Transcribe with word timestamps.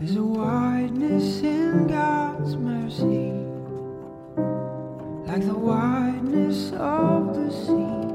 There's 0.00 0.14
a 0.14 0.22
wideness 0.22 1.40
in 1.42 1.88
God's 1.88 2.56
mercy, 2.56 3.32
like 5.26 5.44
the 5.44 5.58
wideness 5.58 6.70
of 6.74 7.34
the 7.34 7.50
sea. 7.50 8.14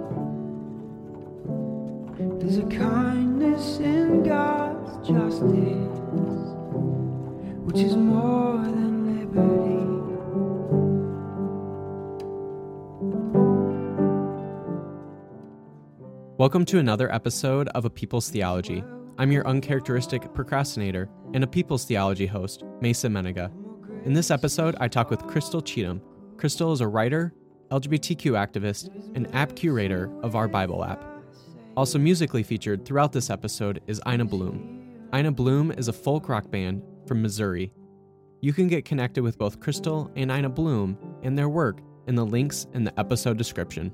There's 2.40 2.60
a 2.60 2.68
kindness 2.68 3.80
in 3.80 4.24
God's 4.24 4.96
justice, 5.06 6.00
which 7.66 7.80
is 7.80 7.98
more 7.98 8.60
than 8.60 9.20
liberty. 9.20 9.84
Welcome 16.38 16.64
to 16.64 16.80
another 16.80 17.14
episode 17.14 17.68
of 17.76 17.84
A 17.84 17.90
People's 17.90 18.30
Theology. 18.30 18.86
I'm 19.20 19.32
your 19.32 19.48
uncharacteristic 19.48 20.34
procrastinator 20.34 21.08
and 21.36 21.44
a 21.44 21.48
People's 21.48 21.86
Theology 21.86 22.26
host, 22.26 22.64
Mason 22.82 23.14
Mennenga. 23.14 23.52
In 24.08 24.14
this 24.14 24.32
episode, 24.32 24.76
I 24.80 24.88
talk 24.88 25.12
with 25.12 25.28
Crystal 25.28 25.62
Cheatham. 25.62 26.02
Crystal 26.38 26.74
is 26.74 26.82
a 26.82 26.88
writer, 26.88 27.32
LGBTQ 27.70 28.32
activist, 28.32 28.90
and 29.14 29.34
app 29.36 29.56
curator 29.56 30.12
of 30.24 30.36
our 30.36 30.48
Bible 30.48 30.84
app. 30.84 31.06
Also 31.78 32.00
musically 32.00 32.42
featured 32.42 32.86
throughout 32.86 33.12
this 33.12 33.30
episode 33.30 33.84
is 33.86 34.02
Eine 34.08 34.26
Blume. 34.26 35.08
Eine 35.14 35.32
Blume 35.32 35.72
is 35.78 35.90
a 35.90 35.94
folk 35.94 36.28
rock 36.28 36.50
band 36.50 36.82
from 37.08 37.22
Missouri. 37.22 37.72
You 38.42 38.52
can 38.52 38.68
get 38.68 38.84
connected 38.84 39.22
with 39.22 39.38
both 39.38 39.60
Crystal 39.60 40.12
and 40.16 40.32
Eine 40.32 40.50
Blume 40.50 40.98
and 41.22 41.38
their 41.38 41.50
work 41.50 41.82
in 42.08 42.16
the 42.16 42.26
links 42.26 42.66
in 42.74 42.84
the 42.84 43.00
episode 43.00 43.38
description. 43.38 43.94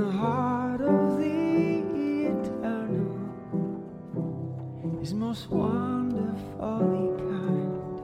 The 0.00 0.10
heart 0.12 0.80
of 0.80 1.18
the 1.18 2.32
eternal 2.32 3.12
is 5.02 5.12
most 5.12 5.50
wonderfully 5.50 7.08
kind. 7.28 7.98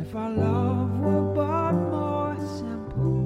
If 0.00 0.16
our 0.16 0.30
love 0.30 0.98
were 0.98 1.32
but 1.32 1.74
more 1.94 2.36
simple, 2.58 3.22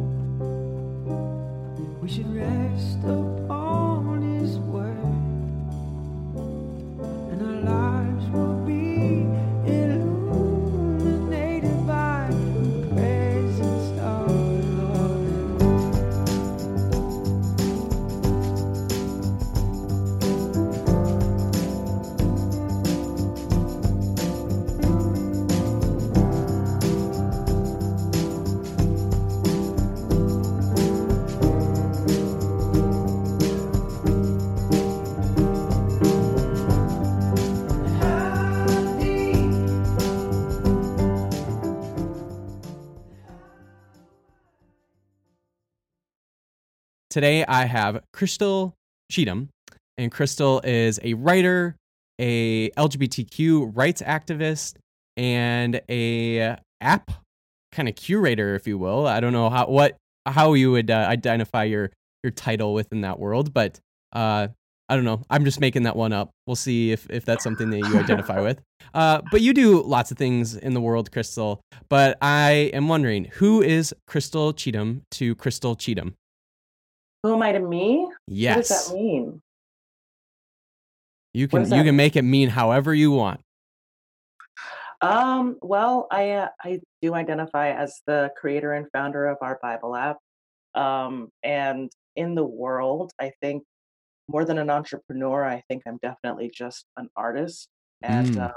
we 2.02 2.08
should 2.08 2.30
rest 2.34 3.02
Today 47.16 47.46
I 47.46 47.64
have 47.64 48.02
Crystal 48.12 48.74
Cheatham, 49.10 49.48
and 49.96 50.12
Crystal 50.12 50.60
is 50.62 51.00
a 51.02 51.14
writer, 51.14 51.74
a 52.18 52.68
LGBTQ 52.72 53.72
rights 53.74 54.02
activist, 54.02 54.74
and 55.16 55.80
a 55.88 56.58
app 56.82 57.10
kind 57.72 57.88
of 57.88 57.94
curator, 57.96 58.54
if 58.54 58.66
you 58.66 58.76
will. 58.76 59.06
I 59.06 59.20
don't 59.20 59.32
know 59.32 59.48
how 59.48 59.64
what 59.64 59.96
how 60.26 60.52
you 60.52 60.72
would 60.72 60.90
uh, 60.90 61.06
identify 61.08 61.64
your 61.64 61.90
your 62.22 62.32
title 62.32 62.74
within 62.74 63.00
that 63.00 63.18
world, 63.18 63.54
but 63.54 63.80
uh, 64.12 64.48
I 64.90 64.94
don't 64.94 65.06
know. 65.06 65.22
I'm 65.30 65.46
just 65.46 65.58
making 65.58 65.84
that 65.84 65.96
one 65.96 66.12
up. 66.12 66.28
We'll 66.46 66.54
see 66.54 66.92
if 66.92 67.08
if 67.08 67.24
that's 67.24 67.42
something 67.42 67.70
that 67.70 67.78
you 67.78 67.98
identify 67.98 68.42
with. 68.42 68.60
Uh, 68.94 69.20
but 69.30 69.42
you 69.42 69.52
do 69.52 69.82
lots 69.82 70.10
of 70.10 70.16
things 70.16 70.54
in 70.54 70.72
the 70.72 70.80
world, 70.80 71.12
Crystal. 71.12 71.60
But 71.90 72.16
I 72.22 72.70
am 72.72 72.88
wondering 72.88 73.26
who 73.34 73.60
is 73.60 73.94
Crystal 74.06 74.54
Cheatham 74.54 75.02
to 75.10 75.34
Crystal 75.34 75.74
Cheatham? 75.74 76.14
Who 77.26 77.34
am 77.34 77.42
I 77.42 77.50
to 77.50 77.58
me? 77.58 78.04
What 78.04 78.14
Yes. 78.28 78.68
does 78.68 78.86
that 78.86 78.94
mean? 78.94 79.42
You 81.34 81.48
can 81.48 81.64
you 81.72 81.82
can 81.82 81.96
make 81.96 82.14
it 82.14 82.22
mean 82.22 82.48
however 82.48 82.94
you 82.94 83.10
want. 83.10 83.40
Um, 85.02 85.58
well, 85.60 86.06
I 86.12 86.30
uh, 86.30 86.48
I 86.62 86.78
do 87.02 87.14
identify 87.14 87.70
as 87.70 88.00
the 88.06 88.30
creator 88.36 88.74
and 88.74 88.86
founder 88.92 89.26
of 89.26 89.38
our 89.40 89.58
Bible 89.60 89.96
app. 89.96 90.18
Um, 90.76 91.30
and 91.42 91.90
in 92.14 92.36
the 92.36 92.44
world, 92.44 93.10
I 93.20 93.32
think 93.42 93.64
more 94.28 94.44
than 94.44 94.58
an 94.58 94.70
entrepreneur, 94.70 95.44
I 95.44 95.64
think 95.66 95.82
I'm 95.84 95.98
definitely 96.00 96.52
just 96.54 96.86
an 96.96 97.08
artist. 97.16 97.68
And 98.02 98.28
Mm. 98.36 98.44
um, 98.44 98.52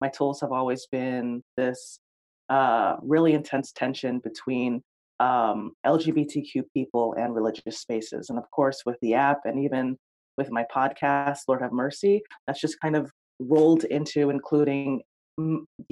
my 0.00 0.08
tools 0.08 0.40
have 0.40 0.50
always 0.50 0.88
been 0.88 1.44
this 1.56 2.00
uh, 2.48 2.96
really 3.00 3.32
intense 3.32 3.70
tension 3.70 4.18
between 4.18 4.82
um, 5.22 5.72
LGBTQ 5.86 6.64
people 6.74 7.14
and 7.20 7.34
religious 7.34 7.76
spaces. 7.84 8.28
And 8.30 8.38
of 8.42 8.46
course, 8.50 8.78
with 8.84 8.98
the 9.02 9.14
app 9.14 9.40
and 9.44 9.56
even 9.66 9.96
with 10.38 10.50
my 10.50 10.64
podcast, 10.74 11.40
Lord 11.48 11.62
Have 11.62 11.72
Mercy, 11.72 12.22
that's 12.46 12.60
just 12.60 12.80
kind 12.80 12.96
of 12.96 13.10
rolled 13.38 13.84
into 13.84 14.30
including, 14.30 15.02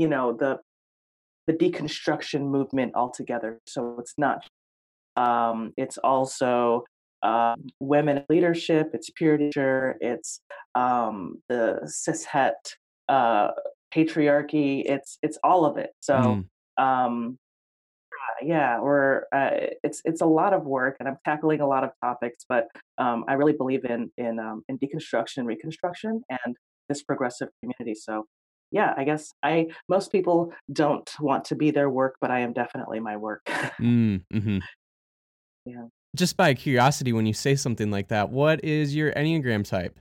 you 0.03 0.09
know, 0.15 0.27
the 0.43 0.53
the 1.47 1.53
deconstruction 1.65 2.43
movement 2.57 2.93
altogether. 2.95 3.51
So 3.67 3.97
it's 3.99 4.15
not. 4.19 4.41
Um, 5.17 5.73
it's 5.77 5.99
also 5.99 6.85
uh, 7.23 7.55
women 7.81 8.25
leadership. 8.29 8.91
It's 8.95 9.11
purity. 9.11 9.51
It's 10.11 10.41
um, 10.75 11.43
the 11.49 11.65
cishet 11.85 12.53
uh, 13.09 13.49
patriarchy. 13.95 14.83
It's 14.95 15.19
it's 15.23 15.39
all 15.45 15.65
of 15.65 15.77
it. 15.85 15.91
So 16.01 16.17
Mm. 16.79 16.85
um, 16.85 17.39
yeah. 18.43 18.81
We're 18.81 19.23
uh, 19.35 19.51
it's 19.83 20.03
it's 20.05 20.21
a 20.21 20.27
lot 20.27 20.53
of 20.53 20.65
work, 20.65 20.97
and 21.01 21.09
I'm 21.09 21.19
tackling 21.25 21.61
a 21.61 21.67
lot 21.67 21.85
of 21.85 21.91
topics. 22.03 22.45
But 22.49 22.69
um, 22.99 23.25
I 23.29 23.35
really 23.35 23.53
believe 23.53 23.85
in 23.85 24.11
in 24.17 24.39
um, 24.39 24.63
in 24.69 24.79
deconstruction, 24.79 25.45
reconstruction, 25.45 26.23
and 26.29 26.57
this 26.89 27.03
progressive 27.03 27.49
community. 27.63 27.95
So 27.95 28.27
yeah, 28.71 28.95
I 28.97 29.05
guess 29.05 29.33
I 29.43 29.69
most 29.89 30.13
people 30.13 30.53
don't 30.73 31.11
want 31.21 31.45
to 31.47 31.55
be 31.55 31.71
their 31.71 31.91
work, 31.91 32.17
but 32.21 32.31
I 32.31 32.41
am 32.41 32.53
definitely 32.53 33.01
my 33.01 33.17
work. 33.17 33.45
Mm, 33.79 34.23
hmm 34.33 34.59
yeah. 35.65 35.87
Just 36.17 36.37
by 36.37 36.55
curiosity, 36.55 37.13
when 37.13 37.27
you 37.27 37.33
say 37.33 37.55
something 37.55 37.91
like 37.91 38.09
that, 38.09 38.31
what 38.31 38.65
is 38.65 38.95
your 38.95 39.13
Enneagram 39.13 39.65
type? 39.65 39.99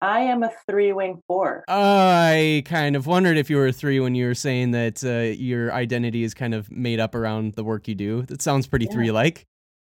I 0.00 0.20
am 0.20 0.42
a 0.42 0.50
three 0.68 0.92
wing 0.92 1.20
four. 1.26 1.64
I 1.68 2.62
kind 2.66 2.94
of 2.96 3.06
wondered 3.06 3.36
if 3.38 3.48
you 3.48 3.56
were 3.56 3.68
a 3.68 3.72
three 3.72 4.00
when 4.00 4.14
you 4.14 4.26
were 4.26 4.34
saying 4.34 4.72
that 4.72 5.02
uh, 5.02 5.32
your 5.40 5.72
identity 5.72 6.24
is 6.24 6.34
kind 6.34 6.54
of 6.54 6.70
made 6.70 7.00
up 7.00 7.14
around 7.14 7.54
the 7.54 7.64
work 7.64 7.88
you 7.88 7.94
do. 7.94 8.22
That 8.22 8.42
sounds 8.42 8.66
pretty 8.66 8.86
Yeah. 8.86 8.92
three 8.92 9.10
like. 9.10 9.46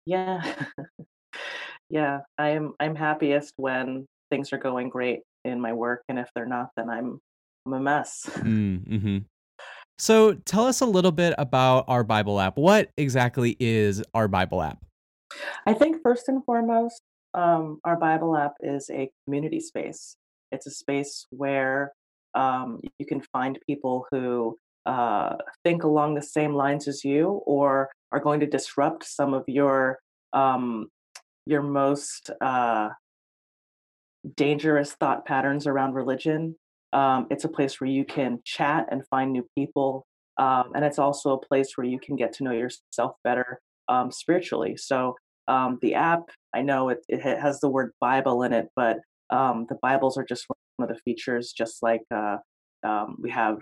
Yeah. 0.05 0.55
yeah. 1.89 2.19
I'm 2.37 2.73
I'm 2.79 2.95
happiest 2.95 3.53
when 3.57 4.05
things 4.29 4.53
are 4.53 4.57
going 4.57 4.89
great 4.89 5.21
in 5.43 5.59
my 5.59 5.73
work. 5.73 6.03
And 6.09 6.19
if 6.19 6.29
they're 6.35 6.45
not, 6.45 6.69
then 6.77 6.89
I'm 6.89 7.19
I'm 7.65 7.73
a 7.73 7.79
mess. 7.79 8.29
Mm-hmm. 8.37 9.17
So 9.99 10.33
tell 10.45 10.67
us 10.67 10.79
a 10.81 10.85
little 10.85 11.11
bit 11.11 11.33
about 11.39 11.85
our 11.87 12.03
Bible 12.03 12.39
app. 12.39 12.55
What 12.55 12.91
exactly 12.97 13.57
is 13.59 14.03
our 14.13 14.27
Bible 14.27 14.61
app? 14.61 14.77
I 15.65 15.73
think 15.73 16.03
first 16.03 16.29
and 16.29 16.45
foremost, 16.45 17.01
um, 17.33 17.79
our 17.83 17.95
Bible 17.95 18.35
app 18.35 18.53
is 18.61 18.89
a 18.89 19.09
community 19.25 19.59
space. 19.59 20.15
It's 20.51 20.67
a 20.67 20.71
space 20.71 21.25
where 21.29 21.93
um, 22.35 22.79
you 22.99 23.05
can 23.05 23.21
find 23.21 23.59
people 23.67 24.05
who 24.11 24.57
uh, 24.85 25.35
think 25.63 25.83
along 25.83 26.15
the 26.15 26.21
same 26.21 26.53
lines 26.53 26.87
as 26.87 27.03
you, 27.03 27.41
or 27.45 27.89
are 28.11 28.19
going 28.19 28.39
to 28.39 28.47
disrupt 28.47 29.03
some 29.03 29.33
of 29.33 29.43
your 29.47 29.99
um, 30.33 30.87
your 31.45 31.61
most 31.61 32.29
uh, 32.41 32.89
dangerous 34.35 34.93
thought 34.93 35.25
patterns 35.25 35.67
around 35.67 35.93
religion. 35.93 36.55
Um, 36.93 37.27
it's 37.29 37.43
a 37.43 37.49
place 37.49 37.81
where 37.81 37.89
you 37.89 38.05
can 38.05 38.39
chat 38.45 38.87
and 38.89 39.05
find 39.07 39.33
new 39.33 39.45
people, 39.57 40.05
um, 40.37 40.71
and 40.73 40.85
it's 40.85 40.99
also 40.99 41.31
a 41.31 41.45
place 41.45 41.73
where 41.75 41.85
you 41.87 41.99
can 41.99 42.15
get 42.15 42.31
to 42.33 42.43
know 42.43 42.51
yourself 42.51 43.15
better 43.23 43.59
um, 43.89 44.11
spiritually. 44.11 44.77
So 44.77 45.15
um, 45.47 45.79
the 45.81 45.95
app, 45.95 46.29
I 46.53 46.61
know 46.61 46.89
it, 46.89 46.99
it 47.07 47.21
has 47.21 47.59
the 47.59 47.69
word 47.69 47.91
Bible 47.99 48.43
in 48.43 48.53
it, 48.53 48.67
but 48.75 48.97
um, 49.29 49.65
the 49.69 49.77
Bibles 49.81 50.17
are 50.17 50.25
just 50.25 50.45
one 50.47 50.89
of 50.89 50.95
the 50.95 51.01
features. 51.01 51.53
Just 51.55 51.83
like 51.83 52.01
uh, 52.13 52.37
um, 52.83 53.17
we 53.19 53.29
have 53.31 53.59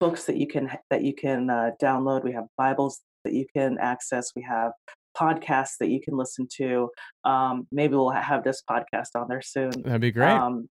books 0.00 0.24
that 0.24 0.36
you 0.36 0.46
can 0.46 0.70
that 0.90 1.02
you 1.02 1.14
can 1.14 1.50
uh, 1.50 1.70
download, 1.82 2.24
we 2.24 2.32
have 2.32 2.44
Bibles 2.58 3.00
that 3.24 3.32
you 3.32 3.46
can 3.54 3.78
access, 3.78 4.30
we 4.36 4.42
have 4.42 4.72
podcasts 5.18 5.76
that 5.80 5.88
you 5.88 6.00
can 6.00 6.16
listen 6.16 6.46
to. 6.56 6.90
Um, 7.24 7.66
maybe 7.70 7.94
we'll 7.94 8.10
have 8.10 8.44
this 8.44 8.62
podcast 8.68 9.08
on 9.14 9.28
there 9.28 9.42
soon. 9.42 9.70
That'd 9.70 10.00
be 10.00 10.10
great. 10.10 10.30
Um, 10.30 10.68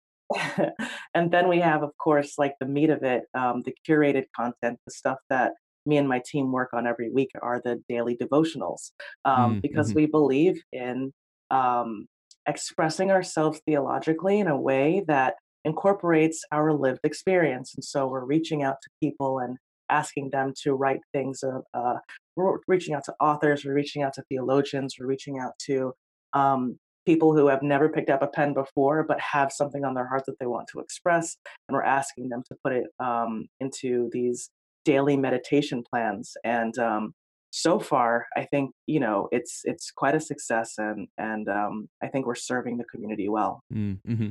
and 1.13 1.31
then 1.31 1.47
we 1.47 1.59
have, 1.59 1.83
of 1.83 1.91
course, 1.97 2.33
like 2.37 2.53
the 2.59 2.65
meat 2.65 2.89
of 2.89 3.03
it, 3.03 3.23
um, 3.33 3.61
the 3.65 3.73
curated 3.87 4.25
content, 4.35 4.79
the 4.85 4.91
stuff 4.91 5.17
that 5.29 5.53
me 5.85 5.97
and 5.97 6.07
my 6.07 6.21
team 6.25 6.51
work 6.51 6.69
on 6.73 6.87
every 6.87 7.09
week 7.09 7.31
are 7.41 7.61
the 7.63 7.81
daily 7.89 8.15
devotionals 8.15 8.91
um, 9.25 9.55
Mm, 9.55 9.61
because 9.61 9.91
mhm. 9.91 9.95
we 9.95 10.05
believe 10.05 10.61
in 10.71 11.11
um, 11.51 12.07
expressing 12.47 13.11
ourselves 13.11 13.61
theologically 13.65 14.39
in 14.39 14.47
a 14.47 14.59
way 14.59 15.03
that 15.07 15.35
incorporates 15.65 16.43
our 16.51 16.73
lived 16.73 16.99
experience. 17.03 17.73
And 17.75 17.83
so 17.83 18.07
we're 18.07 18.25
reaching 18.25 18.63
out 18.63 18.77
to 18.83 18.89
people 19.01 19.39
and 19.39 19.57
asking 19.89 20.31
them 20.31 20.53
to 20.63 20.73
write 20.73 20.99
things. 21.13 21.43
Uh, 21.43 21.59
uh, 21.73 21.97
we're 22.35 22.57
reaching 22.67 22.95
out 22.95 23.03
to 23.05 23.13
authors, 23.19 23.63
we're 23.63 23.73
reaching 23.73 24.03
out 24.03 24.13
to 24.13 24.23
theologians, 24.23 24.95
we're 24.99 25.05
reaching 25.07 25.39
out 25.39 25.53
to 25.67 25.93
um, 26.33 26.77
people 27.05 27.35
who 27.35 27.47
have 27.47 27.61
never 27.61 27.89
picked 27.89 28.09
up 28.09 28.21
a 28.21 28.27
pen 28.27 28.53
before 28.53 29.03
but 29.03 29.19
have 29.19 29.51
something 29.51 29.83
on 29.83 29.93
their 29.93 30.07
heart 30.07 30.23
that 30.25 30.39
they 30.39 30.45
want 30.45 30.67
to 30.69 30.79
express. 30.79 31.37
And 31.67 31.75
we're 31.75 31.83
asking 31.83 32.29
them 32.29 32.43
to 32.47 32.55
put 32.63 32.73
it 32.73 32.85
um, 32.99 33.47
into 33.59 34.09
these 34.11 34.49
daily 34.85 35.17
meditation 35.17 35.83
plans. 35.89 36.35
And 36.43 36.77
um, 36.77 37.13
so 37.51 37.79
far, 37.79 38.25
I 38.35 38.45
think 38.45 38.71
you 38.87 38.99
know 38.99 39.29
it's 39.31 39.61
it's 39.63 39.91
quite 39.91 40.15
a 40.15 40.19
success, 40.19 40.73
and 40.77 41.07
and 41.17 41.47
um, 41.47 41.87
I 42.01 42.07
think 42.07 42.25
we're 42.25 42.35
serving 42.35 42.77
the 42.77 42.85
community 42.85 43.29
well. 43.29 43.61
Mm-hmm. 43.73 44.29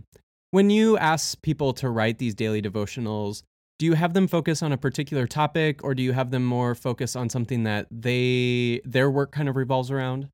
When 0.51 0.71
you 0.71 0.99
ask 0.99 1.41
people 1.41 1.73
to 1.75 1.89
write 1.89 2.19
these 2.19 2.35
daily 2.35 2.61
devotionals, 2.61 3.43
do 3.79 3.87
you 3.87 3.95
have 3.95 4.13
them 4.13 4.29
focus 4.29 4.63
on 4.63 4.73
a 4.73 4.77
particular 4.77 5.27
topic, 5.27 5.83
or 5.85 5.95
do 5.95 6.03
you 6.03 6.13
have 6.13 6.31
them 6.31 6.45
more 6.45 6.75
focus 6.75 7.17
on 7.17 7.29
something 7.29 7.65
that 7.65 7.87
they 7.91 8.81
their 8.85 9.11
work 9.11 9.33
kind 9.33 9.49
of 9.49 9.57
revolves 9.57 9.91
around? 9.91 10.29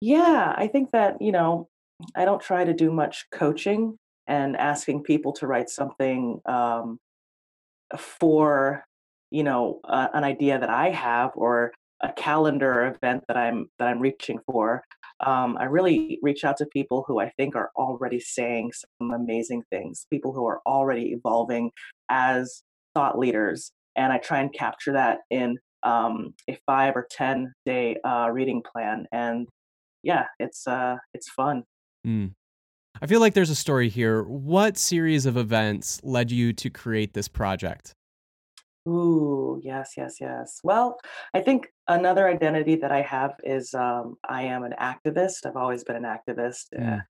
Yeah, 0.00 0.54
I 0.56 0.68
think 0.68 0.92
that 0.92 1.20
you 1.20 1.32
know 1.32 1.68
I 2.14 2.24
don't 2.24 2.40
try 2.40 2.64
to 2.64 2.72
do 2.72 2.90
much 2.90 3.26
coaching 3.32 3.98
and 4.26 4.56
asking 4.56 5.02
people 5.02 5.32
to 5.34 5.46
write 5.46 5.68
something 5.68 6.40
um, 6.46 6.98
for 7.98 8.84
you 9.30 9.42
know 9.42 9.80
uh, 9.84 10.08
an 10.14 10.24
idea 10.24 10.58
that 10.58 10.70
I 10.70 10.90
have 10.90 11.30
or 11.34 11.72
a 12.02 12.12
calendar 12.12 12.86
event 12.86 13.24
that 13.28 13.36
I'm 13.36 13.68
that 13.78 13.88
I'm 13.88 14.00
reaching 14.00 14.38
for. 14.46 14.82
Um, 15.24 15.56
I 15.58 15.64
really 15.64 16.18
reach 16.20 16.44
out 16.44 16.56
to 16.56 16.66
people 16.66 17.04
who 17.06 17.20
I 17.20 17.30
think 17.36 17.54
are 17.54 17.70
already 17.76 18.18
saying 18.18 18.72
some 18.98 19.12
amazing 19.12 19.62
things, 19.70 20.06
people 20.10 20.32
who 20.32 20.46
are 20.46 20.60
already 20.66 21.12
evolving 21.12 21.70
as 22.10 22.62
thought 22.94 23.18
leaders, 23.18 23.70
and 23.94 24.12
I 24.12 24.18
try 24.18 24.40
and 24.40 24.52
capture 24.52 24.92
that 24.92 25.18
in 25.30 25.58
um, 25.84 26.34
a 26.50 26.58
five 26.66 26.96
or 26.96 27.06
ten 27.10 27.52
day 27.64 27.96
uh, 28.04 28.30
reading 28.32 28.62
plan. 28.62 29.06
And 29.12 29.46
yeah, 30.02 30.26
it's 30.38 30.66
uh, 30.66 30.96
it's 31.14 31.28
fun. 31.30 31.64
Mm. 32.06 32.34
I 33.02 33.06
feel 33.06 33.18
like 33.18 33.34
there's 33.34 33.50
a 33.50 33.56
story 33.56 33.88
here. 33.88 34.22
What 34.22 34.78
series 34.78 35.26
of 35.26 35.36
events 35.36 36.00
led 36.04 36.30
you 36.30 36.52
to 36.52 36.70
create 36.70 37.14
this 37.14 37.26
project? 37.26 37.92
Ooh, 38.88 39.60
yes, 39.60 39.94
yes, 39.96 40.18
yes. 40.20 40.60
Well, 40.62 41.00
I 41.34 41.40
think 41.40 41.66
another 41.88 42.28
identity 42.28 42.76
that 42.76 42.92
I 42.92 43.02
have 43.02 43.32
is 43.42 43.74
um, 43.74 44.18
I 44.28 44.42
am 44.42 44.62
an 44.62 44.74
activist. 44.80 45.46
I've 45.46 45.56
always 45.56 45.82
been 45.82 45.96
an 45.96 46.04
activist. 46.04 46.66
uh, 46.78 46.80
Mm. 46.80 47.02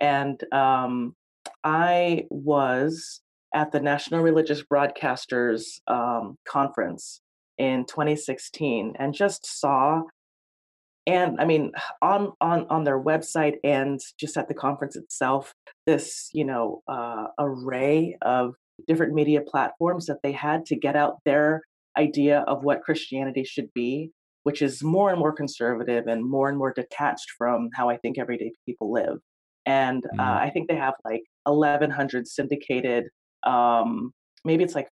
And 0.00 0.54
um, 0.54 1.16
I 1.64 2.26
was 2.30 3.20
at 3.52 3.72
the 3.72 3.80
National 3.80 4.22
Religious 4.22 4.62
Broadcasters 4.62 5.80
um, 5.88 6.38
Conference 6.46 7.22
in 7.58 7.86
2016 7.86 8.94
and 9.00 9.12
just 9.12 9.60
saw 9.60 10.02
and 11.10 11.40
I 11.40 11.44
mean 11.44 11.72
on 12.02 12.32
on 12.40 12.66
on 12.68 12.84
their 12.84 13.02
website 13.02 13.56
and 13.64 14.00
just 14.18 14.36
at 14.36 14.48
the 14.48 14.54
conference 14.54 14.96
itself 14.96 15.54
this 15.86 16.30
you 16.32 16.44
know 16.44 16.82
uh, 16.88 17.26
array 17.38 18.16
of 18.22 18.54
different 18.86 19.12
media 19.12 19.40
platforms 19.40 20.06
that 20.06 20.20
they 20.22 20.32
had 20.32 20.64
to 20.66 20.76
get 20.76 20.96
out 20.96 21.18
their 21.24 21.62
idea 21.98 22.40
of 22.40 22.62
what 22.64 22.82
Christianity 22.82 23.44
should 23.44 23.72
be 23.74 24.10
which 24.42 24.62
is 24.62 24.82
more 24.82 25.10
and 25.10 25.18
more 25.18 25.32
conservative 25.32 26.06
and 26.06 26.24
more 26.24 26.48
and 26.48 26.56
more 26.56 26.72
detached 26.72 27.30
from 27.36 27.68
how 27.74 27.90
I 27.90 27.98
think 27.98 28.18
everyday 28.18 28.52
people 28.66 28.92
live 28.92 29.18
and 29.66 30.04
uh, 30.18 30.22
Mm. 30.22 30.40
I 30.46 30.50
think 30.50 30.68
they 30.68 30.76
have 30.76 30.94
like 31.04 31.24
1100 31.44 32.26
syndicated 32.26 33.04
um 33.44 34.12
maybe 34.44 34.64
it's 34.64 34.74
like 34.74 34.88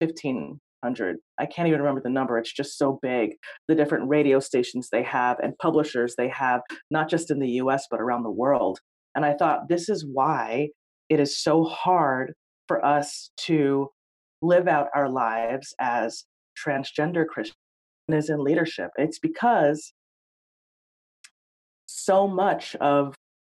1500 0.84 1.18
I 1.38 1.46
can't 1.46 1.68
even 1.68 1.80
remember 1.80 2.00
the 2.02 2.10
number 2.10 2.38
it's 2.38 2.52
just 2.52 2.78
so 2.78 2.98
big 3.02 3.36
the 3.68 3.74
different 3.74 4.08
radio 4.08 4.40
stations 4.40 4.88
they 4.90 5.02
have 5.02 5.38
and 5.42 5.56
publishers 5.58 6.14
they 6.16 6.28
have, 6.28 6.60
not 6.90 7.08
just 7.08 7.30
in 7.30 7.38
the 7.38 7.50
US, 7.62 7.86
but 7.90 8.00
around 8.00 8.22
the 8.22 8.30
world. 8.30 8.78
And 9.14 9.24
I 9.24 9.34
thought 9.34 9.68
this 9.68 9.88
is 9.88 10.04
why 10.04 10.68
it 11.08 11.20
is 11.20 11.36
so 11.36 11.64
hard 11.64 12.34
for 12.68 12.84
us 12.84 13.30
to 13.38 13.88
live 14.42 14.68
out 14.68 14.88
our 14.94 15.08
lives 15.08 15.74
as 15.80 16.24
transgender 16.64 17.26
Christians 17.26 17.54
in 18.08 18.38
leadership. 18.38 18.90
It's 18.96 19.18
because 19.18 19.92
so 21.86 22.26
much 22.26 22.74
of 22.76 23.14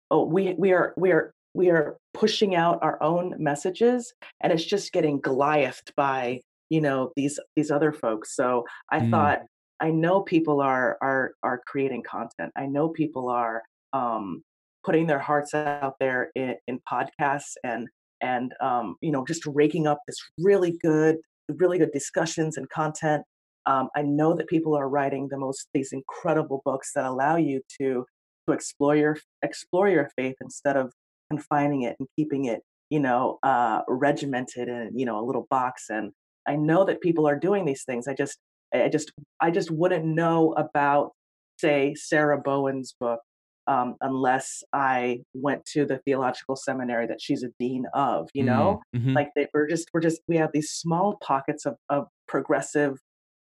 oh 0.10 0.26
we 0.26 0.56
we 0.58 0.72
are 0.72 0.94
we 0.98 1.12
are 1.12 1.32
we 1.54 1.70
are 1.70 1.98
pushing 2.14 2.56
out 2.56 2.80
our 2.82 3.02
own 3.02 3.36
messages 3.38 4.14
and 4.42 4.54
it's 4.54 4.64
just 4.64 4.94
getting 4.94 5.20
goliathed 5.20 5.94
by 5.96 6.40
you 6.70 6.82
know 6.82 7.12
these 7.16 7.40
these 7.56 7.72
other 7.72 7.92
folks. 7.92 8.36
So 8.36 8.64
i 8.92 9.00
Mm. 9.00 9.02
thought 9.02 9.40
i 9.80 9.90
know 9.92 10.22
people 10.24 10.62
are 10.62 10.98
are 11.02 11.34
are 11.44 11.62
creating 11.68 12.04
content. 12.04 12.52
I 12.56 12.66
know 12.68 12.90
people 12.90 13.30
are 13.30 13.64
um 13.94 14.44
putting 14.86 15.08
their 15.08 15.20
hearts 15.20 15.54
out 15.54 15.96
there 16.00 16.32
in, 16.36 16.56
in 16.68 16.80
podcasts 16.92 17.54
and 17.64 17.88
and 18.22 18.54
um 18.62 18.96
you 19.02 19.12
know 19.12 19.26
just 19.26 19.46
raking 19.46 19.88
up 19.88 20.00
this 20.08 20.18
really 20.40 20.78
good 20.82 21.18
really 21.50 21.78
good 21.80 21.92
discussions 21.92 22.58
and 22.58 22.70
content. 22.70 23.24
Um, 23.66 23.90
i 23.96 24.02
know 24.02 24.34
that 24.36 24.48
people 24.48 24.76
are 24.76 24.90
writing 24.90 25.28
the 25.30 25.38
most 25.38 25.68
these 25.74 25.92
incredible 25.92 26.62
books 26.66 26.92
that 26.96 27.06
allow 27.06 27.36
you 27.36 27.62
to 27.80 28.06
to 28.48 28.54
explore 28.54 28.96
your 28.96 29.18
explore 29.44 29.90
your 29.90 30.10
faith 30.16 30.36
instead 30.42 30.78
of 30.78 30.94
confining 31.30 31.84
it 31.84 31.96
and 32.00 32.08
keeping 32.16 32.46
it 32.46 32.62
you 32.90 33.00
know 33.00 33.38
uh 33.44 33.82
regimented 33.88 34.68
in 34.70 34.98
you 34.98 35.06
know 35.06 35.20
a 35.20 35.26
little 35.26 35.46
box 35.50 35.86
and 35.90 36.12
i 36.50 36.56
know 36.56 36.84
that 36.86 37.02
people 37.02 37.28
are 37.28 37.40
doing 37.40 37.66
these 37.66 37.84
things 37.86 38.08
i 38.08 38.14
just 38.14 38.40
I 38.74 38.88
just 38.90 39.12
I 39.42 39.50
just 39.52 39.72
wouldn't 39.72 40.06
know 40.06 40.54
about 40.54 41.14
say 41.60 41.96
Sarah 41.96 42.40
Bowen's 42.40 42.94
book 43.00 43.20
um, 43.66 43.96
unless 44.02 44.64
I 44.74 45.22
went 45.34 45.66
to 45.74 45.86
the 45.86 45.98
theological 46.06 46.56
seminary 46.56 47.08
that 47.08 47.20
she's 47.20 47.44
a 47.44 47.50
dean 47.60 47.86
of. 47.96 48.30
You 48.36 48.44
know, 48.44 48.82
Mhm. 48.96 49.16
like 49.16 49.30
they, 49.36 49.48
we're 49.56 49.68
just 49.68 49.90
we're 49.94 50.02
just 50.02 50.22
we 50.28 50.38
have 50.38 50.52
these 50.54 50.70
small 50.70 51.18
pockets 51.24 51.66
of 51.66 51.78
of 51.90 52.08
progressive 52.28 53.00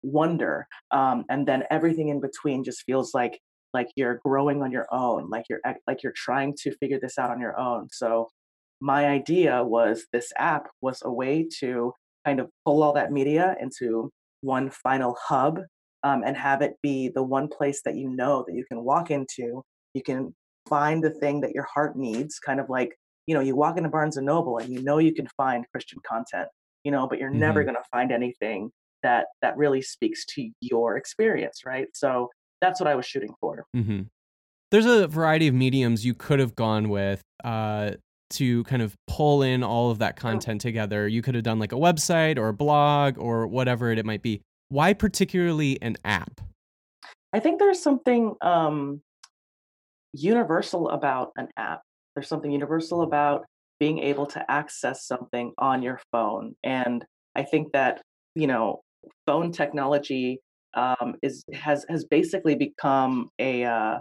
wonder, 0.04 0.68
um, 0.92 1.24
and 1.30 1.48
then 1.48 1.64
everything 1.72 2.10
in 2.10 2.20
between 2.20 2.64
just 2.64 2.84
feels 2.86 3.14
like 3.14 3.40
like 3.74 3.88
you're 3.96 4.20
growing 4.26 4.62
on 4.62 4.72
your 4.72 4.88
own, 4.92 5.30
like 5.30 5.46
you're 5.50 5.62
like 5.88 6.04
you're 6.04 6.14
trying 6.16 6.54
to 6.64 6.76
figure 6.78 7.00
this 7.02 7.18
out 7.18 7.32
on 7.32 7.40
your 7.40 7.58
own. 7.60 7.88
So 7.92 8.30
my 8.82 9.08
idea 9.08 9.64
was 9.64 10.06
this 10.12 10.32
app 10.38 10.68
was 10.82 11.02
a 11.06 11.12
way 11.12 11.48
to 11.60 11.94
kind 12.26 12.40
of 12.40 12.50
pull 12.66 12.84
all 12.84 12.94
that 12.94 13.12
media 13.12 13.56
into 13.62 14.10
one 14.42 14.70
final 14.70 15.16
hub 15.22 15.60
um, 16.04 16.24
and 16.26 16.36
have 16.36 16.62
it 16.62 16.74
be 16.82 17.10
the 17.10 17.24
one 17.24 17.48
place 17.48 17.82
that 17.84 17.96
you 17.96 18.10
know 18.10 18.44
that 18.48 18.54
you 18.56 18.66
can 18.66 18.84
walk 18.84 19.10
into. 19.12 19.64
You 19.94 20.04
can 20.04 20.36
find 20.68 21.04
the 21.04 21.10
thing 21.12 21.42
that 21.42 21.54
your 21.54 21.68
heart 21.74 21.96
needs, 21.98 22.40
kind 22.40 22.60
of 22.60 22.70
like, 22.70 22.96
you 23.28 23.34
know, 23.34 23.42
you 23.42 23.56
walk 23.56 23.78
into 23.78 23.90
Barnes 23.90 24.18
and 24.18 24.26
Noble 24.26 24.58
and 24.58 24.70
you 24.74 24.82
know 24.82 24.98
you 24.98 25.14
can 25.14 25.28
find 25.38 25.66
Christian 25.72 26.00
content, 26.08 26.50
you 26.84 26.92
know, 26.92 27.08
but 27.08 27.20
you're 27.20 27.30
never 27.30 27.64
Mhm. 27.64 27.66
going 27.66 27.76
to 27.76 27.84
find 27.92 28.12
anything 28.12 28.72
that 29.02 29.28
that 29.42 29.58
really 29.58 29.82
speaks 29.82 30.26
to 30.26 30.50
your 30.62 30.98
experience, 30.98 31.62
right? 31.66 31.88
So 31.94 32.30
that's 32.62 32.80
what 32.80 32.88
I 32.88 32.96
was 32.96 33.06
shooting 33.06 33.34
for. 33.40 33.66
hmm 33.74 34.04
There's 34.72 34.86
a 34.88 35.08
variety 35.08 35.48
of 35.48 35.56
mediums 35.56 36.06
you 36.06 36.14
could 36.16 36.40
have 36.40 36.56
gone 36.56 36.90
with 36.90 37.24
uh, 37.44 37.94
to 38.34 38.64
kind 38.66 38.82
of 38.82 38.96
pull 39.08 39.42
in 39.42 39.64
all 39.64 39.92
of 39.92 40.00
that 40.00 40.16
content 40.16 40.62
together. 40.62 41.08
You 41.08 41.22
could 41.22 41.36
have 41.36 41.44
done 41.44 41.60
like 41.60 41.72
a 41.72 41.78
website 41.78 42.38
or 42.38 42.50
a 42.50 42.54
blog 42.54 43.18
or 43.18 43.48
whatever 43.48 43.92
it 43.92 44.06
might 44.06 44.22
be. 44.22 44.42
Why 44.70 44.94
particularly 44.94 45.82
an 45.82 45.98
app? 46.04 46.42
I 47.34 47.40
think 47.40 47.60
there's 47.60 47.82
something 47.82 48.36
um, 48.42 49.02
universal 50.14 50.90
about 50.90 51.32
an 51.36 51.48
app. 51.58 51.82
There's 52.16 52.28
something 52.28 52.52
universal 52.52 53.02
about 53.02 53.46
being 53.80 54.00
able 54.00 54.26
to 54.28 54.52
access 54.52 55.06
something 55.06 55.52
on 55.58 55.82
your 55.82 56.00
phone. 56.12 56.56
And 56.64 57.04
I 57.36 57.44
think 57.44 57.72
that, 57.74 58.02
you 58.36 58.48
know, 58.48 58.82
phone 59.26 59.52
technology 59.52 60.40
um, 60.76 61.16
is 61.22 61.44
has 61.54 61.86
has 61.90 62.06
basically 62.06 62.56
become 62.56 63.30
a 63.40 63.66
uh, 63.66 64.00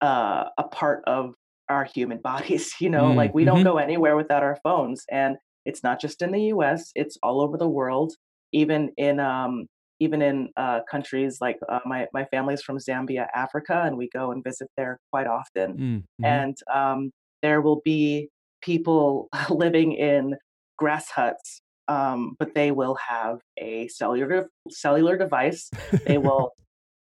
uh, 0.00 0.44
a 0.58 0.62
part 0.64 1.02
of 1.06 1.34
our 1.68 1.84
human 1.84 2.18
bodies. 2.22 2.74
You 2.80 2.90
know, 2.90 3.04
Mm, 3.12 3.16
like 3.16 3.34
we 3.34 3.44
don't 3.44 3.60
mhm. 3.60 3.64
go 3.64 3.78
anywhere 3.78 4.16
without 4.16 4.42
our 4.42 4.58
phones, 4.62 5.04
and 5.10 5.36
it's 5.64 5.82
not 5.82 6.00
just 6.00 6.22
in 6.22 6.32
the 6.32 6.42
U.S. 6.54 6.90
It's 6.94 7.16
all 7.22 7.40
over 7.40 7.56
the 7.56 7.68
world. 7.68 8.14
Even 8.52 8.90
in 8.96 9.18
um, 9.20 9.66
even 10.00 10.22
in 10.22 10.48
uh, 10.56 10.80
countries 10.90 11.38
like 11.40 11.58
uh, 11.68 11.80
my 11.86 12.06
my 12.12 12.24
family's 12.26 12.62
from 12.62 12.78
Zambia, 12.78 13.26
Africa, 13.34 13.82
and 13.84 13.96
we 13.96 14.08
go 14.12 14.30
and 14.32 14.42
visit 14.44 14.68
there 14.76 14.98
quite 15.12 15.26
often. 15.26 15.76
Mm, 15.76 16.02
mhm. 16.22 16.24
And 16.24 16.56
um, 16.72 17.10
there 17.42 17.60
will 17.60 17.80
be 17.84 18.28
people 18.62 19.28
living 19.50 19.92
in 19.92 20.34
grass 20.78 21.10
huts, 21.10 21.60
um, 21.88 22.34
but 22.38 22.54
they 22.54 22.70
will 22.70 22.96
have 23.08 23.38
a 23.58 23.88
cellular 23.88 24.48
cellular 24.70 25.16
device. 25.16 25.70
They 26.06 26.18
will 26.26 26.52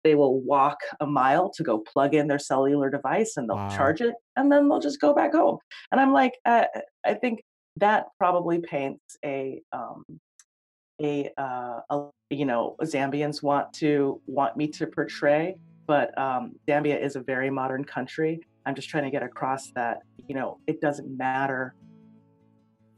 they 0.04 0.14
will 0.14 0.40
walk 0.40 0.78
a 1.00 1.06
mile 1.06 1.50
to 1.50 1.62
go 1.62 1.78
plug 1.78 2.14
in 2.14 2.26
their 2.26 2.38
cellular 2.38 2.90
device 2.90 3.37
and 3.37 3.49
they'll 3.49 3.56
Wow. 3.56 3.68
charge 3.76 4.00
it 4.00 4.14
and 4.37 4.50
then 4.50 4.68
they'll 4.68 4.80
just 4.80 5.00
go 5.00 5.14
back 5.14 5.32
home 5.32 5.59
and 5.90 6.00
i'm 6.00 6.12
like 6.12 6.32
uh, 6.44 6.64
i 7.04 7.14
think 7.14 7.42
that 7.76 8.06
probably 8.18 8.59
paints 8.61 9.16
a 9.25 9.62
um 9.73 10.04
a, 11.00 11.30
uh, 11.38 11.80
a 11.90 12.06
you 12.30 12.44
know 12.44 12.76
zambians 12.82 13.42
want 13.42 13.73
to 13.73 14.21
want 14.26 14.56
me 14.56 14.68
to 14.68 14.87
portray 14.87 15.56
but 15.87 16.16
um 16.18 16.52
zambia 16.68 17.00
is 17.00 17.16
a 17.16 17.21
very 17.21 17.50
modern 17.50 17.85
country 17.85 18.40
i'm 18.66 18.75
just 18.75 18.88
trying 18.88 19.04
to 19.04 19.11
get 19.11 19.23
across 19.23 19.71
that 19.75 19.99
you 20.28 20.35
know 20.35 20.59
it 20.66 20.80
doesn't 20.80 21.16
matter 21.16 21.75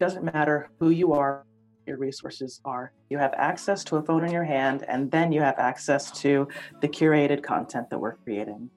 doesn't 0.01 0.25
matter 0.25 0.69
who 0.81 0.91
you 0.91 1.13
are 1.13 1.45
your 1.87 1.97
resources 1.97 2.61
are 2.65 2.93
you 3.11 3.19
have 3.19 3.35
access 3.35 3.85
to 3.85 3.97
a 3.97 4.03
phone 4.03 4.25
in 4.25 4.33
your 4.33 4.45
hand 4.45 4.85
and 4.89 5.11
then 5.11 5.33
you 5.33 5.41
have 5.41 5.59
access 5.59 6.11
to 6.11 6.49
the 6.81 6.89
curated 6.89 7.43
content 7.43 7.91
that 7.91 7.99
we're 7.99 8.17
creating 8.17 8.71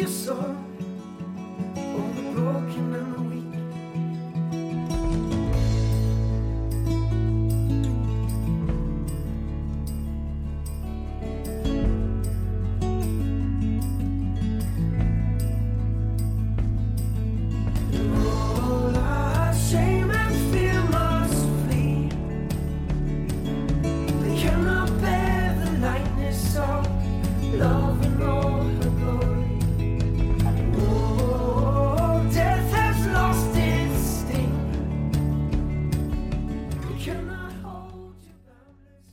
your. 0.00 0.56
Oh, 1.76 2.12
the 2.14 2.22
broken 2.32 2.94
and 2.94 3.14
the 3.16 3.29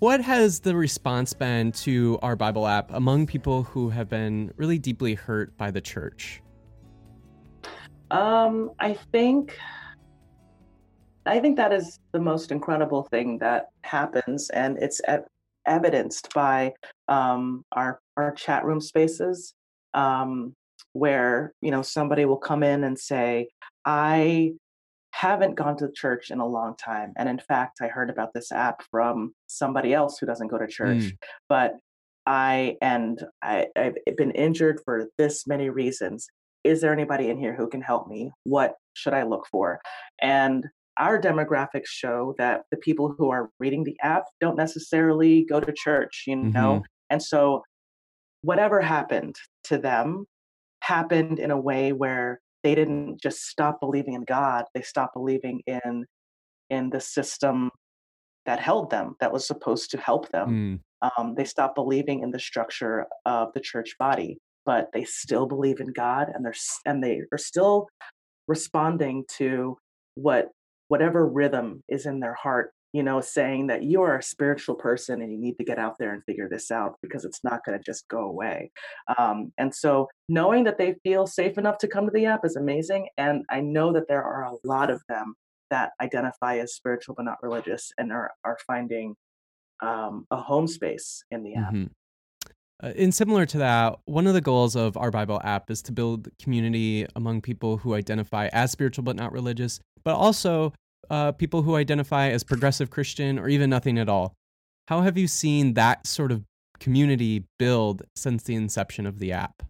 What 0.08 0.22
has 0.22 0.62
the 0.62 0.74
response 0.74 1.34
been 1.34 1.74
to 1.84 2.18
our 2.22 2.38
Bible 2.38 2.66
app 2.66 2.94
among 2.94 3.28
people 3.28 3.64
who 3.64 3.90
have 3.90 4.08
been 4.08 4.54
really 4.56 4.80
deeply 4.80 5.16
hurt 5.16 5.58
by 5.58 5.70
the 5.70 5.82
church? 5.82 6.42
Um, 8.10 8.72
I 8.80 8.94
think 9.12 9.58
I 11.26 11.42
think 11.42 11.58
that 11.58 11.74
is 11.74 12.00
the 12.14 12.22
most 12.22 12.54
incredible 12.54 13.04
thing 13.12 13.40
that 13.40 13.66
happens, 13.82 14.50
and 14.52 14.78
it's 14.78 15.02
ev- 15.10 15.28
evidenced 15.66 16.34
by 16.34 16.72
um, 17.10 17.66
our 17.74 18.00
our 18.16 18.32
chat 18.32 18.64
room 18.64 18.80
spaces, 18.80 19.56
um, 19.94 20.56
where 20.94 21.52
you 21.60 21.70
know 21.70 21.82
somebody 21.82 22.24
will 22.24 22.38
come 22.38 22.64
in 22.64 22.86
and 22.86 22.98
say, 22.98 23.50
"I 23.84 24.54
haven't 25.12 25.56
gone 25.56 25.78
to 25.78 25.90
church 25.94 26.30
in 26.32 26.40
a 26.40 26.48
long 26.48 26.76
time, 26.78 27.14
and 27.18 27.28
in 27.30 27.40
fact, 27.40 27.80
I 27.82 27.88
heard 27.88 28.10
about 28.10 28.34
this 28.34 28.52
app 28.52 28.84
from 28.92 29.34
somebody 29.48 29.94
else 29.94 30.18
who 30.20 30.26
doesn't 30.26 30.48
go 30.50 30.58
to 30.58 30.68
church, 30.68 30.98
Mm. 30.98 31.18
but 31.50 31.76
I 32.26 32.78
and 32.82 33.24
I, 33.42 33.68
I've 33.76 33.96
been 34.18 34.32
injured 34.32 34.82
for 34.86 35.08
this 35.18 35.48
many 35.48 35.70
reasons." 35.70 36.28
is 36.64 36.82
there 36.82 36.92
anybody 36.92 37.30
in 37.30 37.38
here 37.38 37.56
who 37.56 37.70
can 37.70 37.82
help 37.82 38.10
me? 38.10 38.30
What 38.44 38.74
should 38.94 39.14
I 39.14 39.24
look 39.24 39.48
for? 39.50 39.80
And 40.22 40.66
our 40.98 41.18
demographics 41.22 41.86
show 41.88 42.36
that 42.40 42.64
the 42.72 42.78
people 42.78 43.16
who 43.18 43.30
are 43.30 43.50
reading 43.58 43.86
the 43.86 43.96
app 44.04 44.24
don't 44.42 44.58
necessarily 44.58 45.46
go 45.46 45.62
to 45.62 45.72
church, 45.72 46.24
you 46.28 46.36
know? 46.36 46.84
And 47.10 47.24
so 47.24 47.62
whatever 48.42 48.82
happened 48.82 49.36
to 49.66 49.78
them 49.78 50.26
happened 50.82 51.40
in 51.40 51.52
a 51.52 51.60
way 51.60 51.94
where 51.94 52.42
they 52.68 52.76
didn't 52.76 53.22
just 53.22 53.40
stop 53.48 53.80
believing 53.80 54.14
in 54.14 54.24
God, 54.24 54.66
they 54.74 54.82
stopped 54.82 55.14
believing 55.14 55.62
in 55.68 56.06
in 56.70 56.90
the 56.90 57.00
system 57.00 57.72
that 58.46 58.60
held 58.60 58.90
them, 58.90 59.16
that 59.22 59.32
was 59.32 59.48
supposed 59.48 59.90
to 59.92 59.98
help 59.98 60.30
them 60.32 60.50
Mm. 60.50 60.80
um, 61.18 61.36
they 61.38 61.46
stopped 61.46 61.76
believing 61.76 62.22
in 62.24 62.32
the 62.32 62.40
structure 62.40 63.06
of 63.26 63.46
the 63.54 63.62
church 63.62 63.92
body 64.00 64.38
but 64.66 64.84
they 64.94 65.06
still 65.06 65.46
believe 65.48 65.80
in 65.80 65.92
god 66.04 66.26
and 66.34 66.44
they're 66.44 66.62
and 66.86 67.02
they 67.04 67.22
are 67.32 67.38
still 67.38 67.88
responding 68.48 69.24
to 69.38 69.78
what 70.16 70.46
whatever 70.90 71.22
rhythm 71.28 71.82
is 71.88 72.06
in 72.06 72.20
their 72.20 72.34
heart 72.34 72.68
you 72.98 73.04
know 73.04 73.22
saying 73.22 73.68
that 73.68 73.84
you 73.84 74.01
are 74.01 74.18
a 74.18 74.24
spiritual 74.24 74.75
person 74.75 75.22
and 75.22 75.32
you 75.32 75.38
need 75.38 75.58
to 75.58 75.63
get 75.63 75.77
out 75.77 75.96
there 76.00 76.13
and 76.13 76.24
figure 76.25 76.50
this 76.50 76.72
out 76.72 76.96
because 77.01 77.24
it's 77.25 77.44
not 77.44 77.63
going 77.63 77.77
to 77.77 77.84
just 77.84 78.08
go 78.08 78.22
away 78.22 78.72
um, 79.18 79.54
and 79.58 79.74
so 79.74 80.08
knowing 80.27 80.63
that 80.63 80.77
they 80.77 80.96
feel 81.04 81.27
safe 81.27 81.58
enough 81.58 81.77
to 81.77 81.88
come 81.88 82.06
to 82.06 82.12
the 82.12 82.25
app 82.25 82.44
is 82.44 82.56
amazing 82.56 83.08
and 83.18 83.44
i 83.50 83.62
know 83.62 83.94
that 83.94 84.08
there 84.08 84.24
are 84.24 84.46
a 84.46 84.68
lot 84.68 84.89
of 84.89 85.01
them 85.08 85.36
that 85.70 85.92
identify 86.01 86.58
as 86.58 86.74
spiritual 86.74 87.16
but 87.16 87.25
not 87.25 87.38
religious 87.42 87.92
and 87.98 88.12
are, 88.12 88.32
are 88.44 88.58
finding 88.66 89.16
um, 89.82 90.25
a 90.32 90.38
home 90.38 90.68
space 90.68 91.24
in 91.32 91.44
the 91.44 91.56
app. 91.56 91.74
Mhm. 91.74 91.89
Uh, 92.84 92.94
and 92.96 93.13
similar 93.13 93.46
to 93.46 93.58
that, 93.58 93.98
one 94.06 94.27
of 94.27 94.34
the 94.34 94.42
goals 94.42 94.75
of 94.75 94.96
our 94.98 95.10
Bible 95.10 95.42
app 95.44 95.72
is 95.72 95.82
to 95.84 95.92
build 95.92 96.30
community 96.39 97.08
among 97.16 97.42
people 97.42 97.77
who 97.77 97.96
identify 97.96 98.50
as 98.54 98.72
spiritual 98.72 99.04
but 99.04 99.16
not 99.16 99.32
religious, 99.32 99.80
but 100.04 100.16
also 100.16 100.74
uh, 101.10 101.32
people 101.34 101.62
who 101.62 101.76
identify 101.76 102.30
as 102.30 102.44
progressive 102.44 102.90
Christian 102.90 103.40
or 103.40 103.48
even 103.50 103.70
nothing 103.70 103.98
at 103.98 104.10
all. 104.10 104.34
How 104.88 105.02
have 105.02 105.18
you 105.18 105.28
seen 105.28 105.74
that 105.74 106.08
sort 106.08 106.32
of 106.32 106.44
community 106.80 107.44
build 107.60 108.04
since 108.16 108.44
the 108.44 108.56
inception 108.56 109.06
of 109.06 109.20
the 109.20 109.32
app? 109.32 109.64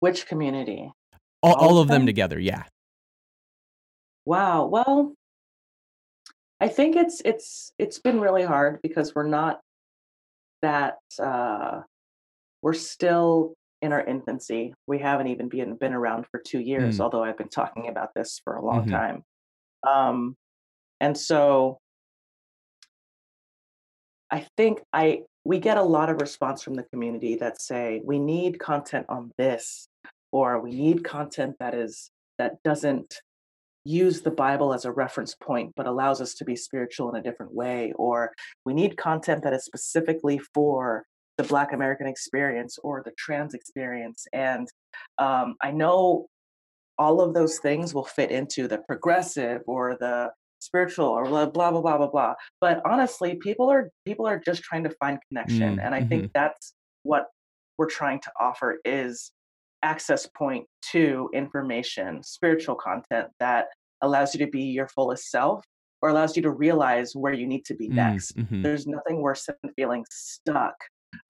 Which 0.00 0.26
community? 0.26 0.92
All, 1.42 1.54
All 1.54 1.68
all 1.68 1.78
of 1.78 1.88
them 1.88 2.00
them? 2.00 2.06
together. 2.06 2.38
Yeah. 2.38 2.64
Wow. 4.24 4.66
Well, 4.66 5.14
I 6.60 6.68
think 6.68 6.96
it's 6.96 7.22
it's 7.24 7.72
it's 7.78 7.98
been 7.98 8.20
really 8.20 8.42
hard 8.42 8.80
because 8.82 9.14
we're 9.14 9.28
not 9.28 9.60
that 10.62 10.98
uh 11.22 11.82
we're 12.62 12.72
still 12.74 13.54
in 13.82 13.92
our 13.92 14.02
infancy. 14.04 14.74
We 14.86 14.98
haven't 14.98 15.28
even 15.28 15.48
been 15.48 15.76
been 15.76 15.92
around 15.92 16.26
for 16.30 16.40
2 16.40 16.60
years, 16.60 16.98
Mm. 16.98 17.00
although 17.00 17.24
I've 17.24 17.38
been 17.38 17.48
talking 17.48 17.88
about 17.88 18.10
this 18.14 18.40
for 18.44 18.56
a 18.56 18.64
long 18.64 18.84
hmm 18.84 18.90
time. 18.90 19.24
Um 19.86 20.36
and 21.00 21.16
so 21.16 21.78
I 24.30 24.46
think 24.56 24.82
I 24.92 25.22
we 25.44 25.58
get 25.60 25.76
a 25.78 25.82
lot 25.82 26.10
of 26.10 26.20
response 26.20 26.62
from 26.62 26.74
the 26.74 26.82
community 26.84 27.36
that 27.36 27.60
say 27.62 28.00
we 28.04 28.18
need 28.18 28.58
content 28.58 29.06
on 29.08 29.30
this 29.38 29.88
or 30.32 30.60
we 30.60 30.70
need 30.72 31.04
content 31.04 31.56
that 31.60 31.74
is 31.74 32.10
that 32.38 32.62
doesn't 32.64 33.20
use 33.84 34.22
the 34.22 34.30
Bible 34.32 34.74
as 34.74 34.84
a 34.84 34.92
reference 34.92 35.34
point 35.36 35.72
but 35.76 35.86
allows 35.86 36.20
us 36.20 36.34
to 36.34 36.44
be 36.44 36.56
spiritual 36.56 37.08
in 37.10 37.16
a 37.16 37.22
different 37.22 37.54
way 37.54 37.92
or 37.96 38.32
we 38.64 38.74
need 38.74 38.96
content 38.96 39.44
that 39.44 39.52
is 39.52 39.64
specifically 39.64 40.38
for 40.54 41.04
the 41.38 41.44
black 41.44 41.72
American 41.72 42.06
experience 42.06 42.78
or 42.82 43.02
the 43.04 43.12
trans 43.18 43.54
experience 43.54 44.26
and 44.32 44.68
um, 45.18 45.56
I 45.62 45.70
know 45.70 46.28
all 46.98 47.20
of 47.20 47.34
those 47.34 47.58
things 47.58 47.94
will 47.94 48.04
fit 48.04 48.30
into 48.30 48.68
the 48.68 48.78
progressive 48.78 49.62
or 49.66 49.96
the 50.00 50.30
spiritual 50.60 51.06
or 51.06 51.24
blah 51.26 51.46
blah 51.46 51.70
blah 51.70 51.80
blah 51.80 51.98
blah 51.98 52.10
blah. 52.10 52.34
But 52.60 52.80
honestly, 52.86 53.36
people 53.36 53.70
are 53.70 53.90
people 54.04 54.26
are 54.26 54.40
just 54.44 54.62
trying 54.62 54.84
to 54.84 54.90
find 54.98 55.18
connection, 55.28 55.76
Mm, 55.76 55.84
and 55.84 55.94
I 55.94 56.02
think 56.02 56.30
that's 56.34 56.74
what 57.02 57.26
we're 57.78 57.90
trying 57.90 58.20
to 58.20 58.32
offer 58.40 58.78
is 58.84 59.32
access 59.82 60.26
point 60.26 60.66
to 60.92 61.28
information, 61.34 62.22
spiritual 62.22 62.74
content 62.74 63.28
that 63.38 63.66
allows 64.00 64.34
you 64.34 64.44
to 64.44 64.50
be 64.50 64.62
your 64.62 64.88
fullest 64.88 65.30
self 65.30 65.64
or 66.02 66.08
allows 66.08 66.36
you 66.36 66.42
to 66.42 66.50
realize 66.50 67.14
where 67.14 67.32
you 67.32 67.46
need 67.46 67.64
to 67.66 67.74
be 67.74 67.88
Mm, 67.88 67.94
next. 67.96 68.32
hmm 68.38 68.62
There's 68.62 68.86
nothing 68.86 69.20
worse 69.20 69.46
than 69.46 69.72
feeling 69.76 70.04
stuck. 70.10 70.74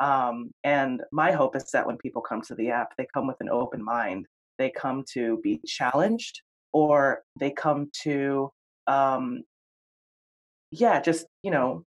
Um, 0.00 0.50
and 0.64 1.02
my 1.12 1.32
hope 1.32 1.56
is 1.56 1.70
that 1.72 1.86
when 1.86 1.96
people 1.98 2.22
come 2.22 2.42
to 2.42 2.54
the 2.54 2.70
app, 2.70 2.92
they 2.96 3.06
come 3.14 3.26
with 3.26 3.36
an 3.40 3.48
open 3.50 3.82
mind. 3.82 4.26
They 4.58 4.70
come 4.70 5.04
to 5.12 5.38
be 5.42 5.60
challenged 5.66 6.42
or 6.72 7.22
they 7.38 7.50
come 7.50 7.90
to 8.02 8.50
um, 8.86 9.42
yeah, 10.70 11.00
just, 11.00 11.26
you 11.42 11.50
know, 11.50 11.84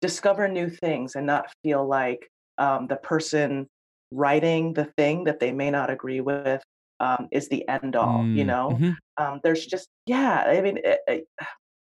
discover 0.00 0.48
new 0.48 0.68
things 0.68 1.14
and 1.14 1.26
not 1.26 1.46
feel 1.62 1.86
like 1.86 2.28
um, 2.58 2.86
the 2.88 2.96
person 2.96 3.68
writing 4.10 4.74
the 4.74 4.86
thing 4.96 5.24
that 5.24 5.40
they 5.40 5.52
may 5.52 5.70
not 5.70 5.90
agree 5.90 6.20
with 6.20 6.62
um, 7.00 7.28
is 7.32 7.48
the 7.48 7.66
end 7.68 7.96
all, 7.96 8.28
you 8.32 8.44
Mm, 8.44 8.46
know? 8.46 8.78
hmm 8.78 8.92
Um, 9.18 9.40
there's 9.44 9.66
just, 9.66 9.88
yeah, 10.06 10.44
I 10.46 10.60
mean, 10.60 10.78
it, 10.82 11.00
it, 11.06 11.24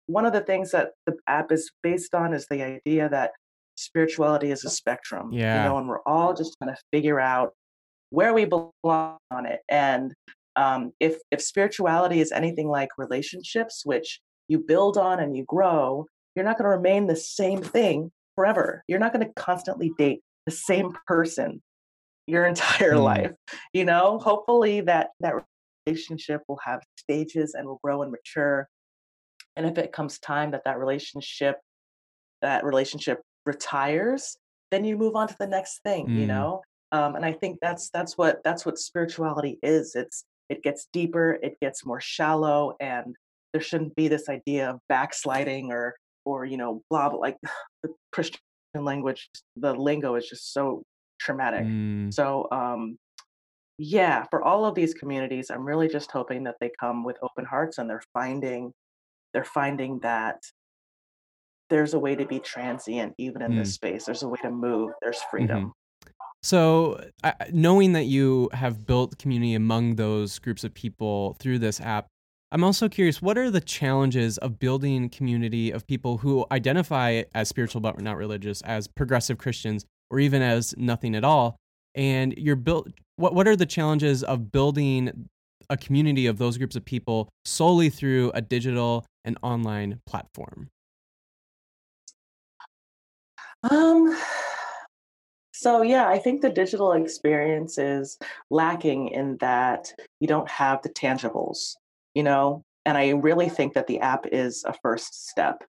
one 0.08 0.26
of 0.26 0.34
the 0.34 0.42
things 0.42 0.72
that 0.72 0.92
the 1.06 1.16
app 1.28 1.52
is 1.52 1.72
based 1.84 2.16
on 2.16 2.34
is 2.34 2.48
the 2.50 2.64
idea 2.64 3.10
that 3.10 3.32
spirituality 3.78 4.52
is 4.52 4.66
a 4.66 4.70
spectrum, 4.70 5.32
you 5.32 5.38
Yeah. 5.38 5.64
know, 5.64 5.78
and 5.78 5.88
we're 5.88 6.02
all 6.06 6.34
just 6.34 6.56
trying 6.62 6.76
to 6.76 6.82
figure 6.92 7.20
out 7.20 7.54
where 8.10 8.34
we 8.34 8.46
belong 8.46 8.74
on 9.32 9.46
it. 9.46 9.62
And 9.70 10.14
um, 10.56 10.92
if 11.00 11.18
if 11.32 11.42
spirituality 11.42 12.20
is 12.20 12.32
anything 12.32 12.68
like 12.68 12.90
relationships, 12.98 13.84
which 13.86 14.20
you 14.48 14.60
build 14.60 14.98
on 14.98 15.20
and 15.20 15.38
you 15.38 15.46
grow, 15.48 16.06
you're 16.36 16.46
not 16.46 16.58
going 16.58 16.70
to 16.70 16.76
remain 16.76 17.08
the 17.08 17.16
same 17.16 17.62
thing 17.62 18.12
forever. 18.36 18.84
You're 18.88 19.00
not 19.00 19.14
going 19.14 19.26
to 19.26 19.34
constantly 19.34 19.92
date 19.98 20.22
the 20.46 20.52
same 20.52 20.94
person 21.06 21.62
your 22.28 22.46
entire 22.52 22.98
Mm, 22.98 23.04
life. 23.04 23.32
You 23.74 23.86
know, 23.86 24.20
hopefully 24.20 24.82
that 24.82 25.10
that 25.20 25.36
relationship 25.88 26.42
will 26.48 26.60
have 26.64 26.82
stages 26.98 27.54
and 27.54 27.68
will 27.68 27.80
grow 27.84 28.02
and 28.02 28.12
mature. 28.12 28.68
And 29.56 29.66
if 29.66 29.78
it 29.78 29.92
comes 29.92 30.20
time 30.20 30.52
that 30.52 30.64
that 30.66 30.80
relationship 30.80 31.58
that 32.42 32.64
relationship 32.64 33.22
retires, 33.48 34.38
then 34.72 34.86
you 34.86 34.98
move 34.98 35.16
on 35.16 35.28
to 35.28 35.36
the 35.40 35.48
next 35.48 35.82
thing, 35.84 36.10
you 36.10 36.26
mm, 36.26 36.28
know? 36.28 36.62
Um, 36.92 37.16
and 37.16 37.26
I 37.26 37.34
think 37.34 37.58
that's 37.62 37.90
that's 37.90 38.18
what 38.18 38.44
that's 38.44 38.66
what 38.66 38.78
spirituality 38.78 39.60
is. 39.62 39.96
It's 39.96 40.24
it 40.50 40.64
gets 40.64 40.88
deeper, 40.94 41.38
it 41.42 41.60
gets 41.60 41.86
more 41.86 42.00
shallow, 42.00 42.76
and 42.80 43.16
there 43.52 43.62
shouldn't 43.62 43.96
be 43.96 44.08
this 44.08 44.30
idea 44.30 44.70
of 44.70 44.80
backsliding 44.88 45.72
or 45.72 45.96
or 46.26 46.46
you 46.46 46.58
know 46.58 46.82
blah 46.90 47.10
blah 47.10 47.20
like 47.20 47.38
the 47.84 47.90
Christian 48.12 48.40
language, 48.76 49.30
the 49.56 49.74
lingo 49.74 50.16
is 50.16 50.28
just 50.28 50.54
so 50.54 50.84
traumatic. 51.20 51.66
mm. 51.66 52.14
So 52.14 52.48
um, 52.52 52.98
yeah, 53.78 54.24
for 54.30 54.44
all 54.44 54.66
of 54.66 54.76
these 54.76 54.94
communities, 54.94 55.52
I'm 55.52 55.66
really 55.66 55.88
just 55.88 56.12
hoping 56.12 56.44
that 56.46 56.56
they 56.60 56.72
come 56.80 57.04
with 57.04 57.18
open 57.22 57.46
hearts 57.46 57.78
and 57.78 57.90
they're 57.90 58.04
finding 58.14 58.74
they're 59.34 59.44
finding 59.44 60.00
that 60.00 60.38
there's 61.70 61.94
a 61.94 62.00
way 62.00 62.16
to 62.16 62.26
be 62.26 62.40
transient 62.40 63.14
even 63.18 63.42
in 63.42 63.56
this 63.56 63.72
Mm, 63.72 63.74
space. 63.74 64.06
There's 64.06 64.24
a 64.24 64.28
way 64.28 64.38
to 64.42 64.52
move. 64.52 64.92
There's 65.02 65.22
freedom. 65.30 65.74
So, 66.44 67.04
I 67.24 67.34
I- 67.40 67.50
knowing 67.52 67.94
that 67.94 68.06
you 68.06 68.50
have 68.54 68.86
built 68.86 69.18
community 69.18 69.54
among 69.54 69.96
those 69.96 70.40
groups 70.40 70.64
of 70.64 70.74
people 70.74 71.36
through 71.40 71.60
this 71.60 71.82
app, 71.82 72.08
I'm 72.52 72.64
also 72.64 72.88
curious 72.88 73.22
what 73.22 73.38
are 73.38 73.52
the 73.52 73.60
challenges 73.60 74.38
of 74.38 74.60
building 74.60 75.10
community 75.10 75.72
of 75.72 75.86
people 75.88 76.18
who 76.20 76.46
identify 76.52 77.24
as 77.36 77.50
spiritual 77.50 77.82
but 77.82 78.00
not 78.00 78.16
religious, 78.18 78.62
as 78.62 78.88
progressive 78.88 79.38
Christians, 79.38 79.86
or 80.10 80.20
even 80.20 80.42
as 80.42 80.74
nothing 80.78 81.16
at 81.16 81.24
all? 81.26 81.58
And 81.96 82.34
you're 82.38 82.56
built 82.56 82.88
what 83.18 83.34
what 83.34 83.48
are 83.48 83.56
the 83.56 83.66
challenges 83.66 84.24
of 84.24 84.52
building 84.52 85.28
a 85.70 85.76
community 85.76 86.28
of 86.28 86.38
those 86.38 86.58
groups 86.58 86.76
of 86.78 86.86
people 86.86 87.28
solely 87.44 87.90
through 87.90 88.32
a 88.34 88.42
digital 88.42 89.06
and 89.26 89.38
online 89.42 90.00
platform? 90.06 90.70
Um, 93.64 94.18
so 95.54 95.82
yeah, 95.82 96.08
I 96.08 96.20
think 96.20 96.42
the 96.42 96.50
digital 96.50 96.94
experience 96.94 97.78
is 97.78 98.18
lacking 98.50 99.10
in 99.10 99.38
that 99.38 99.92
you 100.20 100.28
don't 100.28 100.50
have 100.50 100.82
the 100.84 100.90
tangibles, 100.90 101.76
you 102.14 102.24
know? 102.24 102.64
And 102.86 102.98
I 102.98 103.10
really 103.10 103.50
think 103.50 103.74
that 103.74 103.88
the 103.88 104.00
app 104.00 104.28
is 104.32 104.64
a 104.66 104.74
first 104.82 105.30
step. 105.30 105.64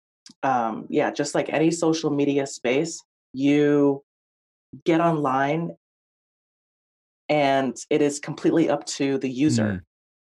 Um, 0.43 0.87
yeah, 0.89 1.11
just 1.11 1.35
like 1.35 1.49
any 1.49 1.71
social 1.71 2.09
media 2.09 2.47
space, 2.47 3.01
you 3.31 4.03
get 4.85 4.99
online 5.01 5.75
and 7.29 7.75
it 7.89 8.01
is 8.01 8.19
completely 8.19 8.69
up 8.69 8.85
to 8.85 9.17
the 9.19 9.29
Mm, 9.29 9.35
user 9.39 9.83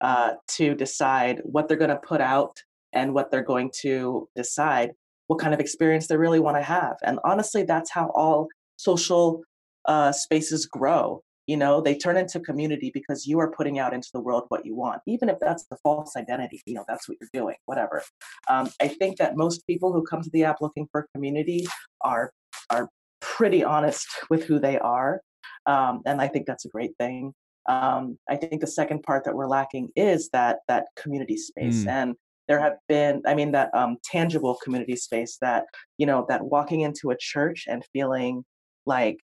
uh, 0.02 0.32
to 0.48 0.76
decide 0.76 1.42
what 1.44 1.68
they're 1.68 1.78
going 1.78 1.90
to 1.90 1.98
put 1.98 2.22
out 2.22 2.64
and 2.94 3.14
what 3.14 3.32
they're 3.32 3.44
going 3.44 3.72
to 3.82 4.28
decide 4.36 4.92
what 5.32 5.39
kind 5.39 5.54
of 5.54 5.62
experience 5.62 6.08
they 6.08 6.17
really 6.17 6.41
want 6.41 6.58
to 6.58 6.62
have. 6.62 6.98
And 7.04 7.17
honestly, 7.24 7.63
that's 7.63 7.89
how 7.89 8.12
all 8.13 8.50
social 8.76 9.41
uh, 9.86 10.12
spaces 10.12 10.65
grow. 10.65 11.22
You 11.48 11.56
know, 11.56 11.80
they 11.80 11.96
turn 11.96 12.17
into 12.17 12.41
community 12.41 12.91
because 12.94 13.26
you 13.26 13.39
are 13.39 13.50
putting 13.50 13.80
out 13.80 13.94
into 13.94 14.10
the 14.13 14.20
world 14.20 14.44
what 14.50 14.65
you 14.65 14.76
want, 14.76 15.02
even 15.08 15.30
if 15.30 15.38
that's 15.39 15.65
the 15.72 15.78
false 15.84 16.17
identity. 16.17 16.62
You 16.65 16.74
know, 16.74 16.84
that's 16.86 17.08
what 17.08 17.17
you're 17.22 17.30
doing, 17.32 17.56
whatever. 17.65 18.04
Um, 18.50 18.70
I 18.82 18.89
think 18.89 19.20
that 19.20 19.38
most 19.38 19.65
people 19.65 19.94
who 19.94 20.04
come 20.04 20.22
to 20.22 20.30
the 20.34 20.44
app 20.44 20.58
looking 20.60 20.86
for 20.91 21.08
community 21.15 21.65
are 22.02 22.34
are 22.70 22.89
pretty 23.22 23.63
honest 23.63 24.06
with 24.30 24.44
who 24.44 24.60
they 24.60 24.80
are, 24.80 25.22
um, 25.65 26.02
and 26.06 26.20
I 26.20 26.28
think 26.28 26.46
that's 26.46 26.65
a 26.65 26.70
great 26.70 26.91
thing. 27.00 27.34
Um, 27.70 28.17
I 28.30 28.36
think 28.36 28.60
the 28.60 28.67
second 28.67 29.04
part 29.04 29.24
that 29.24 29.36
we're 29.36 29.48
lacking 29.48 29.91
is 29.96 30.30
that 30.34 30.60
that 30.67 30.88
community 30.98 31.38
space, 31.38 31.86
mm, 31.86 31.88
and 31.88 32.15
there 32.52 32.60
have 32.60 32.76
been, 32.90 33.22
I 33.26 33.34
mean, 33.34 33.54
that 33.54 33.74
um, 33.74 33.96
tangible 34.04 34.58
community 34.62 34.98
space 34.98 35.38
that 35.40 35.64
you 35.98 36.06
know, 36.06 36.26
that 36.28 36.44
walking 36.44 36.82
into 36.82 37.12
a 37.12 37.18
church 37.18 37.64
and 37.66 37.82
feeling 37.94 38.44
like 38.86 39.20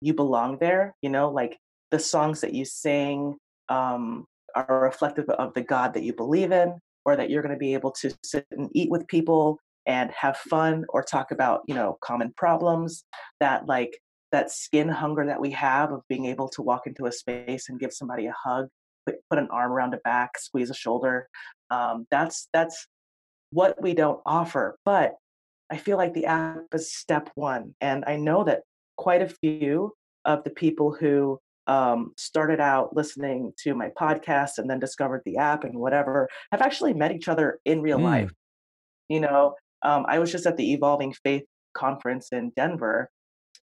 you 0.00 0.14
belong 0.14 0.58
there. 0.58 0.96
You 1.00 1.10
know, 1.10 1.30
like 1.30 1.56
the 1.92 2.00
songs 2.00 2.40
that 2.40 2.54
you 2.54 2.64
sing 2.64 3.36
um, 3.68 4.26
are 4.56 4.80
reflective 4.82 5.28
of 5.28 5.54
the 5.54 5.62
God 5.62 5.94
that 5.94 6.02
you 6.02 6.12
believe 6.12 6.50
in, 6.50 6.74
or 7.04 7.14
that 7.14 7.30
you're 7.30 7.42
going 7.42 7.54
to 7.54 7.58
be 7.58 7.74
able 7.74 7.92
to 8.00 8.12
sit 8.24 8.46
and 8.50 8.68
eat 8.74 8.90
with 8.90 9.06
people 9.06 9.60
and 9.86 10.10
have 10.10 10.36
fun 10.36 10.84
or 10.88 11.04
talk 11.04 11.30
about 11.30 11.60
you 11.68 11.76
know 11.76 11.98
common 12.02 12.32
problems 12.36 13.04
that 13.38 13.66
like 13.66 13.96
that 14.32 14.50
skin 14.50 14.88
hunger 14.88 15.24
that 15.24 15.40
we 15.40 15.52
have 15.52 15.92
of 15.92 16.00
being 16.08 16.24
able 16.24 16.48
to 16.48 16.62
walk 16.62 16.88
into 16.88 17.06
a 17.06 17.12
space 17.12 17.68
and 17.68 17.78
give 17.78 17.92
somebody 17.92 18.26
a 18.26 18.34
hug, 18.44 18.66
put, 19.06 19.16
put 19.30 19.38
an 19.38 19.48
arm 19.50 19.72
around 19.72 19.94
a 19.94 19.98
back, 19.98 20.38
squeeze 20.38 20.70
a 20.70 20.74
shoulder. 20.74 21.28
Um, 21.70 22.06
that's 22.10 22.48
that's 22.52 22.86
what 23.50 23.80
we 23.82 23.94
don't 23.94 24.20
offer. 24.26 24.78
But 24.84 25.14
I 25.70 25.76
feel 25.76 25.96
like 25.96 26.14
the 26.14 26.26
app 26.26 26.64
is 26.74 26.92
step 26.92 27.30
one, 27.34 27.74
and 27.80 28.04
I 28.06 28.16
know 28.16 28.44
that 28.44 28.62
quite 28.96 29.22
a 29.22 29.28
few 29.28 29.92
of 30.24 30.44
the 30.44 30.50
people 30.50 30.92
who 30.92 31.38
um, 31.66 32.12
started 32.16 32.60
out 32.60 32.94
listening 32.94 33.52
to 33.62 33.74
my 33.74 33.90
podcast 33.90 34.58
and 34.58 34.68
then 34.68 34.80
discovered 34.80 35.22
the 35.24 35.36
app 35.36 35.64
and 35.64 35.78
whatever 35.78 36.28
have 36.50 36.60
actually 36.60 36.92
met 36.92 37.12
each 37.12 37.28
other 37.28 37.58
in 37.64 37.82
real 37.82 37.98
life. 37.98 38.28
mm, 38.28 38.34
You 39.08 39.20
know, 39.20 39.54
um, 39.82 40.04
I 40.08 40.18
was 40.18 40.32
just 40.32 40.46
at 40.46 40.56
the 40.56 40.72
Evolving 40.72 41.12
Faith 41.24 41.44
conference 41.74 42.28
in 42.32 42.52
Denver, 42.56 43.10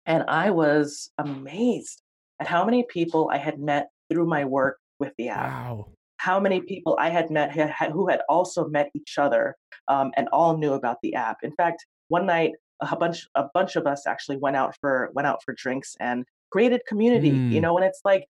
and 0.04 0.24
I 0.28 0.50
was 0.50 1.10
amazed 1.18 2.02
at 2.40 2.46
how 2.46 2.64
many 2.64 2.84
people 2.88 3.30
I 3.32 3.38
had 3.38 3.58
met 3.58 3.88
through 4.10 4.26
my 4.26 4.44
work 4.44 4.78
with 4.98 5.12
the 5.18 5.28
app. 5.28 5.52
Wow. 5.52 5.88
How 6.18 6.40
many 6.40 6.60
people 6.60 6.96
I 6.98 7.10
had 7.10 7.30
met 7.30 7.52
who 7.52 8.08
had 8.08 8.22
also 8.28 8.68
met 8.68 8.90
each 8.94 9.18
other 9.18 9.54
um, 9.88 10.12
and 10.16 10.28
all 10.32 10.56
knew 10.56 10.72
about 10.72 10.98
the 11.02 11.14
app. 11.14 11.38
In 11.42 11.52
fact, 11.52 11.84
one 12.08 12.26
night 12.26 12.52
a 12.80 12.96
bunch 12.96 13.26
a 13.34 13.44
bunch 13.54 13.76
of 13.76 13.86
us 13.86 14.06
actually 14.06 14.36
went 14.36 14.56
out 14.56 14.74
for 14.80 15.10
went 15.14 15.26
out 15.26 15.42
for 15.44 15.54
drinks 15.54 15.96
and 16.00 16.24
created 16.50 16.82
community. 16.88 17.28
You 17.30 17.58
Mm. 17.58 17.62
know, 17.62 17.76
and 17.76 17.86
it's 17.86 18.00
like 18.04 18.26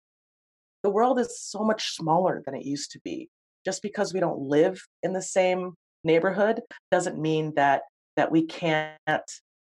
the 0.82 0.90
world 0.90 1.18
is 1.18 1.40
so 1.40 1.60
much 1.60 1.94
smaller 1.94 2.42
than 2.44 2.54
it 2.54 2.64
used 2.64 2.90
to 2.92 3.00
be. 3.04 3.28
Just 3.64 3.80
because 3.82 4.12
we 4.12 4.20
don't 4.20 4.40
live 4.40 4.82
in 5.02 5.12
the 5.12 5.22
same 5.22 5.74
neighborhood 6.04 6.60
doesn't 6.90 7.18
mean 7.18 7.54
that 7.54 7.82
that 8.16 8.30
we 8.30 8.46
can't 8.46 9.30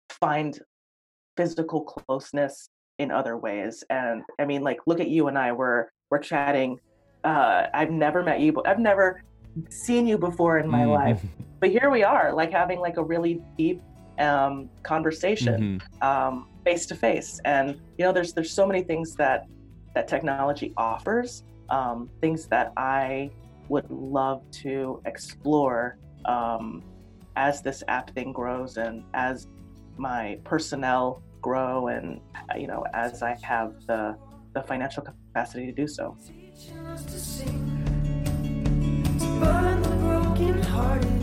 find 0.09 0.61
physical 1.37 1.83
closeness 1.83 2.69
in 2.99 3.11
other 3.11 3.37
ways. 3.37 3.83
And 3.91 4.23
I 4.39 4.45
mean, 4.45 4.63
like, 4.63 4.79
look 4.87 5.01
at 5.01 5.09
you 5.09 5.29
and 5.29 5.39
I. 5.39 5.53
We're 5.53 5.89
we're 6.11 6.19
chatting. 6.19 6.79
Uh, 7.25 7.67
I've 7.73 7.91
never 7.91 8.23
met 8.23 8.41
you, 8.41 8.53
but 8.53 8.67
I've 8.69 8.79
never 8.79 9.23
seen 9.69 10.07
you 10.07 10.19
before 10.19 10.59
in 10.59 10.69
my 10.69 10.85
Mhm. 10.85 10.95
life. 10.95 11.27
But 11.61 11.71
here 11.71 11.91
we 11.91 12.03
are, 12.03 12.33
like 12.33 12.51
having 12.51 12.81
like 12.81 12.97
a 12.97 13.05
really 13.05 13.43
deep 13.57 13.83
um, 14.19 14.69
conversation 14.83 15.81
face 16.65 16.85
to 16.87 16.95
face. 16.95 17.41
And 17.45 17.81
you 17.97 18.05
know, 18.05 18.13
there's 18.13 18.33
there's 18.35 18.53
so 18.53 18.67
many 18.67 18.83
things 18.83 19.15
that 19.17 19.47
that 19.95 20.09
technology 20.09 20.73
offers, 20.77 21.43
um, 21.71 22.09
things 22.21 22.47
that 22.49 22.73
I 22.77 23.31
would 23.69 23.91
love 23.91 24.43
to 24.63 25.01
explore 25.07 25.97
um, 26.27 26.83
as 27.37 27.63
this 27.63 27.83
app 27.89 28.11
thing 28.11 28.33
grows 28.33 28.77
and 28.77 29.05
as 29.15 29.47
my 29.97 30.39
personnel 30.45 31.23
grow 31.41 31.89
and 31.89 32.21
you 32.59 32.67
know 32.67 32.85
as 32.93 33.23
I 33.23 33.37
have 33.43 33.73
the 33.87 34.17
the 34.55 34.63
financial 34.63 35.03
capacity 35.33 35.67
to 35.67 35.73
do 35.73 35.87
so. 35.87 36.17
Teaching 36.27 36.87
us 36.87 37.05
to 37.05 37.19
sing, 37.19 37.55
to 39.21 39.27
burn 39.41 39.81
the 39.83 39.91
broken 40.03 40.61
hearted, 40.63 41.23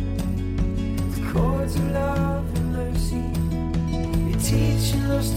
the 1.12 1.32
chords 1.32 1.76
of 1.76 1.92
love 1.92 2.46
and 2.56 2.72
mercy. 2.72 3.26
You're 4.30 4.40
teaching 4.40 5.02
us 5.12 5.28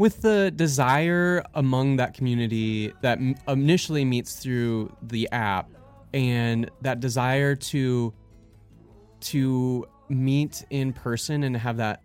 With 0.00 0.22
the 0.22 0.50
desire 0.50 1.44
among 1.52 1.96
that 1.96 2.14
community 2.14 2.90
that 3.02 3.18
initially 3.46 4.02
meets 4.06 4.36
through 4.36 4.96
the 5.02 5.28
app 5.30 5.68
and 6.14 6.70
that 6.80 7.00
desire 7.00 7.54
to 7.54 8.14
to 9.20 9.86
meet 10.08 10.64
in 10.70 10.94
person 10.94 11.42
and 11.42 11.54
have 11.54 11.76
that 11.76 12.02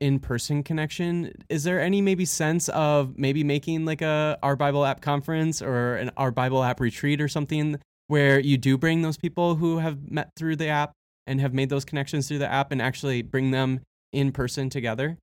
in-person 0.00 0.62
connection 0.64 1.32
is 1.48 1.64
there 1.64 1.80
any 1.80 2.02
maybe 2.02 2.26
sense 2.26 2.68
of 2.68 3.16
maybe 3.16 3.42
making 3.42 3.86
like 3.86 4.02
a 4.02 4.38
our 4.42 4.54
bible 4.54 4.84
app 4.84 5.00
conference 5.00 5.62
or 5.62 5.94
an 5.96 6.10
our 6.18 6.30
bible 6.30 6.62
app 6.62 6.78
retreat 6.78 7.22
or 7.22 7.28
something 7.28 7.80
where 8.08 8.38
you 8.38 8.58
do 8.58 8.76
bring 8.76 9.00
those 9.00 9.16
people 9.16 9.54
who 9.54 9.78
have 9.78 10.10
met 10.10 10.30
through 10.36 10.56
the 10.56 10.68
app 10.68 10.92
and 11.26 11.40
have 11.40 11.54
made 11.54 11.70
those 11.70 11.86
connections 11.86 12.28
through 12.28 12.38
the 12.38 12.52
app 12.52 12.70
and 12.70 12.82
actually 12.82 13.22
bring 13.22 13.50
them 13.50 13.80
in 14.12 14.30
person 14.30 14.68
together 14.68 15.16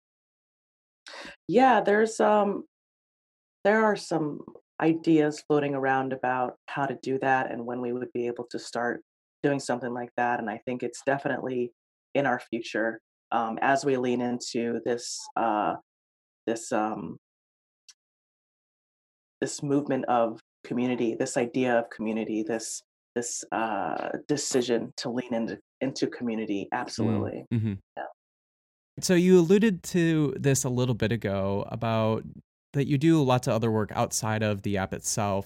Yeah, 1.47 1.81
there's 1.81 2.19
um 2.19 2.65
there 3.63 3.83
are 3.83 3.95
some 3.95 4.41
ideas 4.81 5.43
floating 5.47 5.75
around 5.75 6.13
about 6.13 6.55
how 6.67 6.85
to 6.85 6.97
do 7.01 7.17
that 7.19 7.51
and 7.51 7.65
when 7.65 7.81
we 7.81 7.91
would 7.91 8.11
be 8.13 8.27
able 8.27 8.45
to 8.51 8.59
start 8.59 9.01
doing 9.43 9.59
something 9.59 9.93
like 9.93 10.11
that. 10.17 10.39
And 10.39 10.49
I 10.49 10.61
think 10.65 10.83
it's 10.83 11.01
definitely 11.05 11.71
in 12.13 12.25
our 12.25 12.39
future 12.39 13.01
um, 13.31 13.57
as 13.61 13.85
we 13.85 13.97
lean 13.97 14.21
into 14.21 14.79
this 14.85 15.19
uh, 15.35 15.75
this 16.45 16.71
um, 16.71 17.17
this 19.41 19.61
movement 19.61 20.05
of 20.05 20.39
community, 20.63 21.15
this 21.15 21.37
idea 21.37 21.77
of 21.79 21.89
community, 21.89 22.43
this 22.43 22.81
this 23.15 23.43
uh, 23.51 24.09
decision 24.27 24.93
to 24.97 25.09
lean 25.09 25.33
into 25.33 25.59
into 25.81 26.07
community. 26.07 26.67
Absolutely. 26.71 27.45
hmm 27.51 27.73
Yeah. 27.97 28.03
So 28.99 29.13
you 29.13 29.39
alluded 29.39 29.83
to 29.83 30.33
this 30.39 30.63
a 30.63 30.69
little 30.69 30.95
bit 30.95 31.12
ago 31.12 31.65
about 31.69 32.23
that 32.73 32.88
you 32.88 32.97
do 32.97 33.21
lots 33.23 33.47
of 33.47 33.53
other 33.53 33.71
work 33.71 33.91
outside 33.93 34.43
of 34.43 34.63
the 34.63 34.77
app 34.77 34.93
itself. 34.93 35.45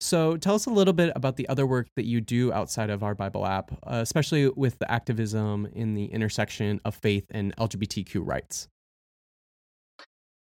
So 0.00 0.36
tell 0.36 0.54
us 0.54 0.66
a 0.66 0.70
little 0.70 0.92
bit 0.92 1.12
about 1.16 1.36
the 1.36 1.48
other 1.48 1.66
work 1.66 1.88
that 1.96 2.04
you 2.04 2.20
do 2.20 2.52
outside 2.52 2.90
of 2.90 3.02
our 3.02 3.14
Bible 3.14 3.46
app, 3.46 3.72
uh, 3.84 4.00
especially 4.02 4.48
with 4.48 4.78
the 4.78 4.90
activism 4.90 5.66
in 5.72 5.94
the 5.94 6.06
intersection 6.06 6.80
of 6.84 6.94
faith 6.94 7.26
and 7.30 7.54
LGBTQ 7.56 8.24
rights. 8.24 8.68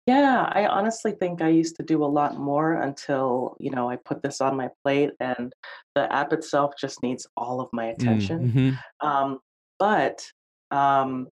Yeah, 0.06 0.50
I 0.52 0.66
honestly 0.66 1.14
think 1.14 1.42
I 1.42 1.48
used 1.48 1.78
to 1.78 1.84
do 1.84 2.04
a 2.04 2.06
lot 2.06 2.38
more 2.38 2.74
until, 2.74 3.56
you 3.60 3.72
know, 3.72 3.90
I 3.90 3.96
put 3.96 4.22
this 4.22 4.42
on 4.42 4.58
my 4.58 4.70
plate 4.84 5.12
and 5.22 5.54
the 5.96 6.12
app 6.12 6.34
itself 6.34 6.74
just 6.80 7.02
needs 7.04 7.26
all 7.38 7.62
of 7.62 7.70
my 7.72 7.86
attention. 7.86 8.52
Mhm. 8.52 9.08
Um, 9.08 9.40
but 9.80 10.26
um, 10.72 11.30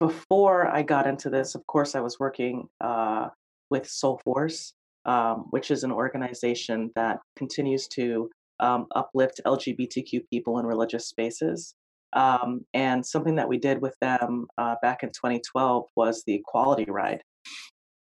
before 0.00 0.68
I 0.68 0.82
got 0.82 1.06
into 1.06 1.30
this, 1.30 1.54
of 1.54 1.66
course, 1.66 1.94
I 1.94 2.00
was 2.00 2.18
working 2.18 2.68
uh, 2.80 3.28
with 3.70 3.84
Soulforce, 3.84 4.72
um, 5.04 5.46
which 5.50 5.70
is 5.70 5.84
an 5.84 5.92
organization 5.92 6.90
that 6.96 7.20
continues 7.36 7.88
to 7.88 8.30
um, 8.60 8.86
uplift 8.94 9.40
LGBTQ 9.44 10.22
people 10.30 10.58
in 10.58 10.66
religious 10.66 11.08
spaces. 11.08 11.74
Um, 12.12 12.64
and 12.72 13.04
something 13.04 13.36
that 13.36 13.48
we 13.48 13.58
did 13.58 13.80
with 13.80 13.94
them 14.00 14.46
uh, 14.58 14.76
back 14.82 15.02
in 15.02 15.10
2012 15.10 15.84
was 15.96 16.22
the 16.26 16.34
Equality 16.34 16.86
Ride. 16.88 17.22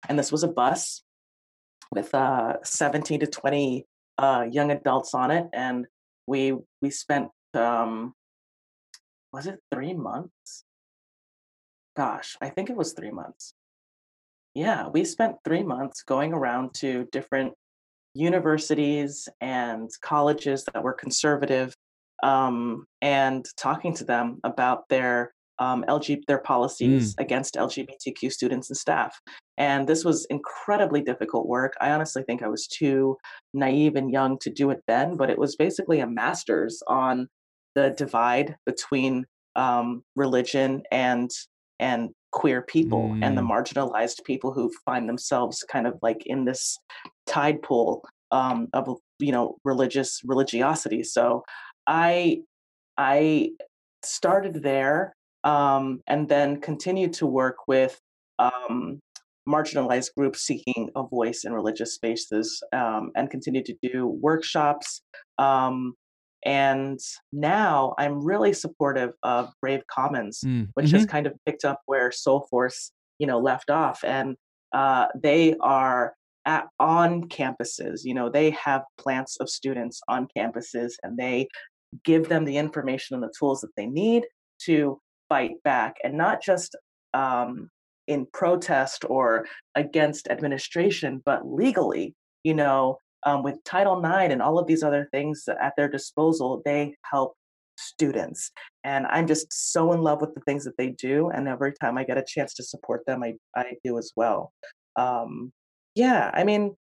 And 0.07 0.17
this 0.17 0.31
was 0.31 0.43
a 0.43 0.47
bus 0.47 1.03
with 1.91 2.13
uh, 2.13 2.57
17 2.63 3.21
to 3.21 3.27
20 3.27 3.85
uh, 4.17 4.45
young 4.51 4.71
adults 4.71 5.13
on 5.13 5.31
it. 5.31 5.47
And 5.53 5.85
we 6.27 6.53
we 6.81 6.89
spent 6.91 7.29
um, 7.53 8.13
was 9.33 9.47
it 9.47 9.59
three 9.71 9.93
months? 9.93 10.63
Gosh, 11.95 12.37
I 12.41 12.49
think 12.49 12.69
it 12.69 12.75
was 12.75 12.93
three 12.93 13.11
months. 13.11 13.53
Yeah, 14.55 14.87
we 14.87 15.05
spent 15.05 15.35
three 15.45 15.63
months 15.63 16.01
going 16.03 16.33
around 16.33 16.73
to 16.75 17.07
different 17.11 17.53
universities 18.13 19.29
and 19.41 19.89
colleges 20.01 20.65
that 20.65 20.83
were 20.83 20.93
conservative 20.93 21.73
um, 22.23 22.85
and 23.01 23.45
talking 23.57 23.93
to 23.95 24.03
them 24.03 24.39
about 24.43 24.89
their 24.89 25.33
um, 25.59 25.83
LG 25.89 26.21
their 26.25 26.39
policies 26.39 27.15
against 27.17 27.55
LGBTQ 27.55 28.31
students 28.31 28.69
and 28.69 28.77
staff. 28.77 29.19
And 29.57 29.87
this 29.87 30.05
was 30.05 30.25
incredibly 30.29 31.01
difficult 31.01 31.47
work. 31.47 31.73
I 31.81 31.91
honestly 31.91 32.23
think 32.23 32.41
I 32.41 32.47
was 32.47 32.65
too 32.65 33.17
naive 33.53 33.97
and 33.97 34.09
young 34.09 34.39
to 34.39 34.49
do 34.49 34.69
it 34.69 34.81
then, 34.87 35.17
but 35.17 35.29
it 35.29 35.37
was 35.37 35.57
basically 35.57 35.99
a 35.99 36.07
master's 36.07 36.81
on 36.87 37.27
the 37.75 37.89
divide 37.89 38.55
between 38.65 39.25
um, 39.57 40.03
religion 40.15 40.83
and 40.91 41.29
and 41.79 42.09
queer 42.31 42.61
people 42.61 43.17
and 43.21 43.37
the 43.37 43.41
marginalized 43.41 44.23
people 44.23 44.53
who 44.53 44.71
find 44.85 45.09
themselves 45.09 45.63
kind 45.71 45.87
of 45.87 45.97
like 46.01 46.21
in 46.25 46.45
this 46.45 46.77
tide 47.25 47.61
pool 47.61 48.03
um, 48.31 48.67
of 48.73 48.97
you 49.19 49.31
know 49.31 49.57
religious 49.63 50.21
religiosity. 50.25 51.03
So 51.03 51.43
I 51.87 52.41
I 52.97 53.51
started 54.03 54.61
there 54.61 55.13
um, 55.43 56.01
and 56.07 56.27
then 56.29 56.61
continued 56.61 57.13
to 57.13 57.25
work 57.25 57.55
with 57.67 57.99
um, 58.37 58.99
marginalized 59.47 60.13
groups 60.15 60.41
seeking 60.41 60.89
a 60.95 61.03
voice 61.03 61.43
in 61.43 61.53
religious 61.53 61.95
spaces 61.95 62.61
um, 62.73 63.11
and 63.15 63.29
continued 63.29 63.65
to 63.65 63.75
do 63.81 64.05
workshops. 64.05 65.01
Um, 65.37 65.93
and 66.45 66.99
now 67.33 67.93
I'm 67.97 68.23
really 68.23 68.53
supportive 68.53 69.11
of 69.23 69.51
Brave 69.61 69.81
Commons, 69.87 70.41
Mm, 70.45 70.69
which 70.73 70.91
has 70.91 71.05
kind 71.05 71.27
of 71.27 71.33
picked 71.45 71.65
up 71.65 71.81
where 71.85 72.09
Soulforce, 72.09 72.91
you 73.17 73.27
know, 73.27 73.39
left 73.39 73.69
off. 73.69 74.03
And 74.03 74.35
uh, 74.73 75.07
they 75.15 75.55
are 75.59 76.13
at, 76.45 76.67
on 76.79 77.27
campuses. 77.27 78.01
You 78.03 78.13
know, 78.13 78.29
they 78.29 78.51
have 78.51 78.83
plants 78.97 79.37
of 79.39 79.49
students 79.49 80.01
on 80.07 80.27
campuses, 80.37 80.93
and 81.03 81.17
they 81.17 81.47
give 82.05 82.29
them 82.29 82.45
the 82.45 82.57
information 82.57 83.15
and 83.15 83.23
the 83.23 83.33
tools 83.37 83.61
that 83.61 83.75
they 83.75 83.87
need 83.87 84.25
to 84.65 84.99
fight 85.27 85.61
back, 85.63 85.95
and 86.03 86.17
not 86.17 86.41
just 86.41 86.75
um, 87.13 87.69
in 88.07 88.25
protest 88.33 89.03
or 89.09 89.45
against 89.75 90.27
administration, 90.29 91.21
but 91.25 91.45
legally. 91.45 92.15
You 92.43 92.53
know, 92.53 92.99
um, 93.25 93.43
with 93.43 93.63
Title 93.63 93.99
IX 93.99 94.33
and 94.33 94.41
all 94.41 94.59
of 94.59 94.67
these 94.67 94.83
other 94.83 95.07
things 95.11 95.45
at 95.47 95.73
their 95.77 95.89
disposal, 95.89 96.61
they 96.65 96.95
help 97.09 97.35
students. 97.77 98.51
And 98.83 99.05
I'm 99.07 99.27
just 99.27 99.71
so 99.71 99.93
in 99.93 100.01
love 100.01 100.21
with 100.21 100.33
the 100.35 100.41
things 100.41 100.65
that 100.65 100.77
they 100.77 100.89
do. 100.89 101.29
And 101.29 101.47
every 101.47 101.73
time 101.73 101.97
I 101.97 102.03
get 102.03 102.17
a 102.17 102.25
chance 102.25 102.53
to 102.55 102.63
support 102.63 103.05
them, 103.05 103.23
I, 103.23 103.35
I 103.55 103.75
do 103.83 103.97
as 103.97 104.11
well. 104.15 104.53
Um, 104.95 105.51
yeah, 105.95 106.31
I 106.33 106.43
mean, 106.43 106.75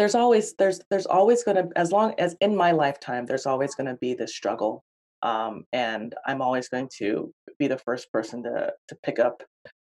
there's 0.00 0.14
always 0.14 0.54
there's 0.54 0.80
there's 0.88 1.04
always 1.04 1.44
going 1.44 1.56
to 1.58 1.68
as 1.76 1.92
long 1.92 2.14
as 2.16 2.34
in 2.40 2.56
my 2.56 2.70
lifetime 2.70 3.26
there's 3.26 3.44
always 3.44 3.74
going 3.74 3.86
to 3.86 3.98
be 4.00 4.14
this 4.14 4.34
struggle 4.34 4.82
um, 5.20 5.64
and 5.74 6.14
i'm 6.26 6.40
always 6.40 6.70
going 6.70 6.88
to 6.96 7.30
be 7.58 7.66
the 7.66 7.76
first 7.76 8.10
person 8.10 8.42
to 8.42 8.72
to 8.88 8.96
pick 9.02 9.18
up 9.18 9.42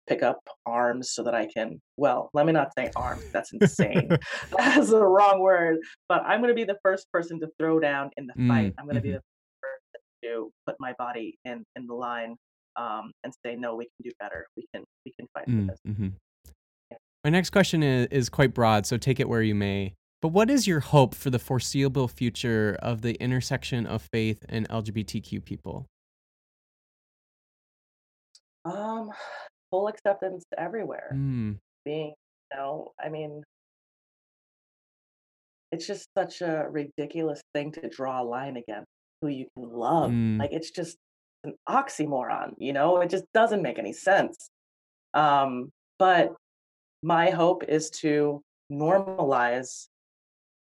pick 0.08 0.24
up 0.24 0.40
arms 0.66 1.12
so 1.12 1.24
that 1.24 1.36
i 1.36 1.46
can 1.46 1.80
well 1.98 2.30
let 2.34 2.46
me 2.46 2.52
not 2.52 2.70
say 2.78 2.90
arms 2.96 3.24
that's 3.34 3.54
insane 3.54 4.08
that's 4.58 4.90
the 4.90 5.04
wrong 5.04 5.40
word 5.40 5.78
but 6.10 6.22
i'm 6.26 6.40
going 6.42 6.50
to 6.50 6.56
be 6.56 6.64
the 6.64 6.78
first 6.84 7.12
person 7.12 7.40
to 7.40 7.48
throw 7.60 7.80
down 7.80 8.10
in 8.18 8.28
the 8.28 8.34
fight 8.48 8.72
Mm, 8.72 8.74
i'm 8.80 8.86
going 8.86 8.96
to 8.96 9.02
be 9.02 9.12
the 9.12 9.22
first 9.62 10.04
to 10.24 10.52
put 10.66 10.76
my 10.80 10.94
body 10.98 11.38
in 11.46 11.64
in 11.76 11.88
the 11.88 11.94
line 11.94 12.36
um, 12.78 13.12
and 13.24 13.34
say 13.46 13.56
no 13.56 13.76
we 13.76 13.86
can 13.86 13.92
do 14.04 14.12
better 14.20 14.48
we 14.58 14.66
can 14.74 14.84
we 15.06 15.14
can 15.20 15.28
fight 15.34 15.46
for 15.46 15.52
Mm, 15.52 15.68
this 15.68 15.80
mhm. 15.88 16.14
My 17.24 17.30
next 17.30 17.52
question 17.52 17.84
is, 17.84 18.08
is 18.10 18.30
quite 18.30 18.52
broad, 18.52 18.88
so 18.88 18.98
take 18.98 19.20
it 19.20 19.30
where 19.30 19.44
you 19.44 19.54
may. 19.54 19.94
But 20.24 20.30
what 20.30 20.50
is 20.50 20.66
your 20.66 20.80
hope 20.80 21.14
for 21.14 21.30
the 21.30 21.38
foreseeable 21.38 22.08
future 22.08 22.76
of 22.82 23.02
the 23.04 23.14
intersection 23.22 23.86
of 23.86 24.02
faith 24.12 24.44
and 24.50 24.68
LGBTQ 24.70 25.46
people? 25.46 25.86
um 28.66 29.12
full 29.72 29.88
acceptance 29.88 30.46
everywhere. 30.58 31.12
Mm, 31.16 31.58
being 31.86 32.14
you 32.52 32.58
know 32.58 32.92
i 33.04 33.10
mean 33.10 33.44
it's 35.72 35.88
just 35.88 36.10
such 36.18 36.42
a 36.42 36.66
ridiculous 36.70 37.42
thing 37.54 37.72
to 37.72 37.88
draw 37.90 38.22
a 38.22 38.26
line 38.26 38.58
against 38.58 38.88
who 39.22 39.30
you 39.30 39.46
can 39.56 39.72
love. 39.72 40.12
Mm, 40.12 40.40
like 40.40 40.52
it's 40.52 40.72
just 40.72 40.98
an 41.44 41.54
oxymoron 41.70 42.54
you 42.58 42.74
know? 42.74 43.00
It 43.02 43.10
just 43.10 43.26
doesn't 43.34 43.62
make 43.62 43.80
any 43.80 43.94
sense. 43.94 44.50
Um 45.14 45.72
but 45.98 46.34
my 47.04 47.30
hope 47.30 47.64
is 47.64 47.90
to 47.90 48.42
normalize 48.72 49.88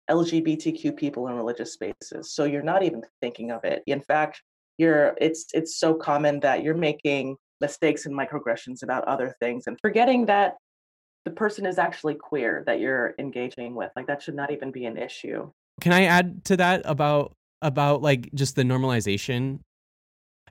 lgbtq 0.09 0.97
people 0.97 1.27
in 1.27 1.35
religious 1.35 1.73
spaces 1.73 2.33
so 2.33 2.43
you're 2.43 2.61
not 2.61 2.83
even 2.83 3.01
thinking 3.21 3.51
of 3.51 3.63
it. 3.65 3.83
In 3.87 4.01
fact 4.01 4.41
you're 4.77 5.15
it's 5.19 5.47
it's 5.53 5.77
so 5.77 5.93
common 5.93 6.39
that 6.41 6.63
you're 6.63 6.75
making 6.75 7.35
mistakes 7.63 8.05
and 8.05 8.13
microaggressions 8.13 8.83
about 8.83 9.05
other 9.05 9.33
things 9.39 9.67
and 9.67 9.77
forgetting 9.81 10.25
that 10.25 10.57
the 11.23 11.31
person 11.31 11.65
is 11.65 11.77
actually 11.77 12.15
queer 12.15 12.63
that 12.65 12.81
you're 12.81 13.15
engaging 13.17 13.73
with. 13.73 13.89
Like 13.95 14.07
that 14.07 14.21
should 14.21 14.35
not 14.35 14.51
even 14.51 14.71
be 14.71 14.85
an 14.85 14.97
issue. 14.97 15.49
Can 15.79 15.93
I 15.93 16.03
add 16.03 16.43
to 16.45 16.57
that 16.57 16.81
about 16.83 17.33
about 17.61 18.01
like 18.01 18.29
just 18.33 18.57
the 18.57 18.63
normalization? 18.63 19.59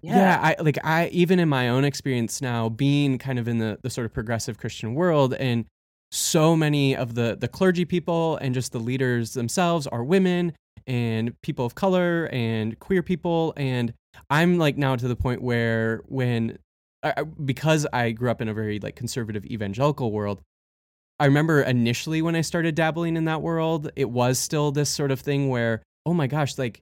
Yeah, 0.01 0.41
I 0.43 0.57
like 0.61 0.79
I 0.83 1.09
even 1.09 1.39
in 1.39 1.49
my 1.49 1.69
own 1.69 1.85
experience 1.85 2.41
now 2.41 2.71
being 2.71 3.19
kind 3.19 3.39
of 3.39 3.47
in 3.47 3.59
the 3.59 3.79
the 3.83 3.91
sort 3.91 4.07
of 4.07 4.15
progressive 4.15 4.57
Christian 4.57 4.95
world 4.95 5.35
and 5.35 5.67
so 6.11 6.57
many 6.57 6.97
of 6.97 7.15
the 7.15 7.37
the 7.39 7.49
clergy 7.49 7.85
people 7.85 8.37
and 8.39 8.55
just 8.55 8.73
the 8.73 8.81
leaders 8.81 9.35
themselves 9.35 9.87
are 9.87 10.03
women 10.03 10.55
and 10.87 11.35
people 11.43 11.65
of 11.65 11.75
color 11.75 12.29
and 12.33 12.79
queer 12.81 13.03
people 13.03 13.53
and 13.57 13.93
I'm 14.29 14.59
like 14.59 14.77
now 14.77 14.97
to 14.97 15.09
the 15.09 15.17
point 15.17 15.43
where 15.43 16.03
when 16.07 16.59
I, 17.03 17.23
because 17.23 17.87
I 17.93 18.11
grew 18.13 18.31
up 18.31 18.41
in 18.41 18.49
a 18.49 18.55
very 18.55 18.79
like 18.79 18.97
conservative 18.97 19.45
evangelical 19.45 20.13
world 20.13 20.43
I 21.23 21.27
remember 21.27 21.63
initially 21.63 22.21
when 22.21 22.35
I 22.35 22.41
started 22.41 22.75
dabbling 22.75 23.17
in 23.17 23.27
that 23.27 23.43
world, 23.43 23.93
it 23.95 24.11
was 24.11 24.41
still 24.41 24.73
this 24.73 24.91
sort 24.91 25.13
of 25.13 25.21
thing 25.21 25.49
where, 25.49 25.81
oh 26.05 26.15
my 26.15 26.27
gosh, 26.27 26.59
like, 26.59 26.81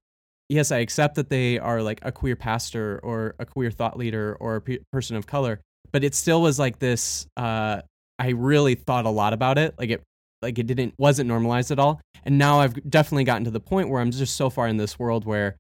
yes, 0.49 0.73
I 0.73 0.79
accept 0.79 1.17
that 1.17 1.29
they 1.29 1.59
are 1.59 1.83
like 1.83 2.01
a 2.01 2.11
queer 2.11 2.37
pastor 2.37 3.01
or 3.03 3.35
a 3.39 3.45
queer 3.45 3.71
thought 3.71 3.99
leader 3.99 4.35
or 4.41 4.57
a 4.57 4.61
pe- 4.63 4.79
person 4.93 5.17
of 5.17 5.27
color, 5.27 5.61
but 5.93 6.05
it 6.05 6.15
still 6.15 6.41
was 6.41 6.59
like 6.59 6.79
this. 6.79 7.27
Uh, 7.37 7.83
I 8.19 8.31
really 8.31 8.77
thought 8.77 9.05
a 9.05 9.11
lot 9.11 9.35
about 9.35 9.59
it. 9.59 9.75
Like 9.79 9.91
it, 9.91 10.03
like 10.41 10.59
it 10.59 10.67
didn't 10.67 10.95
wasn't 10.97 11.29
normalized 11.29 11.71
at 11.71 11.79
all. 11.79 12.01
And 12.25 12.39
now 12.39 12.61
I've 12.61 12.89
definitely 12.89 13.25
gotten 13.25 13.45
to 13.45 13.51
the 13.51 13.61
point 13.61 13.91
where 13.91 14.01
I'm 14.01 14.11
just 14.11 14.37
so 14.37 14.49
far 14.49 14.69
in 14.69 14.79
this 14.79 14.99
world 14.99 15.27
where 15.27 15.57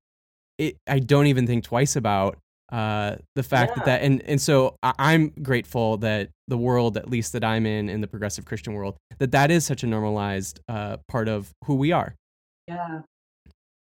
it, 0.56 0.78
I 0.86 1.00
don't 1.00 1.26
even 1.26 1.46
think 1.46 1.64
twice 1.64 1.96
about 1.96 2.38
uh, 2.70 3.16
the 3.34 3.42
fact 3.42 3.72
Yeah. 3.72 3.74
that 3.76 3.84
that 3.86 4.02
and 4.02 4.22
and 4.22 4.40
so 4.40 4.76
I, 4.82 4.92
I'm 4.98 5.30
grateful 5.42 5.96
that 5.98 6.30
the 6.48 6.58
world, 6.58 6.96
at 6.96 7.08
least 7.08 7.32
that 7.32 7.44
I'm 7.44 7.66
in, 7.66 7.88
in 7.88 8.00
the 8.00 8.06
progressive 8.08 8.44
Christian 8.44 8.74
world, 8.74 8.96
that 9.18 9.32
that 9.32 9.50
is 9.50 9.64
such 9.64 9.82
a 9.82 9.86
normalized 9.86 10.60
uh, 10.68 10.96
part 11.08 11.28
of 11.28 11.50
who 11.64 11.74
we 11.76 11.92
are. 11.92 12.14
Yeah. 12.66 13.00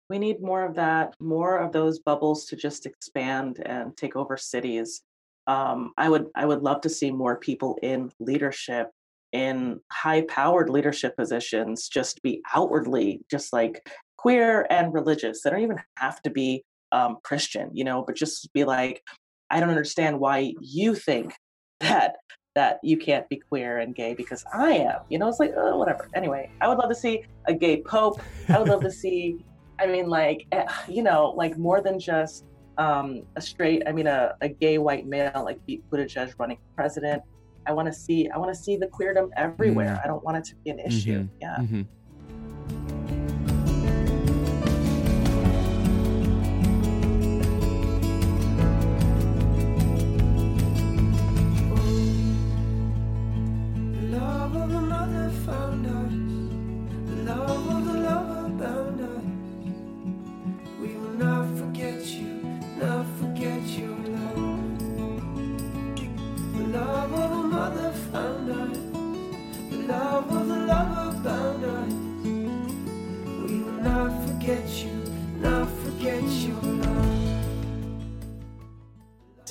We 0.09 0.19
need 0.19 0.41
more 0.41 0.63
of 0.63 0.75
that, 0.75 1.15
more 1.19 1.57
of 1.57 1.71
those 1.71 1.99
bubbles 1.99 2.45
to 2.45 2.55
just 2.55 2.85
expand 2.85 3.59
and 3.65 3.97
take 3.97 4.15
over 4.15 4.37
cities. 4.37 5.01
Um, 5.47 5.93
I 5.97 6.09
would 6.09 6.27
I 6.35 6.45
would 6.45 6.61
love 6.61 6.81
to 6.81 6.89
see 6.89 7.11
more 7.11 7.37
people 7.37 7.77
in 7.81 8.11
leadership, 8.19 8.91
in 9.31 9.79
high 9.91 10.21
powered 10.21 10.69
leadership 10.69 11.15
positions, 11.17 11.87
just 11.89 12.21
be 12.21 12.41
outwardly 12.53 13.21
just 13.31 13.51
like 13.51 13.87
queer 14.17 14.65
and 14.69 14.93
religious. 14.93 15.41
They 15.41 15.49
don't 15.49 15.61
even 15.61 15.81
have 15.97 16.21
to 16.23 16.29
be 16.29 16.63
um, 16.95 17.17
Christian, 17.23 17.69
you 17.73 17.83
know, 17.83 18.03
but 18.05 18.15
just 18.15 18.51
be 18.53 18.63
like, 18.63 19.01
I 19.49 19.59
don't 19.59 19.69
understand 19.69 20.19
why 20.19 20.53
you 20.61 20.95
think 20.95 21.33
that 21.81 22.15
that 22.55 22.79
you 22.83 22.97
can't 22.97 23.27
be 23.27 23.35
queer 23.49 23.79
and 23.79 23.93
gay 23.93 24.13
because 24.13 24.41
I 24.53 24.71
am. 24.89 24.99
You 25.09 25.19
know, 25.19 25.27
it's 25.27 25.41
like 25.41 25.51
uh, 25.57 25.75
whatever. 25.75 26.09
Anyway, 26.15 26.49
I 26.61 26.69
would 26.69 26.77
love 26.77 26.89
to 26.89 26.95
see 26.95 27.23
a 27.47 27.53
gay 27.53 27.81
pope. 27.81 28.21
I 28.49 28.59
would 28.59 28.69
love 28.69 28.81
to 28.83 28.91
see. 29.03 29.37
I 29.77 29.87
mean, 29.87 30.07
like 30.09 30.47
eh, 30.53 30.65
you 30.87 31.03
know, 31.03 31.33
like 31.35 31.57
more 31.57 31.81
than 31.81 31.99
just 31.99 32.45
um, 32.77 33.23
a 33.35 33.41
straight. 33.41 33.83
I 33.87 33.91
mean, 33.91 34.07
a, 34.07 34.33
a 34.41 34.47
gay 34.47 34.77
white 34.77 35.05
male 35.05 35.41
like 35.43 35.59
Pete 35.67 35.83
Buttigieg 35.91 36.33
running 36.39 36.57
for 36.57 36.75
president. 36.77 37.21
I 37.67 37.73
want 37.73 37.87
to 37.87 37.93
see. 37.93 38.29
I 38.33 38.37
want 38.37 38.53
to 38.55 38.59
see 38.65 38.77
the 38.77 38.87
queerdom 38.87 39.27
everywhere. 39.35 39.99
I 40.01 40.07
don't 40.07 40.23
want 40.23 40.37
it 40.37 40.45
to 40.45 40.55
be 40.63 40.71
an 40.71 40.79
issue. 40.79 41.19
Mhm. 41.23 41.29
Yeah. 41.41 41.57
Mhm. 41.59 41.87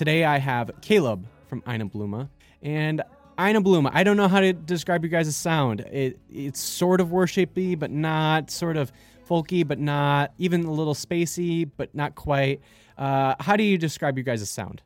Today 0.04 0.24
I 0.24 0.36
have 0.36 0.70
Caleb 0.82 1.26
from 1.46 1.62
Eine 1.66 1.86
Blume. 1.86 2.28
And 2.60 3.02
Eine 3.38 3.62
Blume, 3.62 3.88
I 3.90 4.04
don't 4.04 4.18
know 4.18 4.28
how 4.28 4.40
to 4.40 4.52
describe 4.52 5.02
you 5.02 5.08
guys' 5.08 5.34
sound. 5.34 5.80
It 5.80 6.18
it's 6.30 6.60
sort 6.60 7.00
of 7.00 7.08
worshipy, 7.08 7.78
but 7.78 7.90
not 7.90 8.50
sort 8.50 8.76
of 8.76 8.92
folky, 9.26 9.66
but 9.66 9.78
not 9.78 10.34
even 10.36 10.66
a 10.66 10.70
little 10.70 10.92
spacey, 10.92 11.70
but 11.78 11.94
not 11.94 12.16
quite. 12.16 12.60
Uh, 12.98 13.34
how 13.40 13.56
do 13.56 13.62
you 13.62 13.78
describe 13.78 14.18
you 14.18 14.24
guys' 14.24 14.50
sound? 14.50 14.82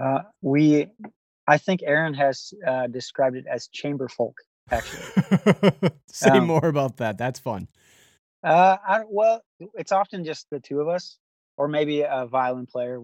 Uh, 0.00 0.20
we, 0.42 0.86
I 1.48 1.58
think 1.58 1.82
Aaron 1.82 2.14
has 2.14 2.54
uh, 2.64 2.86
described 2.86 3.34
it 3.34 3.46
as 3.50 3.66
chamber 3.66 4.08
folk. 4.08 4.36
Actually, 4.70 5.72
Say 6.06 6.30
Um, 6.30 6.46
more 6.46 6.66
about 6.66 6.98
that. 6.98 7.18
That's 7.18 7.40
fun. 7.40 7.66
uh, 8.44 8.76
I, 8.86 9.00
well, 9.08 9.42
it's 9.74 9.90
often 9.90 10.24
just 10.24 10.46
the 10.50 10.60
two 10.60 10.80
of 10.80 10.86
us, 10.86 11.18
or 11.56 11.66
maybe 11.66 12.02
a 12.02 12.26
violin 12.30 12.66
player 12.66 13.02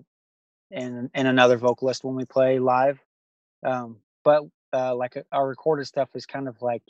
and 0.73 1.11
and 1.15 1.29
another 1.29 1.57
vocalist 1.57 2.05
when 2.05 2.15
we 2.15 2.25
play 2.25 2.59
live. 2.59 2.99
Um, 3.65 3.99
but 4.25 4.43
uh, 4.73 4.95
like 4.95 5.17
uh, 5.17 5.23
our 5.31 5.47
recorded 5.47 5.87
stuff 5.87 6.09
is 6.15 6.27
kind 6.27 6.49
of 6.49 6.61
like 6.61 6.83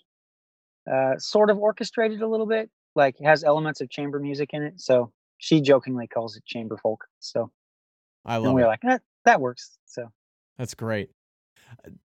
uh, 0.90 1.18
sort 1.18 1.51
of 1.51 1.59
orchestrated 1.59 2.23
a 2.23 2.29
little 2.29 2.47
bit, 2.47 2.71
like 2.95 3.21
it 3.21 3.25
has 3.25 3.45
elements 3.45 3.81
of 3.81 3.90
chamber 3.90 4.18
music 4.18 4.51
in 4.53 4.62
it. 4.62 4.81
So 4.81 5.12
she 5.38 5.61
jokingly 5.61 6.07
calls 6.07 6.37
it 6.37 6.45
chamber 6.45 6.77
folk. 6.77 7.05
So 7.21 7.51
I 8.25 8.37
and 8.37 8.45
love 8.45 8.55
we're 8.55 8.61
it. 8.62 8.66
like 8.66 8.81
that 8.83 9.03
that 9.25 9.40
works. 9.40 9.79
So 9.87 10.11
That's 10.59 10.75
great. 10.75 11.11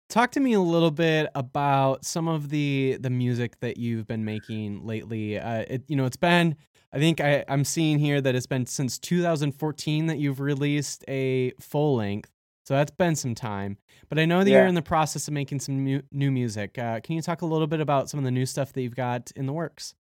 Talk 0.09 0.31
to 0.31 0.39
me 0.39 0.53
a 0.53 0.59
little 0.59 0.89
bit 0.89 1.29
about 1.35 2.03
some 2.03 2.27
of 2.27 2.49
the 2.49 2.97
the 2.99 3.11
music 3.11 3.59
that 3.59 3.77
you've 3.77 4.07
been 4.07 4.25
making 4.25 4.85
lately. 4.85 5.37
Uh, 5.37 5.65
it, 5.67 5.83
you 5.87 5.95
know, 5.95 6.05
it's 6.05 6.17
been 6.17 6.55
I 6.91 6.97
think 6.97 7.21
I, 7.21 7.45
I'm 7.47 7.63
seeing 7.63 7.99
here 7.99 8.19
that 8.19 8.33
it's 8.33 8.47
been 8.47 8.65
since 8.65 8.97
2014 8.97 10.07
that 10.07 10.17
you've 10.17 10.39
released 10.39 11.05
a 11.07 11.51
full 11.59 11.97
length. 11.97 12.31
So 12.65 12.73
that's 12.73 12.91
been 12.91 13.15
some 13.15 13.35
time. 13.35 13.77
But 14.09 14.17
I 14.17 14.25
know 14.25 14.43
that 14.43 14.49
you're 14.49 14.65
in 14.65 14.75
the 14.75 14.81
process 14.81 15.27
of 15.27 15.33
making 15.33 15.59
some 15.59 15.83
mu- 15.83 16.01
new 16.11 16.31
music. 16.31 16.77
Uh, 16.77 16.99
can 17.01 17.15
you 17.15 17.21
talk 17.21 17.41
a 17.41 17.45
little 17.45 17.67
bit 17.67 17.79
about 17.79 18.09
some 18.09 18.17
of 18.19 18.23
the 18.23 18.31
new 18.31 18.45
stuff 18.45 18.73
that 18.73 18.81
you've 18.81 18.95
got 18.95 19.31
in 19.35 19.45
the 19.45 19.53
works? 19.53 19.93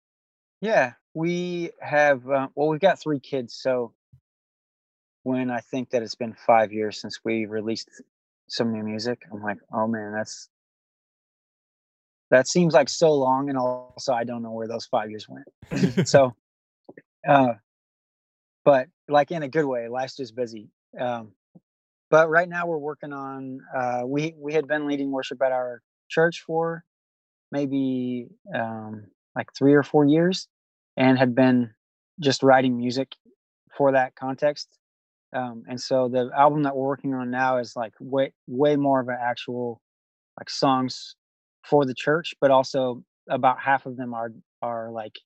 Yeah, 0.61 0.93
we 1.13 1.71
have. 1.81 2.29
Uh, 2.29 2.47
well, 2.55 2.69
we've 2.69 2.79
got 2.79 2.99
three 2.99 3.19
kids. 3.19 3.53
So 3.53 3.93
when 5.23 5.51
I 5.51 5.59
think 5.59 5.89
that 5.89 6.03
it's 6.03 6.15
been 6.15 6.33
five 6.33 6.71
years 6.71 6.99
since 6.99 7.19
we 7.23 7.45
released 7.45 7.89
some 8.47 8.71
new 8.71 8.83
music, 8.83 9.21
I'm 9.31 9.41
like, 9.41 9.57
oh 9.73 9.87
man, 9.87 10.13
that's 10.13 10.49
that 12.29 12.47
seems 12.47 12.73
like 12.73 12.89
so 12.89 13.13
long 13.13 13.49
and 13.49 13.57
also 13.57 14.13
i 14.13 14.23
don't 14.23 14.43
know 14.43 14.51
where 14.51 14.67
those 14.67 14.85
five 14.85 15.09
years 15.09 15.27
went. 15.29 16.07
So 16.07 16.35
uh 17.27 17.53
but 18.63 18.87
like 19.07 19.31
in 19.31 19.43
a 19.43 19.47
good 19.47 19.65
way 19.65 19.87
life's 19.87 20.17
just 20.17 20.35
busy 20.35 20.69
um 20.99 21.31
but 22.09 22.29
right 22.29 22.47
now 22.47 22.67
we're 22.67 22.77
working 22.77 23.13
on 23.13 23.59
uh 23.75 24.01
we 24.05 24.33
we 24.37 24.53
had 24.53 24.67
been 24.67 24.87
leading 24.87 25.11
worship 25.11 25.41
at 25.41 25.51
our 25.51 25.81
church 26.09 26.43
for 26.45 26.83
maybe 27.51 28.27
um 28.53 29.05
like 29.35 29.49
three 29.57 29.73
or 29.73 29.83
four 29.83 30.05
years 30.05 30.47
and 30.95 31.17
had 31.17 31.35
been 31.35 31.71
just 32.19 32.43
writing 32.43 32.77
music 32.77 33.15
for 33.77 33.91
that 33.91 34.15
context 34.15 34.67
um 35.33 35.63
and 35.67 35.79
so 35.79 36.07
the 36.07 36.29
album 36.37 36.63
that 36.63 36.75
we're 36.75 36.87
working 36.87 37.13
on 37.13 37.29
now 37.29 37.57
is 37.57 37.75
like 37.75 37.93
way 37.99 38.31
way 38.47 38.75
more 38.75 38.99
of 39.01 39.07
an 39.09 39.17
actual 39.21 39.81
like 40.39 40.49
songs 40.49 41.15
for 41.67 41.85
the 41.85 41.93
church, 41.93 42.33
but 42.39 42.51
also 42.51 43.03
about 43.29 43.59
half 43.59 43.85
of 43.85 43.97
them 43.97 44.13
are 44.13 44.31
are 44.61 44.91
like 44.91 45.19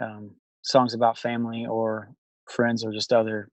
um, 0.00 0.32
songs 0.62 0.94
about 0.94 1.18
family 1.18 1.66
or 1.66 2.10
friends 2.48 2.84
or 2.84 2.92
just 2.92 3.12
other 3.12 3.48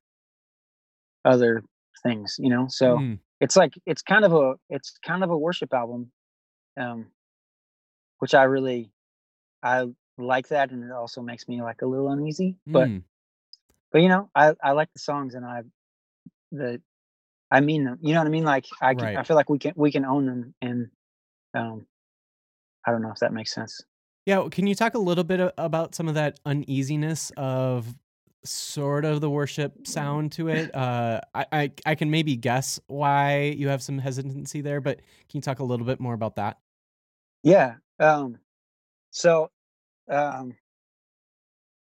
other 1.25 1.63
things, 2.03 2.35
you 2.39 2.49
know. 2.49 2.65
So 2.69 2.97
mm. 2.97 3.19
it's 3.39 3.55
like 3.55 3.73
it's 3.85 4.01
kind 4.01 4.25
of 4.25 4.33
a 4.33 4.53
it's 4.69 4.93
kind 5.05 5.23
of 5.23 5.31
a 5.31 5.37
worship 5.37 5.73
album, 5.73 6.11
um, 6.79 7.07
which 8.19 8.33
I 8.33 8.43
really 8.43 8.91
I 9.63 9.85
like 10.17 10.49
that, 10.49 10.71
and 10.71 10.83
it 10.83 10.91
also 10.91 11.21
makes 11.21 11.47
me 11.47 11.61
like 11.61 11.81
a 11.81 11.87
little 11.87 12.09
uneasy, 12.09 12.57
but. 12.67 12.87
Mm. 12.87 13.03
But 13.91 14.01
you 14.01 14.09
know, 14.09 14.29
I, 14.35 14.53
I 14.63 14.71
like 14.71 14.91
the 14.93 14.99
songs 14.99 15.35
and 15.35 15.45
I 15.45 15.63
the 16.51 16.81
I 17.49 17.59
mean 17.59 17.83
them. 17.83 17.99
You 18.01 18.13
know 18.13 18.21
what 18.21 18.27
I 18.27 18.31
mean? 18.31 18.45
Like 18.45 18.65
I 18.81 18.93
right. 18.93 19.17
I 19.17 19.23
feel 19.23 19.35
like 19.35 19.49
we 19.49 19.59
can 19.59 19.73
we 19.75 19.91
can 19.91 20.05
own 20.05 20.25
them 20.25 20.53
and 20.61 20.89
um 21.53 21.87
I 22.85 22.91
don't 22.91 23.01
know 23.01 23.11
if 23.11 23.19
that 23.19 23.33
makes 23.33 23.53
sense. 23.53 23.81
Yeah, 24.25 24.47
can 24.51 24.67
you 24.67 24.75
talk 24.75 24.93
a 24.93 24.99
little 24.99 25.23
bit 25.23 25.53
about 25.57 25.95
some 25.95 26.07
of 26.07 26.13
that 26.15 26.39
uneasiness 26.45 27.31
of 27.37 27.93
sort 28.43 29.03
of 29.03 29.19
the 29.21 29.29
worship 29.29 29.87
sound 29.87 30.31
to 30.33 30.47
it? 30.47 30.73
Uh, 30.81 31.21
I, 31.33 31.45
I, 31.51 31.71
I 31.85 31.95
can 31.95 32.11
maybe 32.11 32.35
guess 32.35 32.79
why 32.87 33.55
you 33.57 33.67
have 33.69 33.81
some 33.81 33.97
hesitancy 33.97 34.61
there, 34.61 34.79
but 34.81 34.97
can 34.97 35.37
you 35.37 35.41
talk 35.41 35.59
a 35.59 35.63
little 35.63 35.85
bit 35.85 35.99
more 35.99 36.13
about 36.13 36.35
that? 36.35 36.59
Yeah. 37.43 37.75
Um, 37.99 38.39
so, 39.11 39.51
um, 40.09 40.57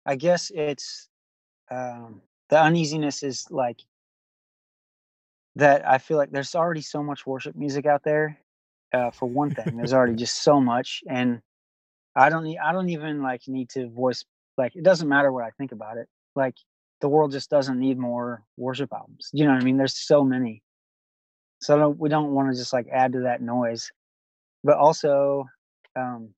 I 0.05 0.15
guess 0.15 0.51
it's 0.53 1.09
um, 1.71 2.21
the 2.49 2.61
uneasiness 2.61 3.23
is 3.23 3.47
like 3.49 3.79
that. 5.55 5.87
I 5.87 5.97
feel 5.97 6.17
like 6.17 6.31
there's 6.31 6.55
already 6.55 6.81
so 6.81 7.03
much 7.03 7.25
worship 7.25 7.55
music 7.55 7.85
out 7.85 8.03
there 8.03 8.39
uh, 8.93 9.11
for 9.11 9.27
one 9.27 9.53
thing. 9.53 9.77
There's 9.77 9.93
already 9.93 10.15
just 10.25 10.43
so 10.43 10.61
much, 10.61 11.03
and 11.09 11.41
I 12.15 12.29
don't 12.29 12.43
need. 12.43 12.59
I 12.59 12.71
don't 12.71 12.89
even 12.89 13.21
like 13.21 13.47
need 13.47 13.69
to 13.71 13.89
voice. 13.89 14.23
Like 14.57 14.75
it 14.75 14.83
doesn't 14.83 15.09
matter 15.09 15.31
what 15.31 15.43
I 15.43 15.49
think 15.57 15.71
about 15.71 15.97
it. 15.97 16.07
Like 16.35 16.55
the 17.01 17.09
world 17.09 17.31
just 17.31 17.49
doesn't 17.49 17.79
need 17.79 17.97
more 17.97 18.43
worship 18.57 18.93
albums. 18.93 19.29
You 19.33 19.45
know 19.45 19.53
what 19.53 19.61
I 19.61 19.65
mean? 19.65 19.77
There's 19.77 19.97
so 19.97 20.23
many. 20.23 20.61
So 21.61 21.77
don't, 21.77 21.99
we 21.99 22.09
don't 22.09 22.31
want 22.31 22.51
to 22.51 22.57
just 22.57 22.73
like 22.73 22.87
add 22.91 23.13
to 23.13 23.21
that 23.21 23.41
noise, 23.41 23.91
but 24.63 24.77
also, 24.77 25.45
um, 25.95 26.29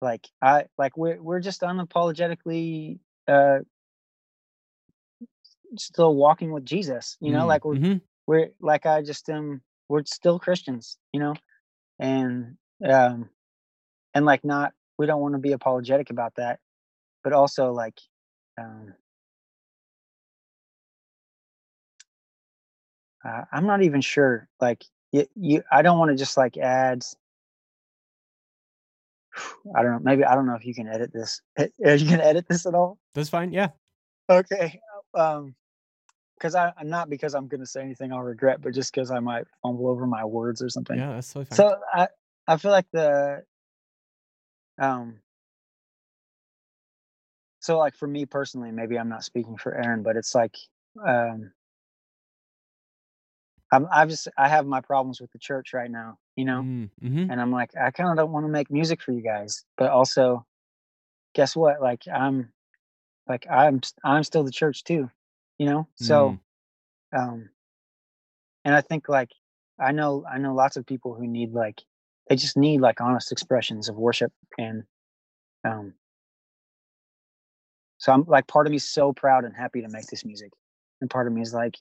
like 0.00 0.26
I 0.40 0.66
like 0.76 0.96
we're 0.96 1.20
we're 1.20 1.40
just 1.40 1.62
unapologetically 1.62 2.98
uh 3.28 3.58
still 5.76 6.14
walking 6.14 6.52
with 6.52 6.64
Jesus. 6.64 7.16
You 7.20 7.32
know, 7.32 7.44
mm, 7.44 7.48
like 7.48 7.64
we're 7.64 7.74
mm-hmm. 7.74 7.98
we're 8.26 8.48
like 8.60 8.86
I 8.86 9.02
just 9.02 9.28
am 9.28 9.62
we're 9.88 10.04
still 10.04 10.38
Christians, 10.38 10.98
you 11.12 11.20
know, 11.20 11.34
and 11.98 12.56
um, 12.88 13.28
and 14.14 14.24
like 14.24 14.44
not 14.44 14.72
we 14.98 15.06
don't 15.06 15.20
want 15.20 15.34
to 15.34 15.40
be 15.40 15.52
apologetic 15.52 16.10
about 16.10 16.34
that, 16.36 16.60
but 17.24 17.32
also 17.32 17.72
like 17.72 17.98
um, 18.60 18.94
uh, 23.24 23.42
I'm 23.52 23.66
not 23.66 23.82
even 23.82 24.00
sure. 24.00 24.48
Like 24.60 24.84
you, 25.12 25.26
you 25.34 25.62
I 25.70 25.82
don't 25.82 25.98
want 25.98 26.10
to 26.10 26.16
just 26.16 26.36
like 26.36 26.56
add. 26.56 27.04
I 29.76 29.82
don't 29.82 29.92
know. 29.92 30.00
Maybe 30.02 30.24
I 30.24 30.34
don't 30.34 30.46
know 30.46 30.54
if 30.54 30.64
you 30.64 30.74
can 30.74 30.88
edit 30.88 31.12
this. 31.12 31.40
Are 31.58 31.94
you 31.94 32.06
can 32.06 32.20
edit 32.20 32.46
this 32.48 32.66
at 32.66 32.74
all? 32.74 32.98
That's 33.14 33.28
fine. 33.28 33.52
Yeah. 33.52 33.68
Okay. 34.30 34.80
Um, 35.14 35.54
because 36.38 36.54
I 36.54 36.72
am 36.80 36.88
not 36.88 37.10
because 37.10 37.34
I'm 37.34 37.48
going 37.48 37.60
to 37.60 37.66
say 37.66 37.82
anything 37.82 38.12
I'll 38.12 38.22
regret, 38.22 38.60
but 38.62 38.72
just 38.72 38.94
because 38.94 39.10
I 39.10 39.18
might 39.18 39.46
fumble 39.62 39.88
over 39.88 40.06
my 40.06 40.24
words 40.24 40.62
or 40.62 40.68
something. 40.68 40.96
Yeah, 40.96 41.12
that's 41.12 41.32
totally 41.32 41.46
fine. 41.46 41.56
So 41.56 41.76
I 41.92 42.08
I 42.46 42.56
feel 42.56 42.70
like 42.70 42.86
the 42.92 43.42
um 44.78 45.18
so 47.60 47.78
like 47.78 47.96
for 47.96 48.06
me 48.06 48.24
personally, 48.24 48.70
maybe 48.70 48.98
I'm 48.98 49.08
not 49.08 49.24
speaking 49.24 49.56
for 49.56 49.74
Aaron, 49.74 50.02
but 50.02 50.16
it's 50.16 50.34
like 50.34 50.56
um 51.04 51.52
I'm 53.72 53.86
I've 53.92 54.08
just 54.08 54.28
I 54.38 54.48
have 54.48 54.66
my 54.66 54.80
problems 54.80 55.20
with 55.20 55.32
the 55.32 55.38
church 55.38 55.74
right 55.74 55.90
now, 55.90 56.18
you 56.38 56.44
know, 56.44 56.62
mm, 56.62 56.90
mm-hmm. 57.02 57.30
and 57.30 57.40
I'm 57.40 57.52
like 57.52 57.72
I 57.76 57.90
kind 57.90 58.10
of 58.10 58.16
don't 58.16 58.32
want 58.32 58.46
to 58.46 58.52
make 58.52 58.70
music 58.70 59.02
for 59.02 59.12
you 59.12 59.22
guys, 59.22 59.64
but 59.76 59.90
also 59.90 60.46
guess 61.34 61.54
what? 61.54 61.82
Like 61.82 62.02
I'm 62.08 62.48
like 63.28 63.46
I'm 63.50 63.80
I'm 64.04 64.24
still 64.24 64.44
the 64.44 64.50
church 64.50 64.84
too 64.84 65.10
you 65.58 65.66
know 65.66 65.86
so 65.96 66.38
mm. 67.14 67.18
um 67.18 67.50
and 68.64 68.74
i 68.74 68.80
think 68.80 69.08
like 69.08 69.30
i 69.78 69.92
know 69.92 70.24
i 70.30 70.38
know 70.38 70.54
lots 70.54 70.76
of 70.76 70.86
people 70.86 71.14
who 71.14 71.26
need 71.26 71.52
like 71.52 71.82
they 72.28 72.36
just 72.36 72.56
need 72.56 72.80
like 72.80 73.00
honest 73.00 73.32
expressions 73.32 73.88
of 73.88 73.96
worship 73.96 74.32
and 74.56 74.84
um 75.64 75.92
so 77.98 78.12
i'm 78.12 78.24
like 78.24 78.46
part 78.46 78.66
of 78.66 78.70
me 78.70 78.76
is 78.76 78.88
so 78.88 79.12
proud 79.12 79.44
and 79.44 79.54
happy 79.54 79.82
to 79.82 79.88
make 79.88 80.06
this 80.06 80.24
music 80.24 80.52
and 81.00 81.10
part 81.10 81.26
of 81.26 81.32
me 81.32 81.42
is 81.42 81.52
like 81.52 81.76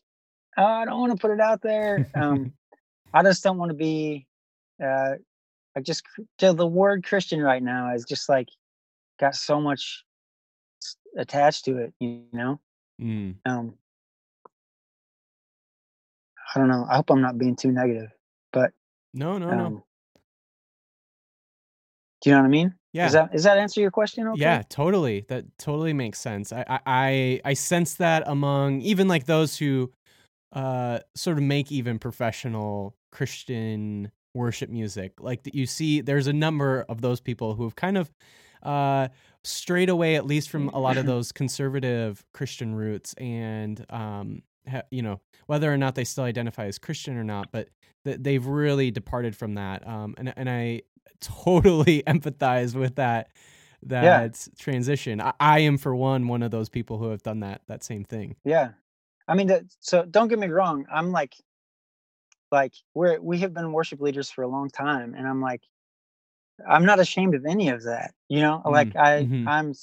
oh, 0.58 0.64
i 0.64 0.86
don't 0.86 1.00
want 1.00 1.12
to 1.12 1.22
put 1.22 1.32
it 1.32 1.40
out 1.40 1.62
there 1.62 2.10
um 2.16 2.52
i 3.14 3.22
just 3.24 3.44
don't 3.44 3.58
want 3.58 3.70
to 3.70 3.78
be 3.78 4.26
uh 4.84 5.14
like 5.76 5.86
just 5.86 6.04
the 6.40 6.68
word 6.68 7.04
christian 7.04 7.42
right 7.42 7.64
now 7.64 7.94
is 7.94 8.06
just 8.06 8.30
like 8.30 8.48
got 9.20 9.36
so 9.36 9.60
much 9.60 10.04
attached 11.18 11.66
to 11.66 11.78
it 11.78 11.94
you 12.00 12.24
know 12.34 12.60
Mm. 13.02 13.36
Um, 13.46 13.76
I 16.56 16.60
don't 16.60 16.68
know. 16.68 16.86
I 16.90 16.96
hope 16.96 17.10
I'm 17.10 17.22
not 17.22 17.38
being 17.38 17.56
too 17.56 17.72
negative, 17.72 18.10
but 18.52 18.72
no, 19.14 19.38
no, 19.38 19.50
um, 19.50 19.58
no. 19.58 19.86
Do 22.22 22.30
you 22.30 22.36
know 22.36 22.42
what 22.42 22.48
I 22.48 22.50
mean? 22.50 22.74
Yeah. 22.94 23.04
Does 23.04 23.14
that, 23.14 23.32
does 23.32 23.44
that 23.44 23.58
answer 23.60 23.80
your 23.80 23.92
question? 23.92 24.28
Okay? 24.28 24.42
Yeah, 24.42 24.64
totally. 24.70 25.26
That 25.28 25.46
totally 25.60 25.94
makes 25.94 26.20
sense. 26.20 26.52
I, 26.52 26.80
I, 26.88 27.42
I 27.46 27.54
sense 27.54 27.96
that 27.96 28.24
among 28.26 28.82
even 28.82 29.08
like 29.08 29.26
those 29.26 29.58
who, 29.58 29.92
uh, 30.54 31.00
sort 31.14 31.38
of 31.38 31.44
make 31.44 31.72
even 31.72 32.00
professional 32.00 32.96
Christian 33.12 34.12
worship 34.38 34.70
music. 34.70 35.14
Like 35.20 35.44
that 35.44 35.56
you 35.56 35.66
see, 35.66 36.02
there's 36.02 36.28
a 36.28 36.34
number 36.34 36.86
of 36.88 37.02
those 37.02 37.20
people 37.20 37.56
who 37.56 37.64
have 37.64 37.76
kind 37.76 37.98
of, 37.98 38.12
uh, 38.64 39.10
strayed 39.48 39.90
away 39.90 40.16
at 40.16 40.26
least 40.26 40.50
from 40.50 40.68
a 40.70 40.80
lot 40.80 40.98
of 40.98 41.06
those 41.06 41.32
conservative 41.32 42.26
Christian 42.34 42.76
roots 42.76 43.14
and 43.14 43.86
um 43.90 44.42
ha, 44.70 44.82
you 44.92 45.02
know 45.02 45.22
whether 45.46 45.72
or 45.72 45.78
not 45.78 45.96
they 45.96 46.04
still 46.04 46.26
identify 46.26 46.66
as 46.66 46.78
Christian 46.78 47.16
or 47.16 47.24
not 47.24 47.52
but 47.52 47.70
th- 48.04 48.18
they've 48.20 48.46
really 48.46 48.92
departed 48.92 49.36
from 49.36 49.56
that. 49.56 49.88
Um 49.88 50.16
and 50.18 50.34
and 50.36 50.50
I 50.50 50.82
totally 51.22 52.04
empathize 52.08 52.76
with 52.76 52.96
that 52.96 53.30
that 53.84 54.04
yeah. 54.04 54.28
transition. 54.60 55.22
I, 55.22 55.34
I, 55.40 55.60
am 55.60 55.78
for 55.78 55.96
one 55.96 56.28
one 56.28 56.42
of 56.44 56.52
those 56.52 56.68
people 56.68 56.98
who 56.98 57.10
have 57.10 57.24
done 57.24 57.40
that 57.42 57.62
that 57.68 57.84
same 57.84 58.04
thing. 58.04 58.36
Yeah. 58.44 58.72
I 59.30 59.36
mean 59.36 59.50
so 59.80 60.04
don't 60.04 60.30
get 60.30 60.40
me 60.40 60.48
wrong 60.48 60.86
i'm 60.92 61.12
like 61.12 61.36
like 62.52 62.74
we're 62.94 63.20
we 63.20 63.40
have 63.40 63.54
been 63.54 63.72
worship 63.72 64.00
leaders 64.02 64.30
for 64.30 64.44
a 64.44 64.48
long 64.48 64.70
time 64.70 65.14
and 65.16 65.28
i'm 65.28 65.42
like 65.42 65.62
I'm 66.68 66.86
not 66.86 67.00
ashamed 67.00 67.36
of 67.36 67.46
any 67.46 67.70
of 67.70 67.84
that. 67.84 68.14
You 68.30 68.42
know, 68.42 68.62
mm 68.66 68.72
like 68.72 68.96
I 68.96 69.24
mm-hmm. 69.24 69.48
I'm 69.48 69.74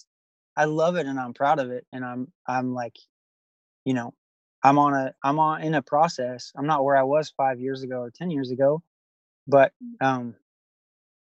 I 0.56 0.64
love 0.66 0.96
it 0.96 1.06
and 1.06 1.18
I'm 1.18 1.34
proud 1.34 1.58
of 1.58 1.70
it 1.70 1.86
and 1.92 2.04
I'm 2.04 2.32
I'm 2.46 2.74
like 2.74 2.96
you 3.84 3.94
know, 3.94 4.14
I'm 4.62 4.78
on 4.78 4.94
a 4.94 5.14
I'm 5.22 5.38
on 5.38 5.62
in 5.62 5.74
a 5.74 5.82
process. 5.82 6.52
I'm 6.56 6.66
not 6.66 6.84
where 6.84 6.96
I 6.96 7.02
was 7.02 7.32
5 7.36 7.60
years 7.60 7.82
ago 7.82 7.96
or 7.96 8.10
10 8.10 8.30
years 8.30 8.50
ago, 8.50 8.82
but 9.46 9.72
um 10.00 10.34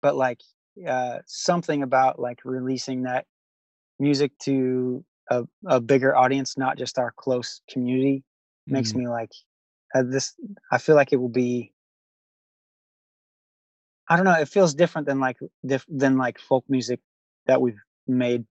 but 0.02 0.16
like 0.16 0.42
uh 0.88 1.20
something 1.26 1.84
about 1.84 2.20
like 2.20 2.40
releasing 2.46 3.04
that 3.04 3.26
music 4.00 4.32
to 4.44 5.04
a, 5.30 5.44
a 5.66 5.80
bigger 5.80 6.16
audience, 6.16 6.58
not 6.58 6.78
just 6.78 7.00
our 7.00 7.12
close 7.12 7.62
community, 7.70 8.18
mm 8.18 8.24
makes 8.68 8.96
me 8.96 9.08
like 9.08 9.32
uh, 9.96 10.04
this 10.04 10.34
I 10.72 10.78
feel 10.78 10.96
like 10.96 11.14
it 11.14 11.18
will 11.18 11.30
be 11.30 11.72
I 14.08 14.16
don't 14.16 14.26
know. 14.26 14.34
It 14.34 14.50
feels 14.50 14.76
different 14.76 15.08
than 15.08 15.20
like 15.20 15.38
diff- 15.66 15.86
than 15.90 16.18
like 16.18 16.40
folk 16.40 16.64
music 16.70 17.00
that 17.48 17.62
we've 17.62 17.80
made 18.08 18.46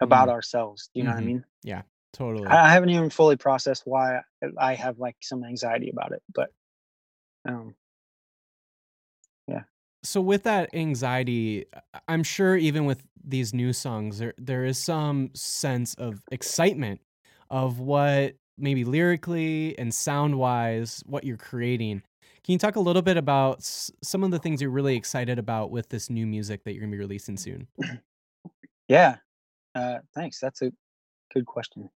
about 0.00 0.28
mm. 0.28 0.32
ourselves. 0.32 0.90
Do 0.94 1.00
you 1.00 1.04
know 1.04 1.10
mm-hmm. 1.10 1.16
what 1.16 1.20
I 1.20 1.24
mm-hmm. 1.24 1.32
mean? 1.34 1.44
Yeah, 1.62 1.82
totally. 2.12 2.46
I, 2.46 2.66
I, 2.66 2.70
haven't 2.70 2.90
even 2.90 3.10
fully 3.10 3.36
processed 3.36 3.82
why 3.84 4.20
I 4.58 4.74
have 4.74 4.98
like 4.98 5.16
some 5.20 5.44
anxiety 5.44 5.90
about 5.90 6.12
it, 6.12 6.22
but 6.34 6.50
um, 7.46 7.74
yeah. 9.48 9.62
so 10.02 10.22
with 10.22 10.44
that 10.44 10.74
anxiety, 10.74 11.66
I'm 12.08 12.22
sure 12.22 12.56
even 12.56 12.86
with 12.86 13.06
these 13.22 13.52
new 13.52 13.74
songs, 13.74 14.18
there 14.18 14.34
there 14.38 14.64
is 14.64 14.78
some 14.78 15.30
sense 15.34 15.94
of 15.94 16.22
excitement 16.30 17.00
of 17.50 17.80
what 17.80 18.34
maybe 18.58 18.84
lyrically 18.84 19.78
and 19.78 19.92
sound 19.94 20.38
wise 20.38 21.02
what 21.06 21.24
you're 21.24 21.36
creating. 21.36 22.02
Can 22.44 22.52
you 22.52 22.58
talk 22.58 22.76
a 22.76 22.80
little 22.80 23.02
bit 23.02 23.16
about 23.16 23.58
s- 23.58 23.90
some 24.02 24.22
of 24.22 24.30
the 24.30 24.38
things 24.38 24.60
you're 24.62 24.70
really 24.70 24.96
excited 24.96 25.38
about 25.38 25.70
with 25.70 25.88
this 25.88 26.08
new 26.08 26.26
music 26.26 26.62
that 26.64 26.72
you're 26.72 26.80
gonna 26.80 26.92
be 26.92 26.98
releasing 26.98 27.36
soon? 27.36 27.66
Yeah. 28.88 29.16
Uh, 29.74 29.98
thanks. 30.14 30.38
That's 30.38 30.62
a 30.62 30.70
good 31.34 31.44
question. 31.44 31.90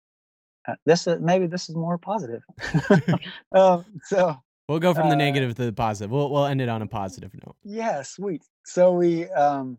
Uh, 0.67 0.75
this 0.87 1.07
is 1.07 1.21
maybe 1.21 1.47
this 1.47 1.69
is 1.69 1.77
more 1.77 1.99
positive. 1.99 2.43
um, 3.55 3.85
so 4.03 4.37
We'll 4.69 4.81
go 4.81 4.93
from 4.95 5.09
the 5.09 5.15
Uh, 5.15 5.19
negative 5.19 5.55
to 5.57 5.65
the 5.67 5.73
positive. 5.73 6.11
We'll 6.11 6.31
we'll 6.31 6.47
end 6.47 6.61
it 6.61 6.69
on 6.69 6.83
a 6.83 6.87
positive 6.87 7.33
note. 7.35 7.57
yeah, 7.65 8.03
sweet. 8.03 8.43
So 8.65 8.93
we 8.93 9.29
um, 9.31 9.79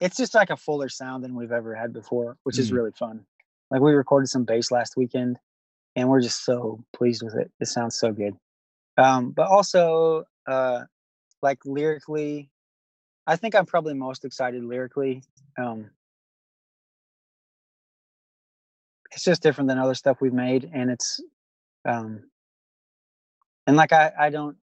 it's 0.00 0.16
just 0.16 0.34
like 0.34 0.50
a 0.50 0.56
fuller 0.56 0.88
sound 0.88 1.24
than 1.24 1.34
we've 1.34 1.52
ever 1.52 1.74
had 1.74 1.92
before, 1.92 2.36
which 2.44 2.58
is 2.58 2.70
Mm. 2.70 2.74
really 2.76 2.92
fun. 2.92 3.24
Like 3.70 3.80
we 3.82 3.92
recorded 3.92 4.28
some 4.28 4.44
bass 4.44 4.70
last 4.70 4.96
weekend, 4.96 5.38
and 5.96 6.08
we're 6.08 6.20
just 6.20 6.44
so 6.44 6.82
pleased 6.94 7.22
with 7.22 7.34
it. 7.34 7.50
It 7.60 7.66
sounds 7.66 7.98
so 7.98 8.12
good. 8.12 8.34
Um, 8.96 9.30
but 9.30 9.48
also, 9.48 10.24
uh, 10.46 10.82
like 11.42 11.58
lyrically, 11.64 12.50
I 13.26 13.36
think 13.36 13.54
I'm 13.54 13.66
probably 13.66 13.94
most 13.94 14.24
excited 14.24 14.64
lyrically. 14.64 15.22
Um, 15.58 15.90
it's 19.12 19.24
just 19.24 19.42
different 19.42 19.68
than 19.68 19.78
other 19.78 19.94
stuff 19.94 20.18
we've 20.20 20.32
made, 20.32 20.70
and 20.72 20.90
it's, 20.90 21.20
um, 21.84 22.24
and 23.66 23.76
like 23.76 23.92
I, 23.92 24.12
I 24.18 24.30
don't, 24.30 24.56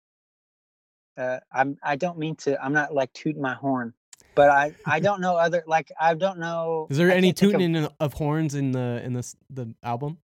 uh, 1.17 1.39
I'm, 1.53 1.79
I 1.83 1.97
don't 1.97 2.19
mean 2.19 2.37
to. 2.37 2.63
I'm 2.63 2.73
not 2.73 2.95
like 2.95 3.13
tooting 3.13 3.43
my 3.43 3.55
horn, 3.55 3.95
but 4.35 4.51
I, 4.51 4.75
I 4.85 5.01
don't 5.07 5.21
know 5.21 5.37
other 5.37 5.65
like 5.67 5.91
I 5.99 6.15
don't 6.15 6.39
know. 6.39 6.87
Is 6.91 6.99
there 6.99 7.11
I 7.11 7.15
any 7.15 7.33
can't 7.33 7.77
of- 7.77 7.93
of 7.99 8.13
horns 8.15 8.55
in 8.55 8.73
the 8.73 9.01
in 9.05 9.15
this 9.15 9.35
the 9.51 9.75
album? 9.83 10.19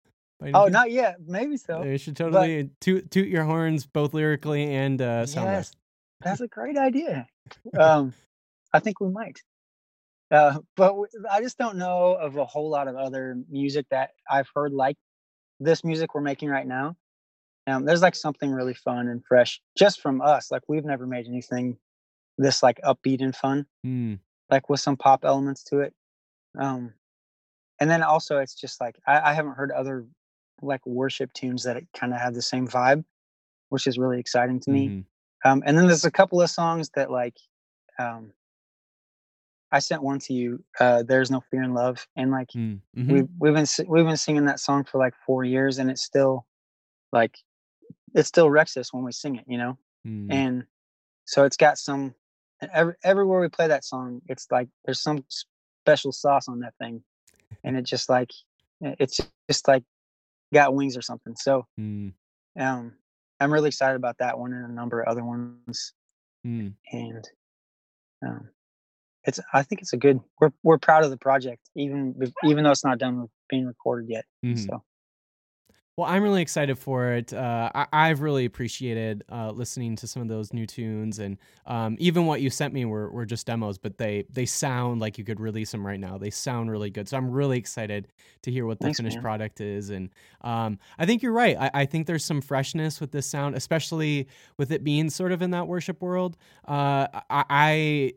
Oh, 0.54 0.68
not 0.68 0.92
yet. 0.92 1.18
Maybe 1.26 1.58
so. 1.58 1.84
You 1.84 1.98
should 1.98 2.16
totally 2.16 2.70
toot 2.80 3.12
toot 3.12 3.28
your 3.28 3.44
horns 3.44 3.86
both 3.86 4.14
lyrically 4.14 4.74
and 4.74 5.02
uh, 5.02 5.26
sound. 5.26 5.48
Yes, 5.48 5.72
that's 6.22 6.40
a 6.42 6.48
great 6.48 6.78
idea. 6.78 7.28
Um, 7.78 8.14
I 8.74 8.80
think 8.80 9.00
we 9.00 9.10
might. 9.10 9.42
Uh, 10.32 10.60
but 10.78 10.90
w- 10.90 11.08
I 11.30 11.42
just 11.42 11.58
don't 11.58 11.76
know 11.78 12.14
of 12.14 12.38
a 12.38 12.46
whole 12.46 12.70
lot 12.70 12.88
of 12.88 12.96
other 12.96 13.36
music 13.50 13.88
that 13.90 14.12
I've 14.30 14.48
heard 14.56 14.72
like 14.72 14.96
this 15.60 15.84
music 15.84 16.14
we're 16.14 16.22
making 16.22 16.50
right 16.50 16.68
now. 16.68 16.96
Um, 17.68 17.84
there's 17.86 18.02
like 18.02 18.16
something 18.16 18.52
really 18.52 18.74
fun 18.76 19.08
and 19.10 19.24
fresh 19.28 19.60
just 19.78 20.02
from 20.02 20.22
us. 20.22 20.52
Like 20.52 20.62
we've 20.68 20.86
never 20.86 21.06
made 21.08 21.28
anything 21.28 21.78
this 22.38 22.64
like 22.64 22.80
upbeat 22.86 23.22
and 23.22 23.36
fun, 23.36 23.66
Hmm. 23.84 24.16
like 24.50 24.70
with 24.70 24.80
some 24.80 24.96
pop 24.96 25.26
elements 25.26 25.64
to 25.66 25.80
it. 25.80 25.94
Um, 26.58 26.94
and 27.82 27.90
then 27.90 28.04
also 28.04 28.38
it's 28.38 28.54
just 28.56 28.80
like 28.80 28.96
I, 29.08 29.32
I 29.32 29.34
haven't 29.34 29.54
heard 29.54 29.72
other 29.72 30.06
like 30.62 30.86
worship 30.86 31.32
tunes 31.34 31.64
that 31.64 31.82
kind 31.94 32.14
of 32.14 32.20
have 32.20 32.34
the 32.34 32.42
same 32.42 32.68
vibe, 32.68 33.04
which 33.70 33.88
is 33.88 33.98
really 33.98 34.20
exciting 34.20 34.60
to 34.62 34.72
me 34.72 34.90
Mhm. 34.90 35.06
um, 35.46 35.64
and 35.66 35.78
then 35.78 35.88
there's 35.88 36.06
a 36.06 36.12
couple 36.12 36.42
of 36.42 36.50
songs 36.50 36.90
that 36.96 37.10
like 37.12 37.38
um, 37.98 38.34
i 39.72 39.80
sent 39.80 40.02
one 40.04 40.20
to 40.20 40.34
you 40.34 40.64
uh, 40.80 41.04
there's 41.04 41.32
no 41.32 41.42
fear 41.52 41.64
in 41.64 41.74
love 41.74 42.08
and 42.16 42.32
like 42.32 42.50
Mm. 42.56 42.82
Mhm. 42.98 43.08
we've, 43.12 43.30
we've 43.40 43.54
been 43.54 43.88
we've 43.88 44.06
been 44.06 44.18
singing 44.18 44.46
that 44.46 44.60
song 44.60 44.84
for 44.84 44.98
like 44.98 45.14
four 45.26 45.44
years 45.44 45.78
and 45.80 45.90
it's 45.90 46.02
still 46.02 46.46
like 47.12 47.38
it 48.16 48.24
still 48.24 48.50
wrecks 48.50 48.76
us 48.78 48.92
when 48.94 49.04
we 49.04 49.12
sing 49.12 49.36
it 49.36 49.46
you 49.48 49.58
know 49.58 49.78
Mm. 50.08 50.32
and 50.32 50.68
so 51.26 51.44
it's 51.44 51.58
got 51.58 51.78
some 51.78 52.16
every, 52.74 52.96
everywhere 53.04 53.40
we 53.42 53.50
play 53.50 53.68
that 53.68 53.84
song 53.86 54.22
it's 54.28 54.48
like 54.52 54.68
there's 54.86 55.02
some 55.02 55.24
special 55.30 56.12
sauce 56.12 56.48
on 56.48 56.60
that 56.60 56.74
thing 56.80 57.04
and 57.64 57.78
it 57.78 57.84
just 57.84 58.10
like 58.10 58.32
it's 58.82 59.20
just 59.50 59.68
like 59.68 59.84
got 60.54 60.74
wings 60.74 60.98
or 60.98 61.02
something 61.02 61.36
so 61.36 61.66
Mm. 61.80 62.14
um 62.60 62.94
i'm 63.40 63.52
really 63.54 63.68
excited 63.70 63.96
about 63.96 64.18
that 64.20 64.38
one 64.40 64.54
and 64.54 64.66
a 64.66 64.74
number 64.74 65.02
of 65.02 65.08
other 65.08 65.24
ones 65.24 65.94
Mm. 66.46 66.74
and 66.92 67.30
um, 68.26 68.50
it's 69.26 69.40
I 69.54 69.64
think 69.64 69.82
it's 69.82 69.92
a 69.94 69.98
good. 69.98 70.20
We're 70.40 70.52
we're 70.64 70.78
proud 70.78 71.04
of 71.04 71.10
the 71.10 71.18
project, 71.18 71.70
even 71.76 72.16
even 72.46 72.64
though 72.64 72.72
it's 72.72 72.86
not 72.86 72.98
done 72.98 73.22
with 73.22 73.32
being 73.50 73.66
recorded 73.66 74.10
yet. 74.10 74.26
Mhm. 74.46 74.58
So 74.66 74.84
Well, 76.00 76.10
I'm 76.10 76.24
really 76.24 76.42
excited 76.42 76.80
for 76.80 77.12
it. 77.12 77.34
Uh, 77.34 77.70
I- 77.76 77.88
I've 77.92 78.22
really 78.22 78.46
appreciated 78.46 79.26
uh, 79.30 79.52
listening 79.52 79.98
to 79.98 80.08
some 80.08 80.22
of 80.22 80.30
those 80.30 80.54
new 80.54 80.66
tunes, 80.66 81.20
and 81.20 81.38
um, 81.66 81.98
even 82.00 82.26
what 82.26 82.40
you 82.40 82.50
sent 82.50 82.74
me 82.74 82.86
were, 82.86 83.12
were 83.12 83.26
just 83.26 83.46
demos, 83.46 83.78
but 83.78 83.98
they 83.98 84.24
they 84.32 84.46
sound 84.46 85.02
like 85.02 85.18
you 85.18 85.26
could 85.26 85.42
release 85.42 85.72
them 85.72 85.86
right 85.86 86.00
now. 86.00 86.18
They 86.18 86.30
sound 86.30 86.72
really 86.72 86.90
good, 86.90 87.10
so 87.10 87.18
I'm 87.18 87.30
really 87.30 87.58
excited 87.58 88.08
to 88.44 88.50
hear 88.50 88.66
what 88.66 88.80
the 88.80 88.86
Thanks, 88.86 89.00
finished 89.00 89.18
man. 89.18 89.24
product 89.24 89.60
is. 89.60 89.90
And 89.90 90.10
um, 90.40 90.80
I 90.98 91.06
think 91.06 91.22
you're 91.22 91.34
right. 91.34 91.58
I, 91.60 91.72
I 91.74 91.86
think 91.86 92.08
there's 92.08 92.24
some 92.24 92.40
freshness 92.40 93.02
with 93.02 93.12
this 93.12 93.28
sound, 93.28 93.56
especially 93.56 94.30
with 94.56 94.72
it 94.72 94.86
being 94.86 95.10
sort 95.10 95.34
of 95.34 95.42
in 95.42 95.52
that 95.52 95.68
worship 95.68 96.02
world. 96.02 96.38
Uh, 96.66 97.08
I, 97.30 97.44
I 97.50 98.14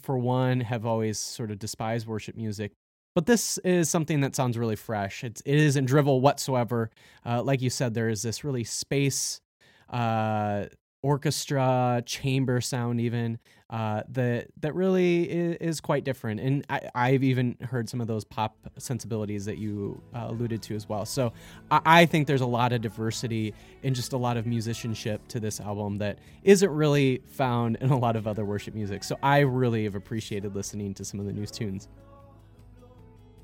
for 0.00 0.16
one, 0.16 0.60
have 0.60 0.86
always 0.86 1.18
sort 1.18 1.50
of 1.50 1.58
despised 1.58 2.06
worship 2.06 2.34
music. 2.34 2.72
But 3.14 3.26
this 3.26 3.58
is 3.58 3.88
something 3.88 4.20
that 4.22 4.34
sounds 4.34 4.58
really 4.58 4.76
fresh. 4.76 5.22
It's, 5.22 5.40
it 5.42 5.54
isn't 5.54 5.84
drivel 5.84 6.20
whatsoever. 6.20 6.90
Uh, 7.24 7.42
like 7.42 7.62
you 7.62 7.70
said, 7.70 7.94
there 7.94 8.08
is 8.08 8.22
this 8.22 8.42
really 8.42 8.64
space, 8.64 9.40
uh, 9.88 10.64
orchestra, 11.04 12.02
chamber 12.06 12.60
sound, 12.60 13.00
even 13.00 13.38
uh, 13.70 14.02
that 14.08 14.46
that 14.60 14.74
really 14.74 15.24
is, 15.24 15.80
quite 15.80 16.02
different. 16.02 16.40
And 16.40 16.64
I, 16.70 16.88
I've 16.94 17.22
even 17.22 17.56
heard 17.60 17.88
some 17.88 18.00
of 18.00 18.06
those 18.06 18.24
pop 18.24 18.56
sensibilities 18.78 19.44
that 19.44 19.58
you 19.58 20.00
uh, 20.14 20.26
alluded 20.28 20.62
to 20.62 20.74
as 20.74 20.88
well. 20.88 21.04
So 21.04 21.32
I, 21.70 21.80
I 21.84 22.06
think 22.06 22.26
there's 22.26 22.40
a 22.40 22.46
lot 22.46 22.72
of 22.72 22.80
diversity 22.80 23.52
and 23.82 23.94
just 23.94 24.12
a 24.12 24.16
lot 24.16 24.36
of 24.36 24.46
musicianship 24.46 25.28
to 25.28 25.40
this 25.40 25.60
album 25.60 25.98
that 25.98 26.18
isn't 26.42 26.70
really 26.70 27.20
found 27.26 27.76
in 27.80 27.90
a 27.90 27.98
lot 27.98 28.16
of 28.16 28.26
other 28.26 28.44
worship 28.44 28.74
music. 28.74 29.04
So 29.04 29.18
I 29.22 29.40
really 29.40 29.84
have 29.84 29.94
appreciated 29.94 30.54
listening 30.54 30.94
to 30.94 31.04
some 31.04 31.20
of 31.20 31.26
the 31.26 31.32
new 31.32 31.46
tunes. 31.46 31.88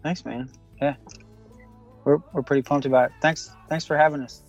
Thanks, 0.03 0.25
man. 0.25 0.51
Yeah, 0.81 0.97
we're 2.05 2.19
we're 2.33 2.43
pretty 2.43 2.63
pumped 2.63 2.87
about 2.87 3.11
it. 3.11 3.13
Thanks 3.21 3.51
thanks 3.69 3.85
for 3.85 3.97
having 3.97 4.23
us. 4.23 4.43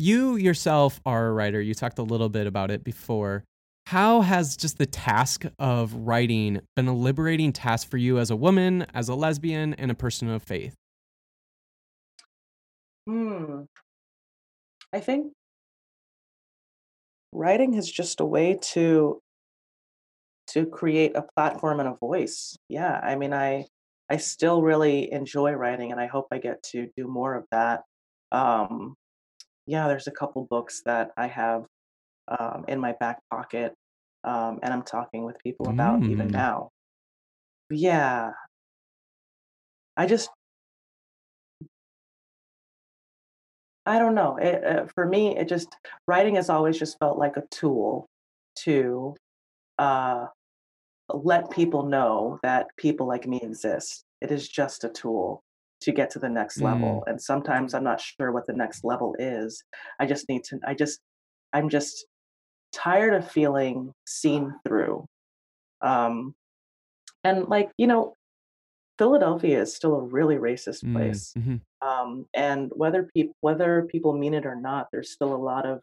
You 0.00 0.36
yourself 0.36 0.98
are 1.04 1.26
a 1.26 1.32
writer. 1.34 1.60
You 1.60 1.74
talked 1.74 1.98
a 1.98 2.02
little 2.02 2.30
bit 2.30 2.46
about 2.46 2.70
it 2.70 2.82
before. 2.82 3.44
How 3.84 4.22
has 4.22 4.56
just 4.56 4.78
the 4.78 4.86
task 4.86 5.44
of 5.58 5.92
writing 5.92 6.62
been 6.74 6.88
a 6.88 6.94
liberating 6.94 7.52
task 7.52 7.90
for 7.90 7.98
you 7.98 8.18
as 8.18 8.30
a 8.30 8.36
woman, 8.36 8.86
as 8.94 9.10
a 9.10 9.14
lesbian, 9.14 9.74
and 9.74 9.90
a 9.90 9.94
person 9.94 10.30
of 10.30 10.42
faith? 10.42 10.74
Hmm. 13.06 13.64
I 14.90 15.00
think 15.00 15.34
writing 17.32 17.74
is 17.74 17.92
just 17.92 18.20
a 18.20 18.24
way 18.24 18.58
to 18.72 19.20
to 20.46 20.64
create 20.64 21.14
a 21.14 21.26
platform 21.36 21.78
and 21.78 21.90
a 21.90 21.96
voice. 22.00 22.56
Yeah, 22.70 22.98
I 23.02 23.16
mean, 23.16 23.34
I 23.34 23.66
I 24.08 24.16
still 24.16 24.62
really 24.62 25.12
enjoy 25.12 25.52
writing, 25.52 25.92
and 25.92 26.00
I 26.00 26.06
hope 26.06 26.28
I 26.32 26.38
get 26.38 26.62
to 26.72 26.88
do 26.96 27.06
more 27.06 27.34
of 27.34 27.44
that. 27.50 27.82
Um, 28.32 28.96
yeah, 29.66 29.88
there's 29.88 30.06
a 30.06 30.12
couple 30.12 30.46
books 30.50 30.82
that 30.86 31.10
I 31.16 31.26
have 31.28 31.66
um, 32.28 32.64
in 32.68 32.80
my 32.80 32.92
back 33.00 33.20
pocket, 33.30 33.74
um, 34.24 34.60
and 34.62 34.72
I'm 34.72 34.82
talking 34.82 35.24
with 35.24 35.38
people 35.42 35.68
about 35.68 36.02
even 36.04 36.28
Mm. 36.28 36.32
now. 36.32 36.70
Yeah, 37.70 38.32
I 39.96 40.06
just 40.06 40.30
I 43.86 43.98
don't 43.98 44.14
know. 44.14 44.36
It, 44.36 44.64
uh, 44.64 44.86
for 44.94 45.06
me, 45.06 45.36
it 45.36 45.48
just 45.48 45.76
writing 46.06 46.36
has 46.36 46.50
always 46.50 46.78
just 46.78 46.98
felt 46.98 47.18
like 47.18 47.36
a 47.36 47.44
tool 47.50 48.06
to 48.56 49.16
uh, 49.78 50.26
let 51.12 51.50
people 51.50 51.84
know 51.84 52.38
that 52.42 52.68
people 52.76 53.06
like 53.06 53.26
me 53.26 53.40
exist. 53.42 54.04
It 54.20 54.30
is 54.30 54.48
just 54.48 54.84
a 54.84 54.88
tool 54.90 55.42
to 55.82 55.92
get 55.92 56.10
to 56.10 56.18
the 56.18 56.28
next 56.28 56.60
Mm. 56.60 56.64
level. 56.64 57.04
And 57.06 57.20
sometimes 57.20 57.74
I'm 57.74 57.84
not 57.84 58.00
sure 58.00 58.32
what 58.32 58.46
the 58.46 58.52
next 58.54 58.84
level 58.84 59.14
is. 59.18 59.62
I 60.00 60.06
just 60.06 60.28
need 60.28 60.44
to, 60.44 60.60
I 60.66 60.74
just, 60.74 61.00
I'm 61.52 61.68
just 61.68 62.06
tired 62.72 63.14
of 63.14 63.30
feeling 63.30 63.92
seen 64.06 64.54
through. 64.66 65.06
Um, 65.82 66.34
and 67.24 67.48
like, 67.48 67.70
you 67.78 67.86
know, 67.86 68.16
Philadelphia 68.98 69.60
is 69.62 69.74
still 69.74 69.94
a 69.96 70.02
really 70.02 70.36
racist 70.36 70.84
Mm, 70.84 70.92
place. 70.92 71.36
mhm. 71.36 71.60
Um, 71.82 72.26
and 72.34 72.70
whether 72.76 73.08
people 73.14 73.34
whether 73.40 73.86
people 73.86 74.12
mean 74.16 74.34
it 74.34 74.44
or 74.46 74.56
not, 74.56 74.88
there's 74.92 75.12
still 75.12 75.34
a 75.34 75.38
lot 75.38 75.66
of 75.66 75.80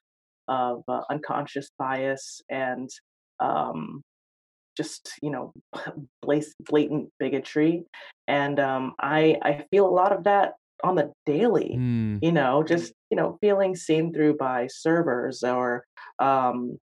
of 0.47 0.83
uh, 0.87 1.03
unconscious 1.09 1.69
bias 1.79 2.41
and 2.49 2.89
um, 3.39 4.03
just 4.77 5.11
you 5.21 5.31
know 5.31 5.51
blatant 6.21 7.09
bigotry 7.19 7.83
and 8.27 8.59
um, 8.59 8.93
i 8.99 9.35
i 9.41 9.65
feel 9.71 9.87
a 9.87 9.89
lot 9.89 10.13
of 10.13 10.23
that 10.23 10.53
on 10.83 10.95
the 10.95 11.11
daily 11.25 11.73
Mm, 11.73 12.19
you 12.21 12.31
know 12.31 12.63
just 12.63 12.93
you 13.09 13.17
know 13.17 13.37
feeling 13.41 13.75
seen 13.75 14.13
through 14.13 14.37
by 14.37 14.67
servers 14.67 15.43
or 15.43 15.83
um, 16.19 16.77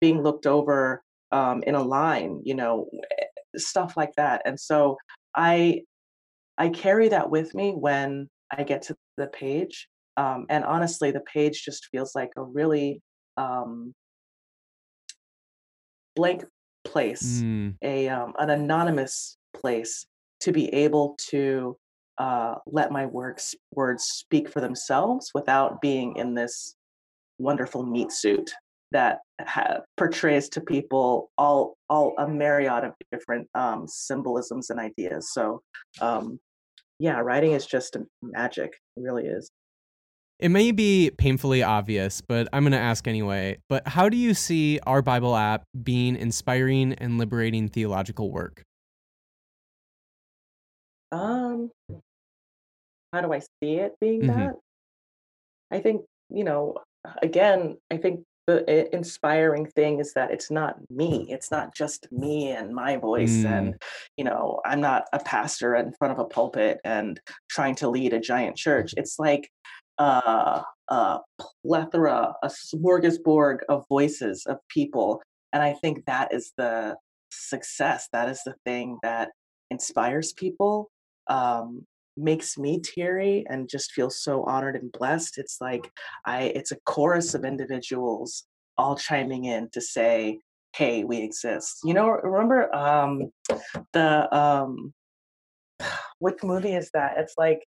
being 0.00 0.22
looked 0.22 0.46
over 0.46 1.02
um, 1.32 1.62
in 1.62 1.74
a 1.76 1.82
line 1.82 2.40
you 2.44 2.54
know 2.54 2.88
eh, 3.20 3.24
stuff 3.56 3.96
like 3.96 4.12
that 4.16 4.42
and 4.44 4.58
so 4.58 4.96
i 5.36 5.80
i 6.58 6.68
carry 6.68 7.08
that 7.08 7.30
with 7.30 7.54
me 7.54 7.70
when 7.72 8.28
i 8.50 8.62
get 8.62 8.82
to 8.82 8.96
the 9.16 9.28
page 9.28 9.88
um, 10.16 10.46
and 10.48 10.64
honestly 10.64 11.10
the 11.10 11.24
page 11.32 11.62
just 11.64 11.88
feels 11.92 12.14
like 12.14 12.30
a 12.36 12.42
really 12.42 13.00
um, 13.36 13.94
blank 16.16 16.44
place 16.96 17.42
mm, 17.42 17.74
a 17.82 18.08
um, 18.08 18.32
an 18.38 18.48
anonymous 18.48 19.36
place 19.52 20.06
to 20.40 20.50
be 20.50 20.72
able 20.72 21.14
to 21.18 21.76
uh, 22.16 22.54
let 22.66 22.90
my 22.90 23.04
works 23.04 23.54
words 23.72 24.04
speak 24.04 24.48
for 24.48 24.62
themselves 24.62 25.30
without 25.34 25.82
being 25.82 26.16
in 26.16 26.34
this 26.34 26.74
wonderful 27.38 27.82
meat 27.82 28.10
suit 28.10 28.50
that 28.92 29.18
ha- 29.42 29.80
portrays 29.98 30.48
to 30.48 30.60
people 30.62 31.30
all 31.36 31.76
all 31.90 32.14
a 32.16 32.26
myriad 32.26 32.82
of 32.82 32.94
different 33.12 33.46
um, 33.54 33.84
symbolisms 33.86 34.70
and 34.70 34.80
ideas. 34.80 35.34
So, 35.34 35.60
um, 36.00 36.40
yeah, 36.98 37.18
writing 37.20 37.52
is 37.52 37.66
just 37.66 37.94
magic. 38.22 38.72
It 38.96 39.02
really 39.02 39.26
is. 39.26 39.50
It 40.38 40.50
may 40.50 40.70
be 40.70 41.10
painfully 41.16 41.62
obvious, 41.62 42.20
but 42.20 42.48
I'm 42.52 42.62
going 42.62 42.72
to 42.72 42.78
ask 42.78 43.08
anyway. 43.08 43.58
But 43.68 43.88
how 43.88 44.08
do 44.08 44.16
you 44.18 44.34
see 44.34 44.78
our 44.86 45.00
Bible 45.00 45.34
app 45.34 45.64
being 45.82 46.14
inspiring 46.14 46.92
and 46.94 47.16
liberating 47.16 47.68
theological 47.68 48.30
work? 48.30 48.62
Um, 51.12 51.70
how 53.12 53.20
do 53.22 53.32
I 53.32 53.38
see 53.38 53.76
it 53.76 53.94
being 54.00 54.22
Mhm. 54.22 54.26
that? 54.26 54.56
I 55.70 55.80
think, 55.80 56.04
you 56.28 56.44
know, 56.44 56.76
again, 57.22 57.78
I 57.90 57.96
think 57.96 58.24
the 58.46 58.94
inspiring 58.94 59.66
thing 59.66 59.98
is 59.98 60.12
that 60.12 60.30
it's 60.30 60.50
not 60.50 60.78
me. 60.90 61.26
It's 61.28 61.50
not 61.50 61.74
just 61.74 62.10
me 62.12 62.50
and 62.50 62.72
my 62.74 62.96
voice. 62.96 63.42
Mm. 63.42 63.58
And, 63.58 63.82
you 64.16 64.24
know, 64.24 64.60
I'm 64.64 64.80
not 64.80 65.04
a 65.12 65.18
pastor 65.18 65.74
in 65.74 65.92
front 65.94 66.12
of 66.12 66.18
a 66.20 66.24
pulpit 66.28 66.80
and 66.84 67.20
trying 67.48 67.74
to 67.76 67.88
lead 67.88 68.12
a 68.12 68.20
giant 68.20 68.56
church. 68.56 68.94
It's 68.96 69.18
like 69.18 69.50
uh, 69.98 70.62
a 70.88 71.18
plethora, 71.64 72.34
a 72.42 72.48
smorgasbord 72.48 73.58
of 73.68 73.84
voices 73.88 74.44
of 74.46 74.58
people. 74.68 75.22
And 75.52 75.62
I 75.62 75.72
think 75.74 76.04
that 76.06 76.32
is 76.32 76.52
the 76.56 76.96
success. 77.30 78.08
That 78.12 78.28
is 78.28 78.40
the 78.44 78.54
thing 78.64 78.98
that 79.02 79.30
inspires 79.70 80.32
people 80.32 80.90
um, 81.28 81.86
makes 82.16 82.56
me 82.56 82.80
teary 82.80 83.44
and 83.48 83.68
just 83.68 83.92
feel 83.92 84.10
so 84.10 84.44
honored 84.44 84.76
and 84.76 84.92
blessed. 84.92 85.38
It's 85.38 85.58
like 85.60 85.90
I 86.24 86.44
it's 86.54 86.72
a 86.72 86.78
chorus 86.86 87.34
of 87.34 87.44
individuals 87.44 88.44
all 88.78 88.96
chiming 88.96 89.44
in 89.44 89.68
to 89.72 89.80
say, 89.80 90.38
"Hey, 90.74 91.04
we 91.04 91.18
exist." 91.18 91.80
You 91.84 91.94
know, 91.94 92.08
remember 92.08 92.74
um 92.74 93.30
the 93.92 94.34
um 94.36 94.94
what 96.18 96.42
movie 96.42 96.74
is 96.74 96.90
that? 96.94 97.18
It's 97.18 97.34
like 97.36 97.60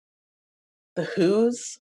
the 0.96 1.04
Who's 1.04 1.78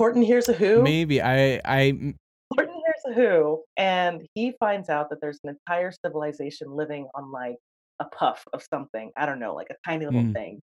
Horton 0.00 0.22
hears 0.22 0.48
a 0.48 0.54
Who. 0.54 0.82
Maybe 0.82 1.20
I 1.20 1.60
I 1.62 2.14
Horton 2.54 2.74
hears 2.74 3.02
a 3.06 3.12
Who, 3.12 3.62
and 3.76 4.26
he 4.32 4.54
finds 4.58 4.88
out 4.88 5.10
that 5.10 5.20
there's 5.20 5.38
an 5.44 5.50
entire 5.50 5.92
civilization 5.92 6.70
living 6.74 7.06
on 7.14 7.30
like 7.30 7.56
a 8.00 8.06
puff 8.06 8.42
of 8.54 8.62
something. 8.62 9.12
I 9.14 9.26
don't 9.26 9.38
know, 9.38 9.54
like 9.54 9.66
a 9.70 9.74
tiny 9.86 10.06
little 10.06 10.22
Mm. 10.22 10.32
thing. 10.32 10.60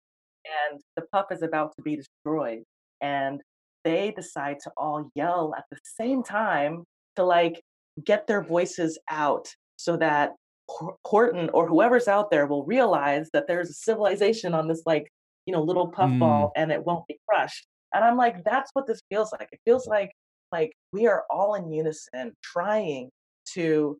And 0.69 0.79
the 0.95 1.01
puff 1.11 1.31
is 1.31 1.41
about 1.41 1.73
to 1.77 1.81
be 1.81 1.95
destroyed. 1.95 2.61
And 3.01 3.41
they 3.83 4.11
decide 4.11 4.57
to 4.65 4.71
all 4.77 5.09
yell 5.15 5.55
at 5.57 5.63
the 5.71 5.79
same 5.83 6.21
time 6.21 6.83
to 7.15 7.23
like 7.23 7.59
get 8.05 8.27
their 8.27 8.43
voices 8.43 8.99
out 9.09 9.47
so 9.77 9.97
that 9.97 10.33
Hor- 10.69 10.97
Horton 11.07 11.49
or 11.55 11.67
whoever's 11.67 12.07
out 12.07 12.29
there 12.29 12.45
will 12.45 12.65
realize 12.65 13.29
that 13.33 13.47
there's 13.47 13.71
a 13.71 13.73
civilization 13.73 14.53
on 14.53 14.67
this 14.67 14.83
like, 14.85 15.07
you 15.47 15.53
know, 15.53 15.63
little 15.63 15.87
puffball 15.87 16.51
and 16.55 16.71
it 16.71 16.85
won't 16.85 17.07
be 17.07 17.17
crushed. 17.27 17.65
And 17.93 18.03
I'm 18.03 18.17
like, 18.17 18.43
that's 18.43 18.71
what 18.73 18.87
this 18.87 19.01
feels 19.09 19.31
like. 19.31 19.49
It 19.51 19.59
feels 19.65 19.87
like 19.87 20.11
like 20.51 20.71
we 20.91 21.07
are 21.07 21.23
all 21.29 21.55
in 21.55 21.71
unison 21.71 22.33
trying 22.43 23.09
to 23.53 23.97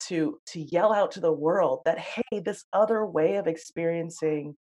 to 0.00 0.38
to 0.46 0.60
yell 0.60 0.92
out 0.92 1.12
to 1.12 1.20
the 1.20 1.32
world 1.32 1.80
that 1.84 1.98
hey 1.98 2.40
this 2.40 2.64
other 2.72 3.06
way 3.06 3.36
of 3.36 3.46
experiencing 3.46 4.54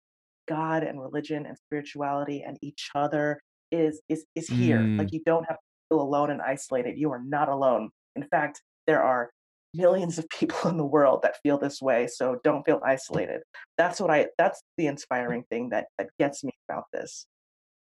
god 0.48 0.84
and 0.84 1.02
religion 1.02 1.46
and 1.46 1.58
spirituality 1.58 2.44
and 2.46 2.58
each 2.62 2.90
other 2.94 3.40
is 3.72 4.02
is 4.10 4.26
is 4.36 4.48
here. 4.48 4.80
Mm. 4.80 5.00
like 5.00 5.14
you 5.14 5.22
don't 5.26 5.46
have 5.46 5.58
to 5.58 5.64
feel 5.90 6.02
alone 6.02 6.30
and 6.30 6.42
isolated. 6.42 6.98
You 6.98 7.12
are 7.12 7.24
not 7.24 7.50
alone. 7.50 7.90
In 8.16 8.24
fact 8.24 8.62
there 8.86 9.02
are 9.02 9.30
millions 9.74 10.20
of 10.20 10.28
people 10.38 10.70
in 10.70 10.78
the 10.78 10.86
world 10.86 11.22
that 11.24 11.38
feel 11.42 11.58
this 11.58 11.82
way 11.82 12.08
so 12.08 12.38
don't 12.44 12.64
feel 12.64 12.82
isolated. 12.86 13.42
That's 13.78 14.00
what 14.00 14.12
i 14.12 14.28
that's 14.38 14.62
the 14.78 14.88
inspiring 14.88 15.44
thing 15.50 15.70
that 15.70 15.88
that 15.98 16.10
gets 16.20 16.44
me 16.44 16.52
about 16.70 16.84
this 16.94 17.26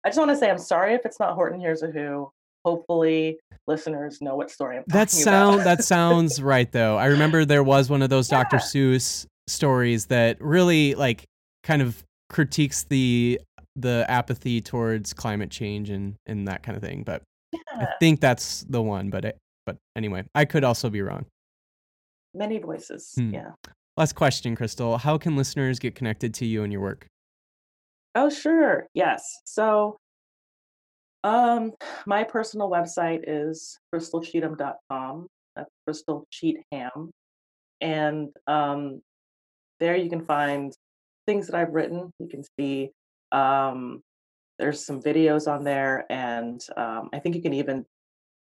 i 0.06 0.08
just 0.08 0.18
want 0.18 0.30
to 0.30 0.36
say 0.36 0.48
i'm 0.48 0.58
sorry 0.58 0.94
if 0.94 1.04
it's 1.04 1.18
not 1.20 1.34
horton 1.34 1.58
hears 1.60 1.82
a 1.82 1.88
who 1.88 2.30
hopefully 2.64 3.38
listeners 3.66 4.20
know 4.22 4.34
what 4.36 4.50
story 4.50 4.76
i'm 4.78 4.84
that 4.86 5.10
sound 5.10 5.56
about 5.56 5.64
that 5.64 5.84
sounds 5.94 6.40
right 6.40 6.70
though. 6.72 6.96
I 6.96 7.06
remember 7.06 7.44
there 7.44 7.62
was 7.64 7.90
one 7.90 8.00
of 8.02 8.10
those 8.10 8.28
Dr. 8.28 8.56
Seuss 8.58 9.26
stories 9.48 10.06
that 10.06 10.40
really 10.40 10.94
like 10.94 11.24
kind 11.64 11.82
of 11.82 12.02
critiques 12.30 12.84
the 12.84 13.40
the 13.76 14.04
apathy 14.08 14.60
towards 14.60 15.12
climate 15.12 15.50
change 15.50 15.90
and 15.90 16.14
and 16.26 16.48
that 16.48 16.62
kind 16.62 16.76
of 16.76 16.82
thing. 16.82 17.02
But 17.04 17.22
I 17.72 17.86
think 18.00 18.20
that's 18.20 18.64
the 18.68 18.82
one. 18.82 19.10
But 19.10 19.24
it, 19.26 19.38
but 19.64 19.76
anyway, 19.96 20.24
I 20.34 20.44
could 20.44 20.64
also 20.64 20.88
be 20.90 21.02
wrong. 21.02 21.26
many 22.34 22.58
voices 22.58 23.12
Hmm. 23.16 23.34
yeah 23.34 23.50
Last 23.96 24.14
question, 24.14 24.54
Crystal. 24.56 24.98
How 24.98 25.16
can 25.18 25.36
listeners 25.36 25.78
get 25.78 25.94
connected 25.94 26.34
to 26.34 26.44
you 26.46 26.62
and 26.64 26.72
your 26.72 26.82
work? 26.82 27.06
Oh, 28.16 28.30
sure. 28.30 28.86
Yes. 28.94 29.40
So, 29.44 29.98
um, 31.22 31.72
my 32.06 32.24
personal 32.24 32.70
website 32.70 33.24
is 33.26 33.78
crystalcheatham.com. 33.94 35.26
That's 35.54 35.70
Crystal 35.84 36.26
Cheat 36.30 36.56
Ham. 36.72 37.10
And 37.82 38.30
um, 38.46 39.02
there 39.80 39.96
you 39.96 40.08
can 40.08 40.24
find 40.24 40.72
things 41.26 41.46
that 41.48 41.56
I've 41.56 41.74
written. 41.74 42.10
You 42.18 42.28
can 42.28 42.42
see 42.58 42.90
um, 43.32 44.02
there's 44.58 44.86
some 44.86 45.02
videos 45.02 45.46
on 45.46 45.62
there, 45.62 46.06
and 46.08 46.58
um, 46.74 47.10
I 47.12 47.18
think 47.18 47.34
you 47.34 47.42
can 47.42 47.52
even 47.52 47.84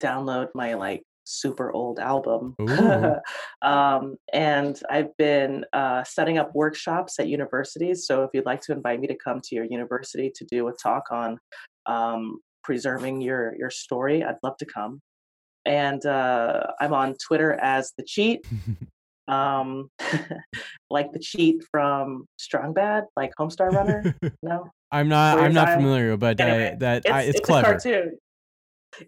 download 0.00 0.48
my 0.54 0.74
like 0.74 1.02
super 1.24 1.72
old 1.72 1.98
album. 1.98 2.54
Um, 3.62 4.16
and 4.32 4.78
I've 4.90 5.16
been 5.16 5.64
uh, 5.72 6.04
setting 6.04 6.36
up 6.36 6.54
workshops 6.54 7.18
at 7.18 7.28
universities. 7.28 8.06
So 8.06 8.22
if 8.24 8.30
you'd 8.34 8.44
like 8.44 8.60
to 8.62 8.72
invite 8.72 9.00
me 9.00 9.06
to 9.06 9.14
come 9.16 9.40
to 9.42 9.54
your 9.54 9.64
university 9.64 10.30
to 10.34 10.44
do 10.44 10.68
a 10.68 10.72
talk 10.72 11.04
on 11.10 11.38
um, 11.86 12.40
preserving 12.62 13.22
your 13.22 13.54
your 13.56 13.70
story, 13.70 14.22
I'd 14.22 14.36
love 14.42 14.58
to 14.58 14.66
come. 14.66 15.00
And 15.64 16.04
uh, 16.04 16.66
I'm 16.78 16.92
on 16.92 17.14
Twitter 17.26 17.54
as 17.54 17.92
the 17.96 18.04
Cheat, 18.04 18.44
um, 19.28 19.88
like 20.90 21.10
the 21.12 21.20
Cheat 21.20 21.64
from 21.70 22.26
Strong 22.36 22.74
Bad, 22.74 23.04
like 23.16 23.32
Homestar 23.40 23.70
Runner. 23.72 24.14
No, 24.42 24.68
I'm 24.92 25.08
not. 25.08 25.38
I'm 25.40 25.54
not 25.54 25.68
I- 25.68 25.76
familiar, 25.76 26.18
but 26.18 26.38
Anyway, 26.38 26.72
uh, 26.74 26.78
that 26.80 26.96
it's, 27.06 27.10
I, 27.10 27.22
it's, 27.22 27.38
it's 27.38 27.46
clever. 27.46 27.66
a 27.68 27.70
cartoon. 27.70 28.18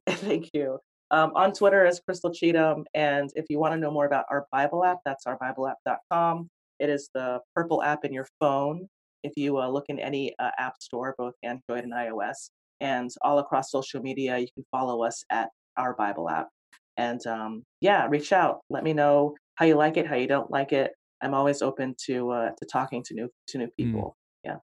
Thank 0.09 0.51
you. 0.55 0.79
Um, 1.11 1.33
on 1.37 1.53
Twitter 1.53 1.87
as 1.87 2.01
Crystal 2.01 2.33
Cheatham, 2.33 2.85
and 2.95 3.31
if 3.37 3.47
you 3.49 3.61
want 3.61 3.75
to 3.75 3.79
know 3.79 3.93
more 3.93 4.07
about 4.07 4.25
our 4.31 4.47
Bible 4.51 4.85
app, 4.85 4.99
that's 5.05 5.25
ourbibleapp.com. 5.25 6.49
It 6.81 6.91
is 6.91 7.09
the 7.15 7.41
purple 7.55 7.83
app 7.83 8.05
in 8.05 8.13
your 8.13 8.27
phone. 8.41 8.89
If 9.23 9.33
you 9.37 9.59
uh, 9.59 9.69
look 9.69 9.85
in 9.89 9.99
any 9.99 10.35
uh, 10.39 10.51
app 10.59 10.75
store, 10.81 11.15
both 11.17 11.35
Android 11.43 11.85
and 11.85 11.93
iOS, 11.93 12.51
and 12.81 13.11
all 13.23 13.39
across 13.39 13.71
social 13.71 14.03
media, 14.03 14.39
you 14.39 14.49
can 14.55 14.65
follow 14.71 15.03
us 15.05 15.25
at 15.31 15.49
our 15.77 15.95
Bible 15.95 16.29
app. 16.29 16.49
And 16.97 17.25
um, 17.27 17.63
yeah, 17.81 18.07
reach 18.09 18.33
out. 18.33 18.61
Let 18.71 18.85
me 18.85 18.93
know 18.93 19.35
how 19.57 19.67
you 19.67 19.75
like 19.75 19.97
it, 19.97 20.07
how 20.07 20.17
you 20.17 20.27
don't 20.27 20.51
like 20.51 20.73
it. 20.73 20.93
I'm 21.23 21.35
always 21.35 21.63
open 21.63 21.95
to 22.07 22.31
uh, 22.31 22.51
to 22.59 22.67
talking 22.71 23.03
to 23.05 23.15
new 23.15 23.29
to 23.49 23.59
new 23.59 23.69
people. 23.79 24.17
Yeah. 24.45 24.57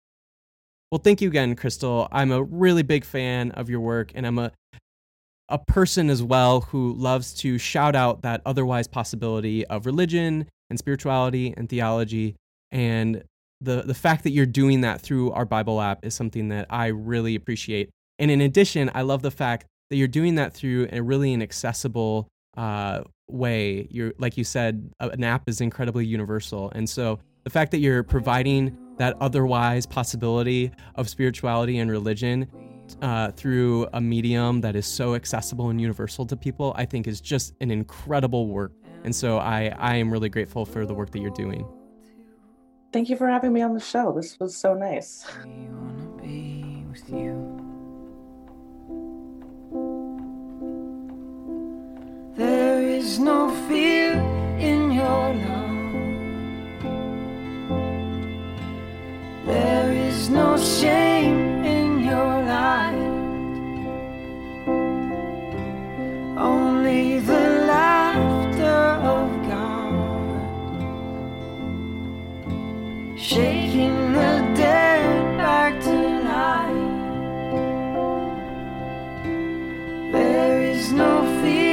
Well, 0.91 0.99
thank 0.99 1.21
you 1.21 1.29
again, 1.29 1.55
Crystal. 1.55 2.07
I'm 2.11 2.31
a 2.31 2.43
really 2.43 2.83
big 2.83 3.05
fan 3.05 3.51
of 3.51 3.69
your 3.69 3.79
work, 3.79 4.11
and 4.13 4.27
I'm 4.27 4.37
a 4.37 4.51
a 5.49 5.57
person 5.57 6.09
as 6.09 6.23
well 6.23 6.61
who 6.61 6.93
loves 6.93 7.33
to 7.33 7.57
shout 7.57 7.95
out 7.95 8.21
that 8.21 8.41
otherwise 8.45 8.87
possibility 8.87 9.65
of 9.67 9.85
religion 9.85 10.47
and 10.69 10.79
spirituality 10.79 11.53
and 11.55 11.69
theology. 11.69 12.35
And 12.71 13.23
the 13.61 13.83
the 13.83 13.93
fact 13.93 14.23
that 14.23 14.31
you're 14.31 14.45
doing 14.45 14.81
that 14.81 15.01
through 15.01 15.31
our 15.31 15.45
Bible 15.45 15.81
app 15.81 16.05
is 16.05 16.13
something 16.13 16.49
that 16.49 16.67
I 16.69 16.87
really 16.87 17.35
appreciate. 17.35 17.89
And 18.19 18.29
in 18.31 18.41
addition, 18.41 18.91
I 18.93 19.01
love 19.01 19.21
the 19.21 19.31
fact 19.31 19.65
that 19.89 19.97
you're 19.97 20.07
doing 20.07 20.35
that 20.35 20.53
through 20.53 20.87
a 20.91 21.01
really 21.01 21.33
an 21.33 21.41
accessible 21.41 22.27
uh, 22.57 23.01
way. 23.29 23.87
You're 23.89 24.13
like 24.17 24.37
you 24.37 24.43
said, 24.43 24.91
an 24.99 25.23
app 25.23 25.47
is 25.47 25.61
incredibly 25.61 26.05
universal, 26.05 26.71
and 26.73 26.89
so 26.89 27.19
the 27.43 27.49
fact 27.49 27.71
that 27.71 27.79
you're 27.79 28.03
providing 28.03 28.77
that 28.97 29.15
otherwise 29.19 29.85
possibility 29.85 30.71
of 30.95 31.09
spirituality 31.09 31.79
and 31.79 31.89
religion 31.89 32.47
uh, 33.01 33.31
through 33.31 33.87
a 33.93 34.01
medium 34.01 34.61
that 34.61 34.75
is 34.75 34.85
so 34.85 35.15
accessible 35.15 35.69
and 35.69 35.79
universal 35.81 36.25
to 36.25 36.35
people, 36.35 36.73
I 36.75 36.85
think 36.85 37.07
is 37.07 37.21
just 37.21 37.53
an 37.61 37.71
incredible 37.71 38.47
work. 38.47 38.73
And 39.03 39.15
so 39.15 39.37
I, 39.37 39.73
I 39.77 39.95
am 39.95 40.11
really 40.11 40.29
grateful 40.29 40.65
for 40.65 40.85
the 40.85 40.93
work 40.93 41.11
that 41.11 41.19
you're 41.19 41.31
doing. 41.31 41.65
Thank 42.91 43.09
you 43.09 43.17
for 43.17 43.27
having 43.27 43.51
me 43.51 43.61
on 43.61 43.73
the 43.73 43.79
show. 43.79 44.13
This 44.13 44.39
was 44.39 44.55
so 44.55 44.73
nice. 44.73 45.25
There 52.35 52.81
is 52.81 53.19
no 53.19 53.49
fear 53.67 54.13
in 54.59 54.91
your 54.91 55.33
love. 55.33 55.72
There 59.45 59.91
is 59.91 60.29
no 60.29 60.57
shame 60.57 61.65
in 61.65 61.99
your 61.99 62.43
light. 62.45 63.11
Only 66.37 67.19
the 67.19 67.49
laughter 67.67 68.83
of 69.15 69.27
God. 69.49 70.39
Shaking 73.19 74.13
the 74.13 74.33
dead 74.55 75.37
back 75.37 75.81
to 75.81 75.95
life. 76.31 76.91
There 80.13 80.61
is 80.61 80.93
no 80.93 81.21
fear 81.41 81.72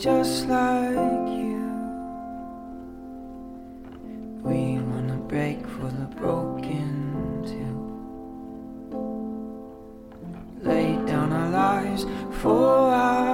Just 0.00 0.48
like 0.48 1.28
you. 1.28 1.60
We 4.42 4.78
wanna 4.78 5.18
break 5.28 5.60
for 5.66 5.88
the 5.88 6.06
broken 6.16 7.44
too. 7.44 7.76
Lay 10.66 10.96
down 11.06 11.34
our 11.34 11.50
lives 11.50 12.06
for 12.40 12.94
our 12.94 13.29